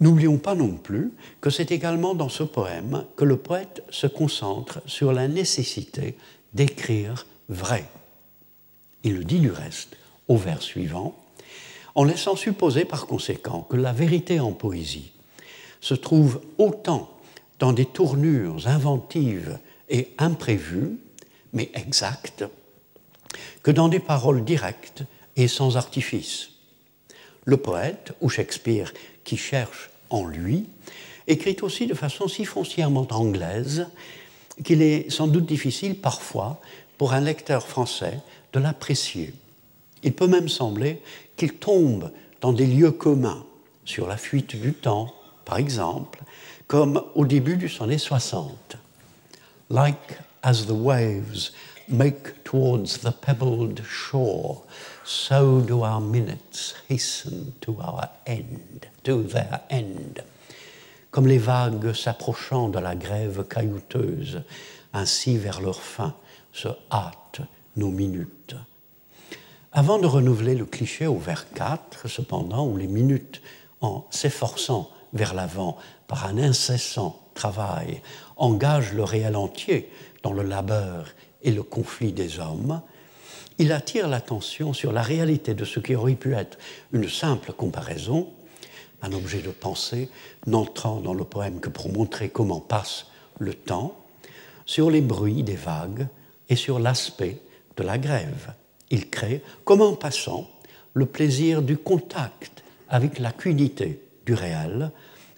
N'oublions 0.00 0.36
pas 0.36 0.54
non 0.54 0.72
plus 0.72 1.12
que 1.40 1.48
c'est 1.48 1.70
également 1.70 2.14
dans 2.14 2.28
ce 2.28 2.42
poème 2.42 3.04
que 3.16 3.24
le 3.24 3.38
poète 3.38 3.82
se 3.88 4.06
concentre 4.06 4.82
sur 4.86 5.12
la 5.12 5.26
nécessité 5.26 6.16
d'écrire 6.52 7.26
vrai. 7.48 7.86
Il 9.04 9.14
le 9.14 9.24
dit 9.24 9.38
du 9.38 9.50
reste 9.50 9.96
au 10.28 10.36
vers 10.36 10.60
suivant, 10.60 11.16
en 11.94 12.04
laissant 12.04 12.36
supposer 12.36 12.84
par 12.84 13.06
conséquent 13.06 13.62
que 13.62 13.76
la 13.76 13.92
vérité 13.92 14.38
en 14.38 14.52
poésie 14.52 15.12
se 15.80 15.94
trouve 15.94 16.40
autant 16.58 17.10
dans 17.58 17.72
des 17.72 17.86
tournures 17.86 18.66
inventives 18.66 19.58
et 19.88 20.08
imprévues, 20.18 20.98
mais 21.56 21.70
exactes, 21.74 22.44
que 23.62 23.70
dans 23.70 23.88
des 23.88 23.98
paroles 23.98 24.44
directes 24.44 25.02
et 25.34 25.48
sans 25.48 25.76
artifice. 25.76 26.50
le 27.48 27.56
poète, 27.56 28.12
ou 28.20 28.28
Shakespeare 28.28 28.92
qui 29.22 29.36
cherche 29.36 29.90
en 30.10 30.26
lui, 30.26 30.66
écrit 31.28 31.56
aussi 31.62 31.86
de 31.86 31.94
façon 31.94 32.26
si 32.26 32.44
foncièrement 32.44 33.06
anglaise 33.10 33.86
qu'il 34.64 34.82
est 34.82 35.10
sans 35.10 35.28
doute 35.28 35.46
difficile 35.46 36.00
parfois 36.00 36.60
pour 36.98 37.12
un 37.12 37.20
lecteur 37.20 37.66
français 37.66 38.18
de 38.52 38.58
l'apprécier. 38.58 39.32
Il 40.02 40.12
peut 40.12 40.26
même 40.26 40.48
sembler 40.48 41.00
qu'il 41.36 41.54
tombe 41.54 42.10
dans 42.40 42.52
des 42.52 42.66
lieux 42.66 42.90
communs, 42.90 43.46
sur 43.84 44.08
la 44.08 44.16
fuite 44.16 44.60
du 44.60 44.74
temps, 44.74 45.14
par 45.44 45.58
exemple, 45.58 46.18
comme 46.66 47.02
au 47.14 47.24
début 47.24 47.56
du 47.56 47.68
sonnet 47.68 47.98
60. 47.98 48.76
Like 49.70 50.18
as 50.42 50.66
the 50.66 50.74
waves 50.74 51.52
make 51.88 52.44
towards 52.44 52.98
the 52.98 53.12
pebbled 53.12 53.82
shore, 53.84 54.62
so 55.04 55.60
do 55.60 55.82
our 55.82 56.00
minutes 56.00 56.74
hasten 56.88 57.54
to 57.60 57.78
our 57.80 58.08
end, 58.26 58.86
to 59.04 59.22
their 59.22 59.60
end. 59.70 60.22
Comme 61.10 61.28
les 61.28 61.38
vagues 61.38 61.92
s'approchant 61.92 62.68
de 62.68 62.78
la 62.78 62.94
grève 62.94 63.46
caillouteuse, 63.48 64.42
ainsi 64.92 65.36
vers 65.38 65.60
leur 65.60 65.80
fin 65.80 66.14
se 66.52 66.68
hâtent 66.90 67.40
nos 67.76 67.90
minutes. 67.90 68.56
Avant 69.72 69.98
de 69.98 70.06
renouveler 70.06 70.54
le 70.54 70.64
cliché 70.64 71.06
au 71.06 71.18
vers 71.18 71.50
4, 71.52 72.08
cependant, 72.08 72.66
où 72.66 72.76
les 72.76 72.86
minutes, 72.86 73.42
en 73.80 74.06
s'efforçant 74.10 74.90
vers 75.12 75.34
l'avant 75.34 75.76
par 76.08 76.26
un 76.26 76.38
incessant 76.38 77.20
travail, 77.34 78.00
engagent 78.36 78.94
le 78.94 79.04
réel 79.04 79.36
entier 79.36 79.90
dans 80.26 80.32
le 80.32 80.42
labeur 80.42 81.06
et 81.44 81.52
le 81.52 81.62
conflit 81.62 82.12
des 82.12 82.40
hommes, 82.40 82.82
il 83.58 83.70
attire 83.70 84.08
l'attention 84.08 84.72
sur 84.72 84.90
la 84.90 85.00
réalité 85.00 85.54
de 85.54 85.64
ce 85.64 85.78
qui 85.78 85.94
aurait 85.94 86.16
pu 86.16 86.34
être 86.34 86.58
une 86.92 87.08
simple 87.08 87.52
comparaison, 87.52 88.30
un 89.02 89.12
objet 89.12 89.38
de 89.38 89.50
pensée 89.50 90.08
n'entrant 90.48 90.98
dans 90.98 91.14
le 91.14 91.22
poème 91.22 91.60
que 91.60 91.68
pour 91.68 91.92
montrer 91.92 92.28
comment 92.28 92.58
passe 92.58 93.06
le 93.38 93.54
temps, 93.54 93.96
sur 94.64 94.90
les 94.90 95.00
bruits 95.00 95.44
des 95.44 95.54
vagues 95.54 96.08
et 96.48 96.56
sur 96.56 96.80
l'aspect 96.80 97.38
de 97.76 97.84
la 97.84 97.96
grève. 97.96 98.52
Il 98.90 99.08
crée, 99.08 99.44
comme 99.64 99.80
en 99.80 99.94
passant, 99.94 100.50
le 100.92 101.06
plaisir 101.06 101.62
du 101.62 101.76
contact 101.76 102.64
avec 102.88 103.20
l'acuité 103.20 104.02
du 104.26 104.34
réel, 104.34 104.90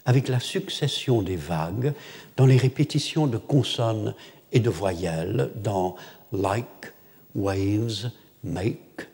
avec 0.05 0.29
la 0.29 0.39
succession 0.39 1.21
des 1.21 1.35
vagues, 1.35 1.93
dans 2.37 2.47
les 2.47 2.57
répétitions 2.57 3.27
de 3.27 3.37
consonnes 3.37 4.15
et 4.51 4.59
de 4.59 4.69
voyelles, 4.69 5.51
dans 5.55 5.95
like, 6.31 6.93
waves, 7.35 8.11
make, 8.43 9.07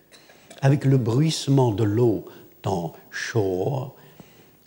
avec 0.61 0.85
le 0.85 0.97
bruissement 0.97 1.71
de 1.71 1.83
l'eau 1.83 2.25
dans 2.63 2.93
shore, 3.11 3.95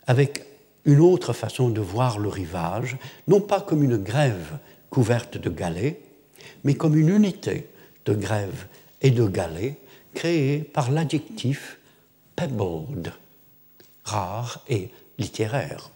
avec 0.07 0.45
une 0.85 1.01
autre 1.01 1.33
façon 1.33 1.69
de 1.69 1.81
voir 1.81 2.19
le 2.19 2.29
rivage, 2.29 2.97
non 3.27 3.41
pas 3.41 3.61
comme 3.61 3.83
une 3.83 3.97
grève 3.97 4.57
couverte 4.89 5.37
de 5.37 5.49
galets, 5.49 5.99
mais 6.63 6.73
comme 6.73 6.97
une 6.97 7.09
unité 7.09 7.69
de 8.05 8.13
grève 8.13 8.67
et 9.01 9.11
de 9.11 9.27
galets 9.27 9.77
créée 10.13 10.59
par 10.59 10.91
l'adjectif 10.91 11.79
pebbled, 12.35 13.11
rare 14.03 14.63
et 14.67 14.89
littéraire. 15.17 15.91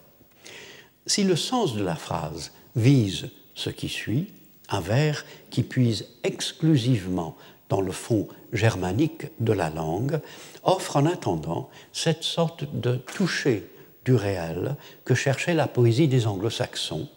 Si 1.08 1.24
le 1.24 1.36
sens 1.36 1.76
de 1.76 1.84
la 1.84 1.96
phrase 1.96 2.52
vise 2.76 3.30
ce 3.56 3.70
qui 3.70 3.90
suit, 3.90 4.32
un 4.74 4.82
vers 4.82 5.24
qui 5.50 5.64
puise 5.64 6.08
exclusivement 6.24 7.38
dans 7.70 7.82
le 7.82 7.92
fond 7.92 8.28
germanique 8.52 9.28
de 9.40 9.54
la 9.54 9.70
langue, 9.70 10.20
offre 10.64 10.98
en 10.98 11.06
attendant 11.06 11.70
cette 11.92 12.24
sorte 12.24 12.66
de 12.80 12.96
toucher 12.96 13.70
du 14.04 14.16
réel 14.16 14.76
que 15.06 15.16
cherchait 15.16 15.54
la 15.54 15.68
poésie 15.68 16.08
des 16.08 16.28
anglo-saxons 16.28 17.08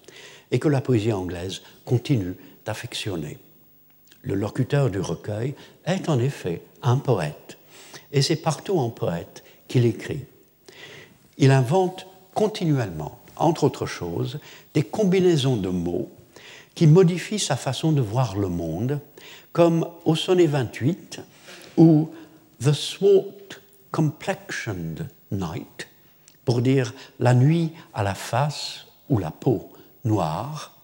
et 0.51 0.59
que 0.59 0.69
la 0.69 0.81
poésie 0.81 1.13
anglaise 1.13 1.63
continue 1.85 2.37
d'affectionner. 2.65 3.39
Le 4.23 4.35
locuteur 4.35 4.91
du 4.91 5.01
recueil 5.01 5.55
est 5.85 6.09
en 6.09 6.19
effet 6.19 6.63
un 6.83 6.99
poète, 6.99 7.59
et 8.13 8.23
c'est 8.23 8.37
partout 8.37 8.79
en 8.79 8.91
poète 8.91 9.45
qu'il 9.67 9.87
écrit. 9.87 10.25
Il 11.39 11.51
invente 11.51 12.07
continuellement, 12.35 13.19
entre 13.37 13.65
autres 13.65 13.87
choses, 13.87 14.39
des 14.75 14.83
combinaisons 14.83 15.57
de 15.57 15.69
mots 15.69 16.11
qui 16.77 16.87
modifie 16.87 17.39
sa 17.39 17.57
façon 17.57 17.91
de 17.91 18.03
voir 18.03 18.37
le 18.37 18.49
monde, 18.49 19.01
comme 19.53 19.89
au 20.05 20.15
sonnet 20.15 20.47
28, 20.47 21.21
où 21.79 22.11
The 22.63 22.73
swart 22.73 23.63
complexioned 23.91 25.09
night, 25.33 25.89
pour 26.45 26.61
dire 26.61 26.95
la 27.19 27.35
nuit 27.35 27.73
à 27.95 28.03
la 28.03 28.15
face 28.15 28.87
ou 29.09 29.19
la 29.19 29.31
peau 29.31 29.73
noire, 30.05 30.75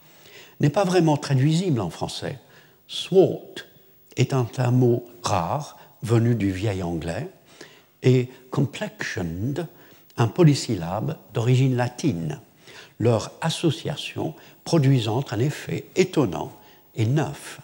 n'est 0.60 0.70
pas 0.70 0.84
vraiment 0.84 1.18
traduisible 1.18 1.80
en 1.80 1.90
français. 1.90 2.38
Swart 2.88 3.66
étant 4.16 4.48
un 4.56 4.70
mot 4.70 5.04
rare 5.22 5.78
venu 6.02 6.34
du 6.34 6.50
vieil 6.50 6.82
anglais, 6.82 7.28
et 8.02 8.28
complexioned, 8.50 9.68
un 10.16 10.26
polysyllabe 10.26 11.18
d'origine 11.34 11.76
latine 11.76 12.40
leur 13.02 13.32
association 13.40 14.34
produisant 14.64 15.24
un 15.30 15.38
effet 15.38 15.86
étonnant 15.96 16.52
et 16.94 17.06
neuf. 17.06 17.60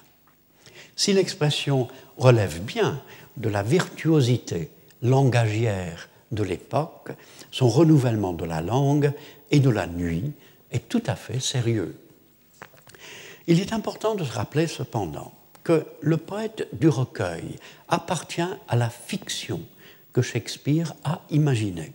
Si 0.96 1.12
l'expression 1.12 1.88
relève 2.16 2.60
bien 2.60 3.00
de 3.36 3.48
la 3.48 3.62
virtuosité 3.62 4.70
langagière 5.02 6.08
de 6.32 6.42
l'époque, 6.42 7.10
son 7.50 7.68
renouvellement 7.68 8.32
de 8.32 8.44
la 8.44 8.60
langue 8.60 9.12
et 9.50 9.60
de 9.60 9.70
la 9.70 9.86
nuit 9.86 10.32
est 10.70 10.88
tout 10.88 11.02
à 11.06 11.14
fait 11.14 11.40
sérieux. 11.40 11.96
Il 13.46 13.60
est 13.60 13.72
important 13.72 14.14
de 14.14 14.24
se 14.24 14.32
rappeler 14.32 14.66
cependant 14.66 15.32
que 15.64 15.86
le 16.00 16.16
poète 16.16 16.68
du 16.72 16.88
recueil 16.88 17.56
appartient 17.88 18.42
à 18.68 18.76
la 18.76 18.90
fiction 18.90 19.60
que 20.12 20.22
Shakespeare 20.22 20.94
a 21.04 21.22
imaginée 21.30 21.92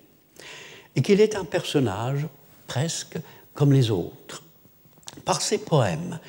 et 0.96 1.02
qu'il 1.02 1.22
est 1.22 1.36
un 1.36 1.46
personnage 1.46 2.28
presque 2.68 3.18
comme 3.54 3.74
les 3.74 3.92
autres. 3.92 4.44
Par 5.26 5.42
ses 5.42 5.60
poèmes, 5.60 6.20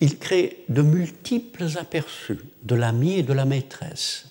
il 0.00 0.18
crée 0.18 0.64
de 0.68 0.82
multiples 0.82 1.66
aperçus 1.78 2.40
de 2.62 2.74
l'ami 2.74 3.18
et 3.18 3.22
de 3.22 3.32
la 3.32 3.44
maîtresse, 3.44 4.26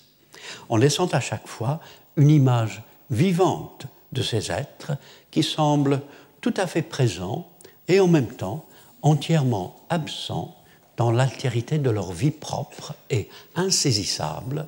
en 0.68 0.76
laissant 0.76 1.06
à 1.08 1.20
chaque 1.20 1.46
fois 1.46 1.80
une 2.16 2.30
image 2.30 2.82
vivante 3.10 3.86
de 4.12 4.22
ces 4.22 4.50
êtres 4.50 4.92
qui 5.30 5.42
semblent 5.42 6.00
tout 6.40 6.54
à 6.56 6.66
fait 6.66 6.82
présents 6.82 7.48
et 7.88 8.00
en 8.00 8.08
même 8.08 8.28
temps 8.28 8.66
entièrement 9.02 9.76
absents 9.90 10.56
dans 10.96 11.10
l'altérité 11.10 11.78
de 11.78 11.90
leur 11.90 12.12
vie 12.12 12.32
propre 12.32 12.94
et 13.10 13.28
insaisissable, 13.54 14.66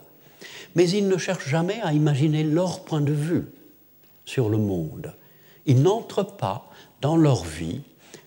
mais 0.74 0.88
ils 0.88 1.08
ne 1.08 1.18
cherchent 1.18 1.48
jamais 1.48 1.80
à 1.82 1.92
imaginer 1.92 2.44
leur 2.44 2.84
point 2.84 3.00
de 3.00 3.12
vue 3.12 3.46
sur 4.24 4.48
le 4.48 4.58
monde. 4.58 5.12
Ils 5.66 5.82
n'entrent 5.82 6.36
pas 6.36 6.70
dans 7.00 7.16
leur 7.16 7.44
vie, 7.44 7.80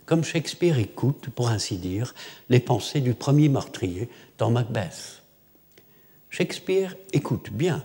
comme 0.05 0.23
Shakespeare 0.23 0.79
écoute, 0.79 1.29
pour 1.29 1.49
ainsi 1.49 1.77
dire, 1.77 2.13
les 2.49 2.59
pensées 2.59 3.01
du 3.01 3.13
premier 3.13 3.49
meurtrier 3.49 4.09
dans 4.37 4.49
Macbeth. 4.49 5.21
Shakespeare 6.29 6.95
écoute 7.13 7.49
bien, 7.51 7.83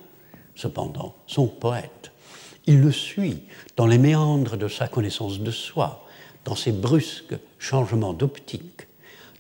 cependant, 0.55 1.15
son 1.27 1.47
poète. 1.47 2.13
Il 2.67 2.81
le 2.81 2.93
suit 2.93 3.43
dans 3.77 3.87
les 3.87 3.99
méandres 3.99 4.57
de 4.57 4.69
sa 4.69 4.89
connaissance 4.89 5.41
de 5.41 5.51
soi, 5.51 6.07
dans 6.45 6.57
ses 6.57 6.73
brusques 6.73 7.37
changements 7.59 8.15
d'optique, 8.15 8.87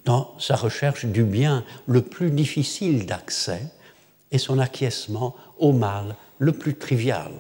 dans 0.05 0.35
sa 0.39 0.57
recherche 0.57 1.05
du 1.05 1.24
bien 1.24 1.64
le 1.87 2.03
plus 2.03 2.31
difficile 2.31 3.07
d'accès 3.07 3.62
et 4.31 4.39
son 4.39 4.59
acquiescement 4.59 5.35
au 5.59 5.72
mal 5.72 6.16
le 6.39 6.53
plus 6.53 6.74
trivial 6.76 7.33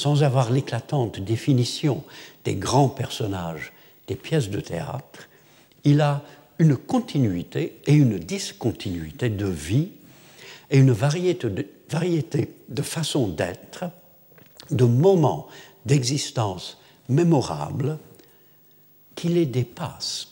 sans 0.00 0.22
avoir 0.22 0.50
l'éclatante 0.50 1.20
définition 1.20 2.02
des 2.44 2.54
grands 2.54 2.88
personnages 2.88 3.72
des 4.10 4.16
pièces 4.16 4.50
de 4.50 4.58
théâtre, 4.58 5.28
il 5.84 6.00
a 6.00 6.22
une 6.58 6.76
continuité 6.76 7.80
et 7.86 7.92
une 7.92 8.18
discontinuité 8.18 9.28
de 9.30 9.46
vie 9.46 9.92
et 10.68 10.78
une 10.78 10.90
variété 10.90 11.48
de, 11.48 11.64
variété 11.88 12.52
façons 12.82 13.28
d'être, 13.28 13.84
de 14.72 14.84
moments 14.84 15.46
d'existence 15.86 16.78
mémorables 17.08 17.98
qui 19.14 19.28
les 19.28 19.46
dépassent. 19.46 20.26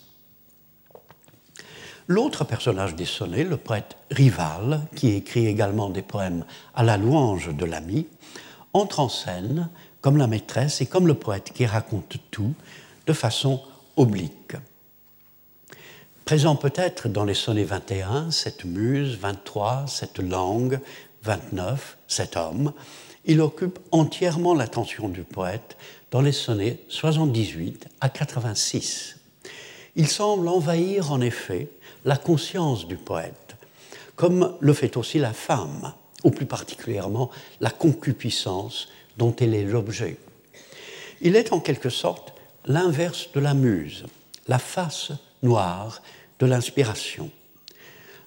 L'autre 2.09 2.43
personnage 2.43 2.97
des 2.97 3.05
sonnets, 3.05 3.45
le 3.45 3.59
poète 3.59 3.97
Rival, 4.11 4.89
qui 4.97 5.11
écrit 5.11 5.47
également 5.47 5.89
des 5.89 6.03
poèmes 6.03 6.45
à 6.75 6.83
la 6.83 6.97
louange 6.97 7.55
de 7.55 7.65
l'ami, 7.65 8.09
entre 8.73 8.99
en 8.99 9.09
scène 9.09 9.69
comme 10.01 10.17
la 10.17 10.27
maîtresse 10.27 10.81
et 10.81 10.87
comme 10.87 11.07
le 11.07 11.15
poète 11.15 11.53
qui 11.55 11.65
raconte 11.65 12.17
tout 12.33 12.55
de 13.09 13.13
façon 13.15 13.63
oblique. 13.97 14.55
Présent 16.27 16.57
peut-être 16.57 17.09
dans 17.09 17.25
les 17.25 17.33
sonnets 17.33 17.65
21, 17.65 18.31
cette 18.31 18.67
muse, 18.67 19.17
23, 19.17 19.87
cette 19.89 20.19
langue, 20.19 20.79
29, 21.23 21.97
cet 22.07 22.37
homme, 22.37 22.75
il 23.25 23.41
occupe 23.41 23.79
entièrement 23.93 24.55
l'attention 24.55 25.09
du 25.09 25.23
poète 25.23 25.79
dans 26.11 26.21
les 26.21 26.33
sonnets 26.33 26.81
78 26.89 27.89
à 28.03 28.11
86. 28.11 29.17
Il 29.97 30.07
semble 30.07 30.49
envahir 30.49 31.11
en 31.11 31.23
effet 31.23 31.71
la 32.05 32.19
conscience 32.19 32.87
du 32.87 32.97
poète, 32.97 33.57
comme 34.17 34.55
le 34.61 34.75
fait 34.75 34.99
aussi 34.99 35.19
la 35.19 35.33
femme, 35.33 35.95
ou 36.25 36.31
plus 36.31 36.47
particulièrement 36.47 37.31
la 37.63 37.71
concupiscence 37.71 38.89
dont 39.17 39.35
elle 39.41 39.55
est 39.55 39.65
l'objet. 39.65 40.19
Il 41.23 41.37
est 41.37 41.55
en 41.55 41.61
quelque 41.61 41.89
sorte 41.89 42.35
l'inverse 42.69 43.31
de 43.33 43.41
la 43.41 43.55
muse, 43.55 44.05
la 44.47 44.59
face 44.59 45.13
noire 45.43 46.03
de 46.39 46.47
l'inspiration. 46.47 47.31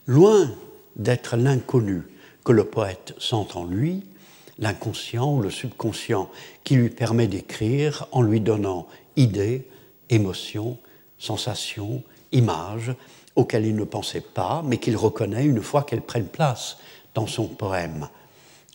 Loin 0.07 0.51
d'être 0.95 1.37
l'inconnu 1.37 2.01
que 2.43 2.51
le 2.51 2.63
poète 2.63 3.13
sent 3.19 3.53
en 3.53 3.65
lui, 3.65 4.03
l'inconscient 4.57 5.35
ou 5.35 5.41
le 5.41 5.51
subconscient 5.51 6.29
qui 6.63 6.75
lui 6.75 6.89
permet 6.89 7.27
d'écrire 7.27 8.07
en 8.11 8.23
lui 8.23 8.41
donnant 8.41 8.87
idées, 9.15 9.67
émotions, 10.09 10.77
sensations, 11.19 12.03
images 12.31 12.93
auxquelles 13.35 13.67
il 13.67 13.75
ne 13.75 13.83
pensait 13.83 14.21
pas, 14.21 14.63
mais 14.65 14.77
qu'il 14.77 14.97
reconnaît 14.97 15.45
une 15.45 15.61
fois 15.61 15.83
qu'elles 15.83 16.01
prennent 16.01 16.25
place 16.25 16.77
dans 17.13 17.27
son 17.27 17.45
poème, 17.45 18.09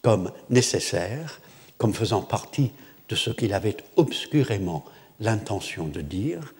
comme 0.03 0.31
nécessaires, 0.49 1.41
comme 1.77 1.93
faisant 1.93 2.23
partie 2.23 2.71
de 3.09 3.17
ce 3.17 3.31
qu'il 3.31 3.53
avait 3.53 3.77
obscurément 3.97 4.85
l'intention 5.21 5.87
de 5.87 6.01
dire, 6.01 6.55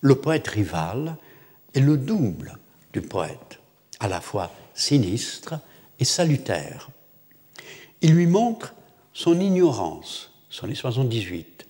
le 0.00 0.14
poète 0.14 0.48
rival 0.48 1.16
est 1.74 1.80
le 1.80 1.96
double 1.96 2.58
du 2.92 3.00
poète, 3.00 3.60
à 4.00 4.08
la 4.08 4.20
fois 4.20 4.50
sinistre 4.74 5.54
et 5.98 6.04
salutaire. 6.04 6.90
Il 8.02 8.14
lui 8.14 8.26
montre 8.26 8.74
son 9.12 9.40
ignorance, 9.40 10.32
les 10.66 10.74
78, 10.74 11.66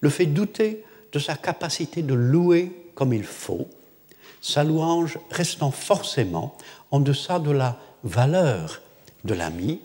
le 0.00 0.10
fait 0.10 0.26
douter 0.26 0.84
de 1.12 1.18
sa 1.18 1.36
capacité 1.36 2.02
de 2.02 2.14
louer 2.14 2.90
comme 2.94 3.12
il 3.12 3.24
faut, 3.24 3.68
sa 4.40 4.64
louange 4.64 5.18
restant 5.30 5.70
forcément 5.70 6.56
en 6.90 7.00
deçà 7.00 7.38
de 7.38 7.50
la 7.50 7.78
valeur 8.04 8.82
de 9.24 9.34
l'ami, 9.34 9.80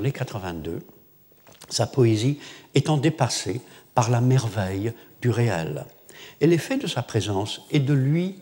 les 0.00 0.12
82, 0.12 0.80
sa 1.68 1.86
poésie 1.86 2.38
étant 2.74 2.96
dépassée 2.96 3.60
par 3.96 4.10
la 4.10 4.20
merveille 4.20 4.92
du 5.22 5.30
réel. 5.30 5.86
Et 6.42 6.46
l'effet 6.46 6.76
de 6.76 6.86
sa 6.86 7.02
présence 7.02 7.62
est 7.70 7.80
de 7.80 7.94
lui 7.94 8.36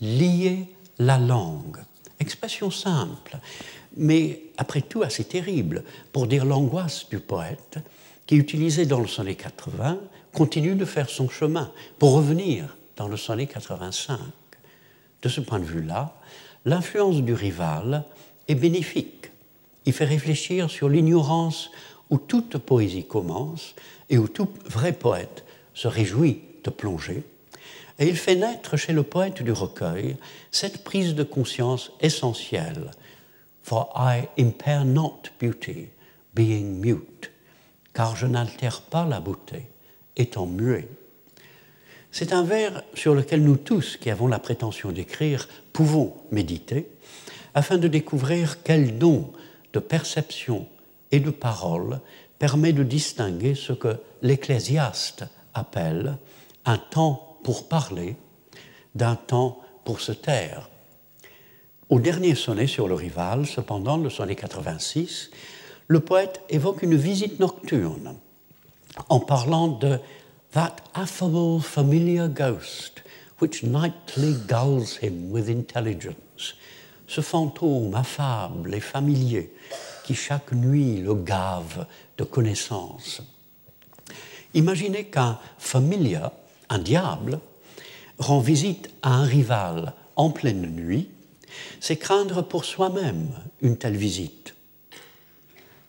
lier 0.00 0.66
la 0.98 1.18
langue. 1.18 1.78
Expression 2.20 2.70
simple, 2.70 3.38
mais 3.96 4.42
après 4.58 4.82
tout 4.82 5.02
assez 5.02 5.24
terrible 5.24 5.84
pour 6.12 6.26
dire 6.26 6.44
l'angoisse 6.44 7.08
du 7.08 7.18
poète 7.18 7.78
qui, 8.26 8.36
utilisé 8.36 8.84
dans 8.84 9.00
le 9.00 9.06
sonnet 9.06 9.36
80, 9.36 9.98
continue 10.34 10.74
de 10.74 10.84
faire 10.84 11.08
son 11.08 11.30
chemin 11.30 11.72
pour 11.98 12.12
revenir 12.12 12.76
dans 12.96 13.08
le 13.08 13.16
sonnet 13.16 13.46
85. 13.46 14.18
De 15.22 15.28
ce 15.30 15.40
point 15.40 15.60
de 15.60 15.64
vue-là, 15.64 16.14
l'influence 16.66 17.22
du 17.22 17.32
rival 17.32 18.04
est 18.48 18.54
bénéfique. 18.54 19.30
Il 19.86 19.94
fait 19.94 20.04
réfléchir 20.04 20.70
sur 20.70 20.90
l'ignorance 20.90 21.70
où 22.10 22.18
toute 22.18 22.58
poésie 22.58 23.04
commence 23.04 23.74
et 24.08 24.18
où 24.18 24.28
tout 24.28 24.48
vrai 24.66 24.92
poète 24.92 25.44
se 25.74 25.88
réjouit 25.88 26.42
de 26.64 26.70
plonger. 26.70 27.22
Et 27.98 28.08
il 28.08 28.16
fait 28.16 28.34
naître 28.34 28.76
chez 28.76 28.92
le 28.92 29.02
poète 29.02 29.42
du 29.42 29.52
recueil 29.52 30.16
cette 30.50 30.84
prise 30.84 31.14
de 31.14 31.22
conscience 31.22 31.92
essentielle. 32.00 32.90
For 33.62 33.92
I 33.94 34.28
impair 34.38 34.84
not 34.84 35.22
beauty, 35.38 35.88
being 36.34 36.80
mute, 36.80 37.30
car 37.92 38.16
je 38.16 38.26
n'altère 38.26 38.80
pas 38.80 39.04
la 39.04 39.20
beauté, 39.20 39.66
étant 40.16 40.46
muet. 40.46 40.88
C'est 42.10 42.32
un 42.32 42.42
vers 42.42 42.82
sur 42.94 43.14
lequel 43.14 43.44
nous 43.44 43.56
tous 43.56 43.96
qui 43.96 44.10
avons 44.10 44.26
la 44.26 44.38
prétention 44.38 44.90
d'écrire 44.90 45.48
pouvons 45.72 46.14
méditer, 46.32 46.88
afin 47.54 47.78
de 47.78 47.86
découvrir 47.86 48.62
quel 48.62 48.98
don 48.98 49.30
de 49.72 49.78
perception 49.78 50.66
et 51.12 51.20
de 51.20 51.30
parole 51.30 52.00
permet 52.38 52.72
de 52.72 52.82
distinguer 52.82 53.54
ce 53.54 53.72
que 53.72 53.98
l'ecclésiaste 54.22 55.24
appelle 55.54 56.16
un 56.64 56.78
temps 56.78 57.38
pour 57.42 57.68
parler 57.68 58.16
d'un 58.94 59.16
temps 59.16 59.60
pour 59.84 60.00
se 60.00 60.12
taire. 60.12 60.68
Au 61.88 61.98
dernier 61.98 62.34
sonnet 62.34 62.66
sur 62.66 62.86
le 62.86 62.94
rival, 62.94 63.46
cependant, 63.46 63.96
le 63.96 64.10
sonnet 64.10 64.36
86, 64.36 65.30
le 65.88 66.00
poète 66.00 66.42
évoque 66.48 66.82
une 66.82 66.96
visite 66.96 67.40
nocturne 67.40 68.16
en 69.08 69.20
parlant 69.20 69.68
de 69.68 69.98
that 70.52 70.76
affable 70.94 71.60
familiar 71.60 72.28
ghost 72.28 73.02
which 73.40 73.62
nightly 73.62 74.34
gulls 74.46 74.98
him 75.02 75.30
with 75.30 75.48
intelligence, 75.48 76.54
ce 77.06 77.20
fantôme 77.20 77.94
affable 77.94 78.74
et 78.74 78.80
familier 78.80 79.52
chaque 80.14 80.52
nuit 80.52 80.96
le 80.96 81.14
gave 81.14 81.86
de 82.18 82.24
connaissances. 82.24 83.22
Imaginez 84.54 85.04
qu'un 85.04 85.38
familia, 85.58 86.32
un 86.68 86.78
diable, 86.78 87.40
rend 88.18 88.40
visite 88.40 88.90
à 89.02 89.14
un 89.14 89.24
rival 89.24 89.94
en 90.16 90.30
pleine 90.30 90.66
nuit, 90.66 91.08
c'est 91.80 91.96
craindre 91.96 92.42
pour 92.42 92.64
soi-même 92.64 93.30
une 93.62 93.76
telle 93.76 93.96
visite. 93.96 94.54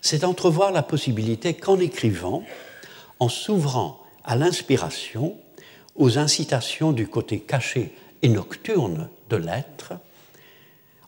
C'est 0.02 0.24
entrevoir 0.24 0.72
la 0.72 0.84
possibilité 0.84 1.54
qu'en 1.54 1.80
écrivant, 1.80 2.44
en 3.20 3.30
s'ouvrant 3.30 4.04
à 4.24 4.36
l'inspiration, 4.36 5.38
aux 5.96 6.18
incitations 6.18 6.92
du 6.92 7.08
côté 7.08 7.40
caché 7.40 7.94
et 8.22 8.30
nocturne 8.30 9.10
de 9.30 9.36
l'être, 9.36 9.94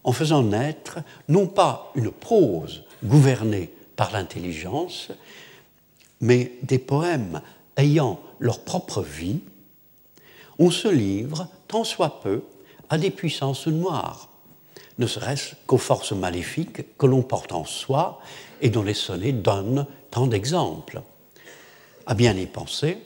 en 0.04 0.12
faisant 0.12 0.44
naître 0.44 1.00
non 1.28 1.48
pas 1.48 1.92
une 1.96 2.12
prose 2.12 2.84
gouvernée 3.04 3.72
par 3.96 4.12
l'intelligence, 4.12 5.10
mais 6.22 6.54
des 6.64 6.80
poèmes 6.80 7.42
ayant 7.78 8.20
leur 8.40 8.62
propre 8.62 9.02
vie, 9.02 9.42
on 10.60 10.72
se 10.72 10.88
livre, 10.88 11.48
tant 11.68 11.84
soit 11.84 12.22
peu, 12.22 12.44
à 12.90 12.98
des 12.98 13.12
puissances 13.12 13.68
noires, 13.68 14.30
ne 15.00 15.08
serait-ce 15.08 15.56
qu'aux 15.66 15.78
forces 15.78 16.12
maléfiques 16.12 16.98
que 16.98 17.06
l'on 17.06 17.24
porte 17.24 17.52
en 17.52 17.66
soi 17.66 18.20
et 18.62 18.70
dont 18.70 18.84
les 18.84 18.94
sonnets 18.94 19.32
donnent 19.32 19.88
tant 20.12 20.28
d'exemples. 20.28 21.02
À 22.06 22.14
bien 22.14 22.36
y 22.38 22.46
penser, 22.46 23.00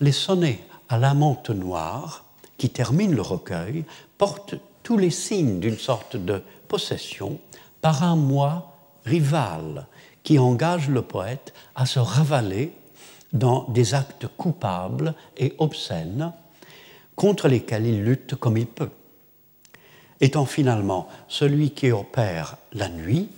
les 0.00 0.12
sonnets 0.12 0.60
à 0.88 0.98
la 0.98 1.14
menthe 1.14 1.50
noire, 1.50 2.24
qui 2.58 2.70
terminent 2.70 3.14
le 3.14 3.22
recueil, 3.22 3.84
portent 4.18 4.56
tous 4.82 4.98
les 4.98 5.10
signes 5.10 5.60
d'une 5.60 5.78
sorte 5.78 6.16
de 6.16 6.42
possession 6.68 7.38
par 7.80 8.02
un 8.02 8.16
moi 8.16 8.69
rival 9.04 9.86
qui 10.22 10.38
engage 10.38 10.88
le 10.88 11.02
poète 11.02 11.54
à 11.74 11.86
se 11.86 11.98
ravaler 11.98 12.72
dans 13.32 13.68
des 13.68 13.94
actes 13.94 14.26
coupables 14.36 15.14
et 15.36 15.54
obscènes 15.58 16.32
contre 17.14 17.48
lesquels 17.48 17.86
il 17.86 18.02
lutte 18.02 18.34
comme 18.34 18.56
il 18.56 18.66
peut. 18.66 18.90
Étant 20.20 20.46
finalement 20.46 21.08
celui 21.28 21.70
qui 21.70 21.92
opère 21.92 22.56
la 22.72 22.88
nuit, 22.88 23.28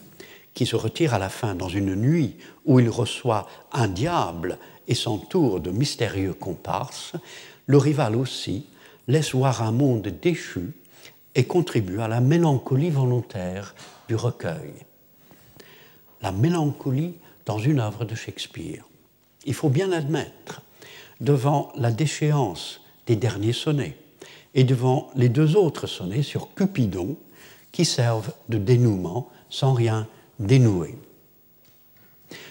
qui 0.54 0.66
se 0.66 0.76
retire 0.76 1.14
à 1.14 1.18
la 1.18 1.28
fin 1.28 1.54
dans 1.54 1.68
une 1.68 1.94
nuit 1.94 2.36
où 2.64 2.80
il 2.80 2.90
reçoit 2.90 3.48
un 3.72 3.88
diable 3.88 4.58
et 4.88 4.94
s'entoure 4.94 5.60
de 5.60 5.70
mystérieux 5.70 6.34
comparses, 6.34 7.12
le 7.66 7.78
rival 7.78 8.16
aussi 8.16 8.66
laisse 9.08 9.34
voir 9.34 9.62
un 9.62 9.72
monde 9.72 10.08
déchu 10.20 10.72
et 11.34 11.44
contribue 11.44 12.00
à 12.00 12.08
la 12.08 12.20
mélancolie 12.20 12.90
volontaire 12.90 13.74
du 14.08 14.14
recueil. 14.14 14.72
La 16.22 16.32
mélancolie 16.32 17.14
dans 17.46 17.58
une 17.58 17.80
œuvre 17.80 18.04
de 18.04 18.14
Shakespeare. 18.14 18.84
Il 19.44 19.54
faut 19.54 19.68
bien 19.68 19.88
l'admettre, 19.88 20.62
devant 21.20 21.72
la 21.76 21.90
déchéance 21.90 22.80
des 23.06 23.16
derniers 23.16 23.52
sonnets 23.52 23.96
et 24.54 24.64
devant 24.64 25.10
les 25.14 25.28
deux 25.28 25.56
autres 25.56 25.86
sonnets 25.86 26.22
sur 26.22 26.54
Cupidon 26.54 27.16
qui 27.72 27.84
servent 27.84 28.32
de 28.48 28.58
dénouement 28.58 29.30
sans 29.50 29.72
rien 29.72 30.06
dénouer. 30.38 30.96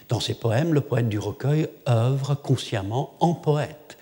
Dans 0.09 0.19
ses 0.19 0.33
poèmes, 0.33 0.73
le 0.73 0.81
poète 0.81 1.07
du 1.07 1.19
recueil 1.19 1.69
œuvre 1.87 2.35
consciemment 2.35 3.15
en 3.19 3.33
poète, 3.33 3.97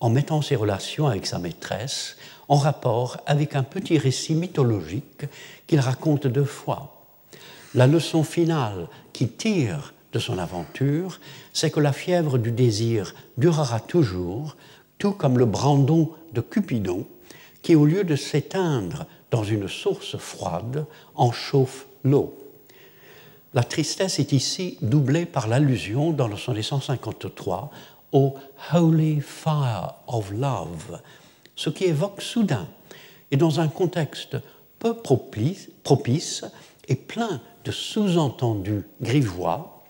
en 0.00 0.10
mettant 0.10 0.42
ses 0.42 0.56
relations 0.56 1.06
avec 1.06 1.26
sa 1.26 1.38
maîtresse 1.38 2.16
en 2.48 2.56
rapport 2.56 3.18
avec 3.26 3.54
un 3.54 3.62
petit 3.62 3.98
récit 3.98 4.34
mythologique 4.34 5.24
qu'il 5.66 5.80
raconte 5.80 6.26
deux 6.26 6.44
fois. 6.44 7.06
La 7.74 7.86
leçon 7.86 8.24
finale 8.24 8.88
qui 9.12 9.28
tire 9.28 9.94
de 10.12 10.18
son 10.18 10.38
aventure, 10.38 11.20
c'est 11.52 11.70
que 11.70 11.80
la 11.80 11.92
fièvre 11.92 12.38
du 12.38 12.52
désir 12.52 13.14
durera 13.36 13.80
toujours, 13.80 14.56
tout 14.98 15.12
comme 15.12 15.38
le 15.38 15.46
brandon 15.46 16.10
de 16.32 16.40
Cupidon, 16.40 17.06
qui, 17.62 17.74
au 17.74 17.86
lieu 17.86 18.04
de 18.04 18.16
s'éteindre 18.16 19.06
dans 19.30 19.44
une 19.44 19.68
source 19.68 20.16
froide, 20.16 20.86
en 21.14 21.32
chauffe 21.32 21.86
l'eau. 22.04 22.38
La 23.54 23.62
tristesse 23.62 24.18
est 24.18 24.32
ici 24.32 24.78
doublée 24.80 25.26
par 25.26 25.46
l'allusion 25.46 26.10
dans 26.10 26.28
le 26.28 26.36
sonnet 26.36 26.62
153 26.62 27.70
au 28.12 28.34
Holy 28.72 29.20
Fire 29.20 29.94
of 30.06 30.32
Love, 30.32 31.00
ce 31.56 31.70
qui 31.70 31.84
évoque 31.84 32.22
soudain 32.22 32.66
et 33.30 33.36
dans 33.36 33.60
un 33.60 33.68
contexte 33.68 34.36
peu 34.78 34.94
propice, 34.94 35.70
propice 35.82 36.44
et 36.88 36.96
plein 36.96 37.40
de 37.64 37.70
sous-entendus 37.70 38.84
grivois, 39.00 39.84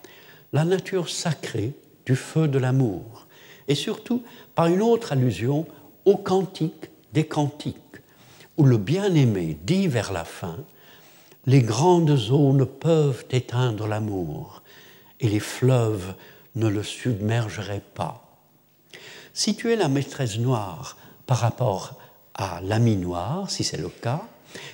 la 0.53 0.65
nature 0.65 1.09
sacrée 1.09 1.73
du 2.07 2.17
feu 2.17 2.49
de 2.49 2.59
l'amour, 2.59 3.27
et 3.69 3.75
surtout 3.75 4.23
par 4.55 4.67
une 4.67 4.83
autre 4.83 5.13
allusion 5.13 5.67
au 6.05 6.17
cantique 6.17 6.91
des 7.13 7.25
cantiques, 7.25 7.77
où 8.57 8.65
le 8.65 8.77
bien-aimé 8.77 9.59
dit 9.63 9.89
vers 9.89 10.13
la 10.13 10.25
fin 10.25 10.57
Les 11.47 11.63
grandes 11.63 12.31
eaux 12.31 12.53
ne 12.53 12.65
peuvent 12.65 13.25
éteindre 13.31 13.87
l'amour, 13.87 14.63
et 15.21 15.29
les 15.29 15.41
fleuves 15.41 16.15
ne 16.55 16.69
le 16.69 16.83
submergeraient 16.83 17.83
pas. 17.95 18.23
Situer 19.33 19.77
la 19.77 19.89
maîtresse 19.89 20.39
noire 20.39 20.97
par 21.27 21.39
rapport 21.39 21.95
à 22.35 22.61
l'ami 22.63 22.97
noir, 22.97 23.51
si 23.51 23.65
c'est 23.65 23.81
le 23.81 23.89
cas, 23.89 24.23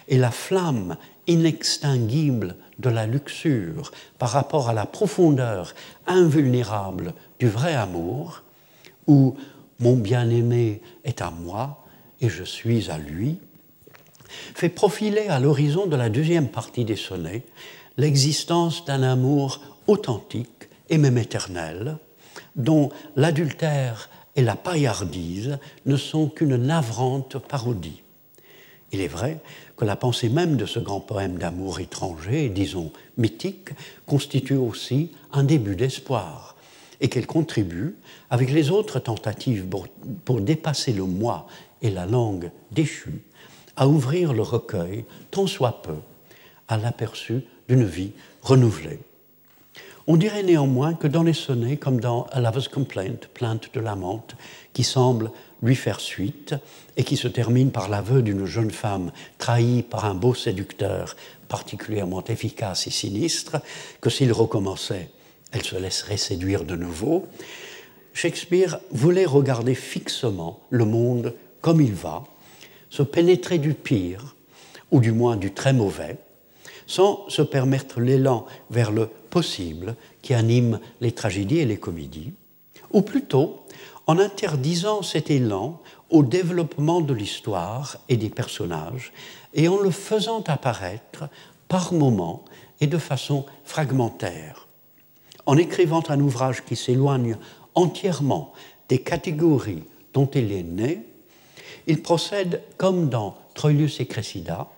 et 0.08 0.18
la 0.18 0.30
flamme 0.30 0.96
inextinguible 1.26 2.56
de 2.78 2.90
la 2.90 3.06
luxure 3.06 3.90
par 4.18 4.30
rapport 4.30 4.68
à 4.68 4.72
la 4.72 4.86
profondeur 4.86 5.74
invulnérable 6.06 7.14
du 7.38 7.48
vrai 7.48 7.74
amour, 7.74 8.42
où 9.06 9.36
mon 9.80 9.96
bien-aimé 9.96 10.82
est 11.04 11.22
à 11.22 11.30
moi 11.30 11.84
et 12.20 12.28
je 12.28 12.44
suis 12.44 12.90
à 12.90 12.98
lui, 12.98 13.38
fait 14.28 14.68
profiler 14.68 15.28
à 15.28 15.40
l'horizon 15.40 15.86
de 15.86 15.96
la 15.96 16.08
deuxième 16.10 16.48
partie 16.48 16.84
des 16.84 16.96
sonnets 16.96 17.44
l'existence 17.96 18.84
d'un 18.84 19.02
amour 19.02 19.60
authentique 19.86 20.68
et 20.88 20.98
même 20.98 21.18
éternel, 21.18 21.98
dont 22.56 22.90
l'adultère 23.16 24.08
et 24.36 24.42
la 24.42 24.56
paillardise 24.56 25.58
ne 25.84 25.96
sont 25.96 26.28
qu'une 26.28 26.56
navrante 26.56 27.38
parodie. 27.38 28.02
Il 28.92 29.00
est 29.00 29.08
vrai 29.08 29.40
que 29.78 29.84
la 29.84 29.96
pensée 29.96 30.28
même 30.28 30.56
de 30.56 30.66
ce 30.66 30.80
grand 30.80 30.98
poème 30.98 31.38
d'amour 31.38 31.78
étranger, 31.78 32.48
disons 32.48 32.90
mythique, 33.16 33.70
constitue 34.06 34.56
aussi 34.56 35.12
un 35.32 35.44
début 35.44 35.76
d'espoir, 35.76 36.56
et 37.00 37.08
qu'elle 37.08 37.28
contribue, 37.28 37.94
avec 38.28 38.50
les 38.50 38.70
autres 38.70 38.98
tentatives 38.98 39.66
pour, 40.24 40.40
dépasser 40.40 40.92
le 40.92 41.04
moi 41.04 41.46
et 41.80 41.90
la 41.90 42.06
langue 42.06 42.50
déchue, 42.72 43.22
à 43.76 43.86
ouvrir 43.86 44.32
le 44.32 44.42
recueil, 44.42 45.04
tant 45.30 45.46
soit 45.46 45.80
peu, 45.80 45.94
à 46.66 46.76
l'aperçu 46.76 47.44
d'une 47.68 47.84
vie 47.84 48.10
renouvelée. 48.42 48.98
On 50.10 50.16
dirait 50.16 50.42
néanmoins 50.42 50.94
que 50.94 51.06
dans 51.06 51.22
les 51.22 51.34
sonnets, 51.34 51.76
comme 51.76 52.00
dans 52.00 52.24
A 52.32 52.40
Lover's 52.40 52.68
Complaint, 52.68 53.28
plainte 53.34 53.68
de 53.74 53.80
l'amante, 53.80 54.36
qui 54.72 54.82
semble 54.82 55.30
lui 55.62 55.76
faire 55.76 56.00
suite 56.00 56.54
et 56.96 57.04
qui 57.04 57.18
se 57.18 57.28
termine 57.28 57.70
par 57.70 57.90
l'aveu 57.90 58.22
d'une 58.22 58.46
jeune 58.46 58.70
femme 58.70 59.12
trahie 59.36 59.82
par 59.82 60.06
un 60.06 60.14
beau 60.14 60.32
séducteur 60.32 61.14
particulièrement 61.48 62.24
efficace 62.24 62.86
et 62.86 62.90
sinistre, 62.90 63.58
que 64.00 64.08
s'il 64.08 64.32
recommençait, 64.32 65.10
elle 65.52 65.62
se 65.62 65.76
laisserait 65.76 66.16
séduire 66.16 66.64
de 66.64 66.74
nouveau, 66.74 67.26
Shakespeare 68.14 68.80
voulait 68.90 69.26
regarder 69.26 69.74
fixement 69.74 70.60
le 70.70 70.86
monde 70.86 71.34
comme 71.60 71.82
il 71.82 71.92
va, 71.92 72.24
se 72.88 73.02
pénétrer 73.02 73.58
du 73.58 73.74
pire, 73.74 74.36
ou 74.90 75.00
du 75.00 75.12
moins 75.12 75.36
du 75.36 75.52
très 75.52 75.74
mauvais, 75.74 76.16
sans 76.86 77.28
se 77.28 77.42
permettre 77.42 78.00
l'élan 78.00 78.46
vers 78.70 78.90
le 78.90 79.10
possible 79.28 79.96
qui 80.22 80.34
anime 80.34 80.80
les 81.00 81.12
tragédies 81.12 81.58
et 81.58 81.64
les 81.64 81.78
comédies, 81.78 82.32
ou 82.92 83.02
plutôt 83.02 83.64
en 84.06 84.18
interdisant 84.18 85.02
cet 85.02 85.30
élan 85.30 85.80
au 86.10 86.22
développement 86.22 87.00
de 87.00 87.12
l'histoire 87.12 87.98
et 88.08 88.16
des 88.16 88.30
personnages, 88.30 89.12
et 89.54 89.68
en 89.68 89.78
le 89.78 89.90
faisant 89.90 90.42
apparaître 90.46 91.28
par 91.68 91.92
moments 91.92 92.44
et 92.80 92.86
de 92.86 92.98
façon 92.98 93.44
fragmentaire. 93.64 94.66
En 95.46 95.56
écrivant 95.56 96.02
un 96.08 96.20
ouvrage 96.20 96.64
qui 96.64 96.76
s'éloigne 96.76 97.36
entièrement 97.74 98.52
des 98.88 98.98
catégories 98.98 99.84
dont 100.14 100.26
il 100.26 100.52
est 100.52 100.62
né, 100.62 101.04
il 101.86 102.02
procède 102.02 102.62
comme 102.76 103.08
dans 103.08 103.36
Troilus 103.54 104.00
et 104.00 104.06
Cressida, 104.06 104.68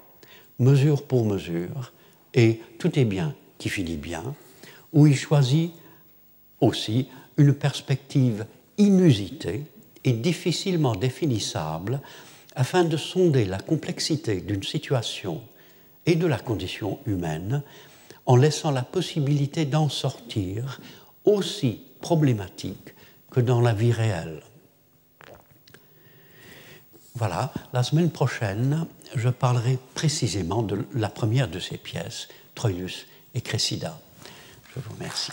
mesure 0.59 1.03
pour 1.03 1.25
mesure, 1.25 1.93
et 2.35 2.61
tout 2.79 2.99
est 2.99 3.05
bien 3.05 3.35
qui 3.61 3.69
finit 3.69 3.99
bien, 3.99 4.35
où 4.93 5.07
il 5.07 5.17
choisit 5.17 5.71
aussi 6.61 7.07
une 7.37 7.55
perspective 7.55 8.47
inusitée 8.79 9.65
et 10.03 10.13
difficilement 10.13 10.97
définissable 10.97 12.01
afin 12.57 12.83
de 12.83 12.97
sonder 12.97 13.45
la 13.45 13.59
complexité 13.59 14.41
d'une 14.41 14.65
situation 14.65 15.43
et 16.07 16.17
de 16.17 16.27
la 16.27 16.39
condition 16.39 16.99
humaine 17.07 17.63
en 18.27 18.37
laissant 18.37 18.71
la 18.71 18.83
possibilité 18.83 19.67
d'en 19.67 19.89
sortir 19.89 20.81
aussi 21.25 21.83
problématique 22.01 22.95
que 23.31 23.41
dans 23.41 23.61
la 23.61 23.75
vie 23.75 23.93
réelle. 23.93 24.43
Voilà, 27.15 27.53
la 27.75 27.83
semaine 27.83 28.11
prochaine, 28.11 28.87
je 29.15 29.29
parlerai 29.29 29.79
précisément 29.95 30.63
de 30.63 30.87
la 30.95 31.11
première 31.11 31.49
de 31.49 31.59
ces 31.59 31.77
pièces, 31.77 32.29
Troilus 32.55 33.07
et 33.35 33.41
Cressida. 33.41 33.99
Je 34.75 34.81
vous 34.81 34.95
remercie. 34.95 35.33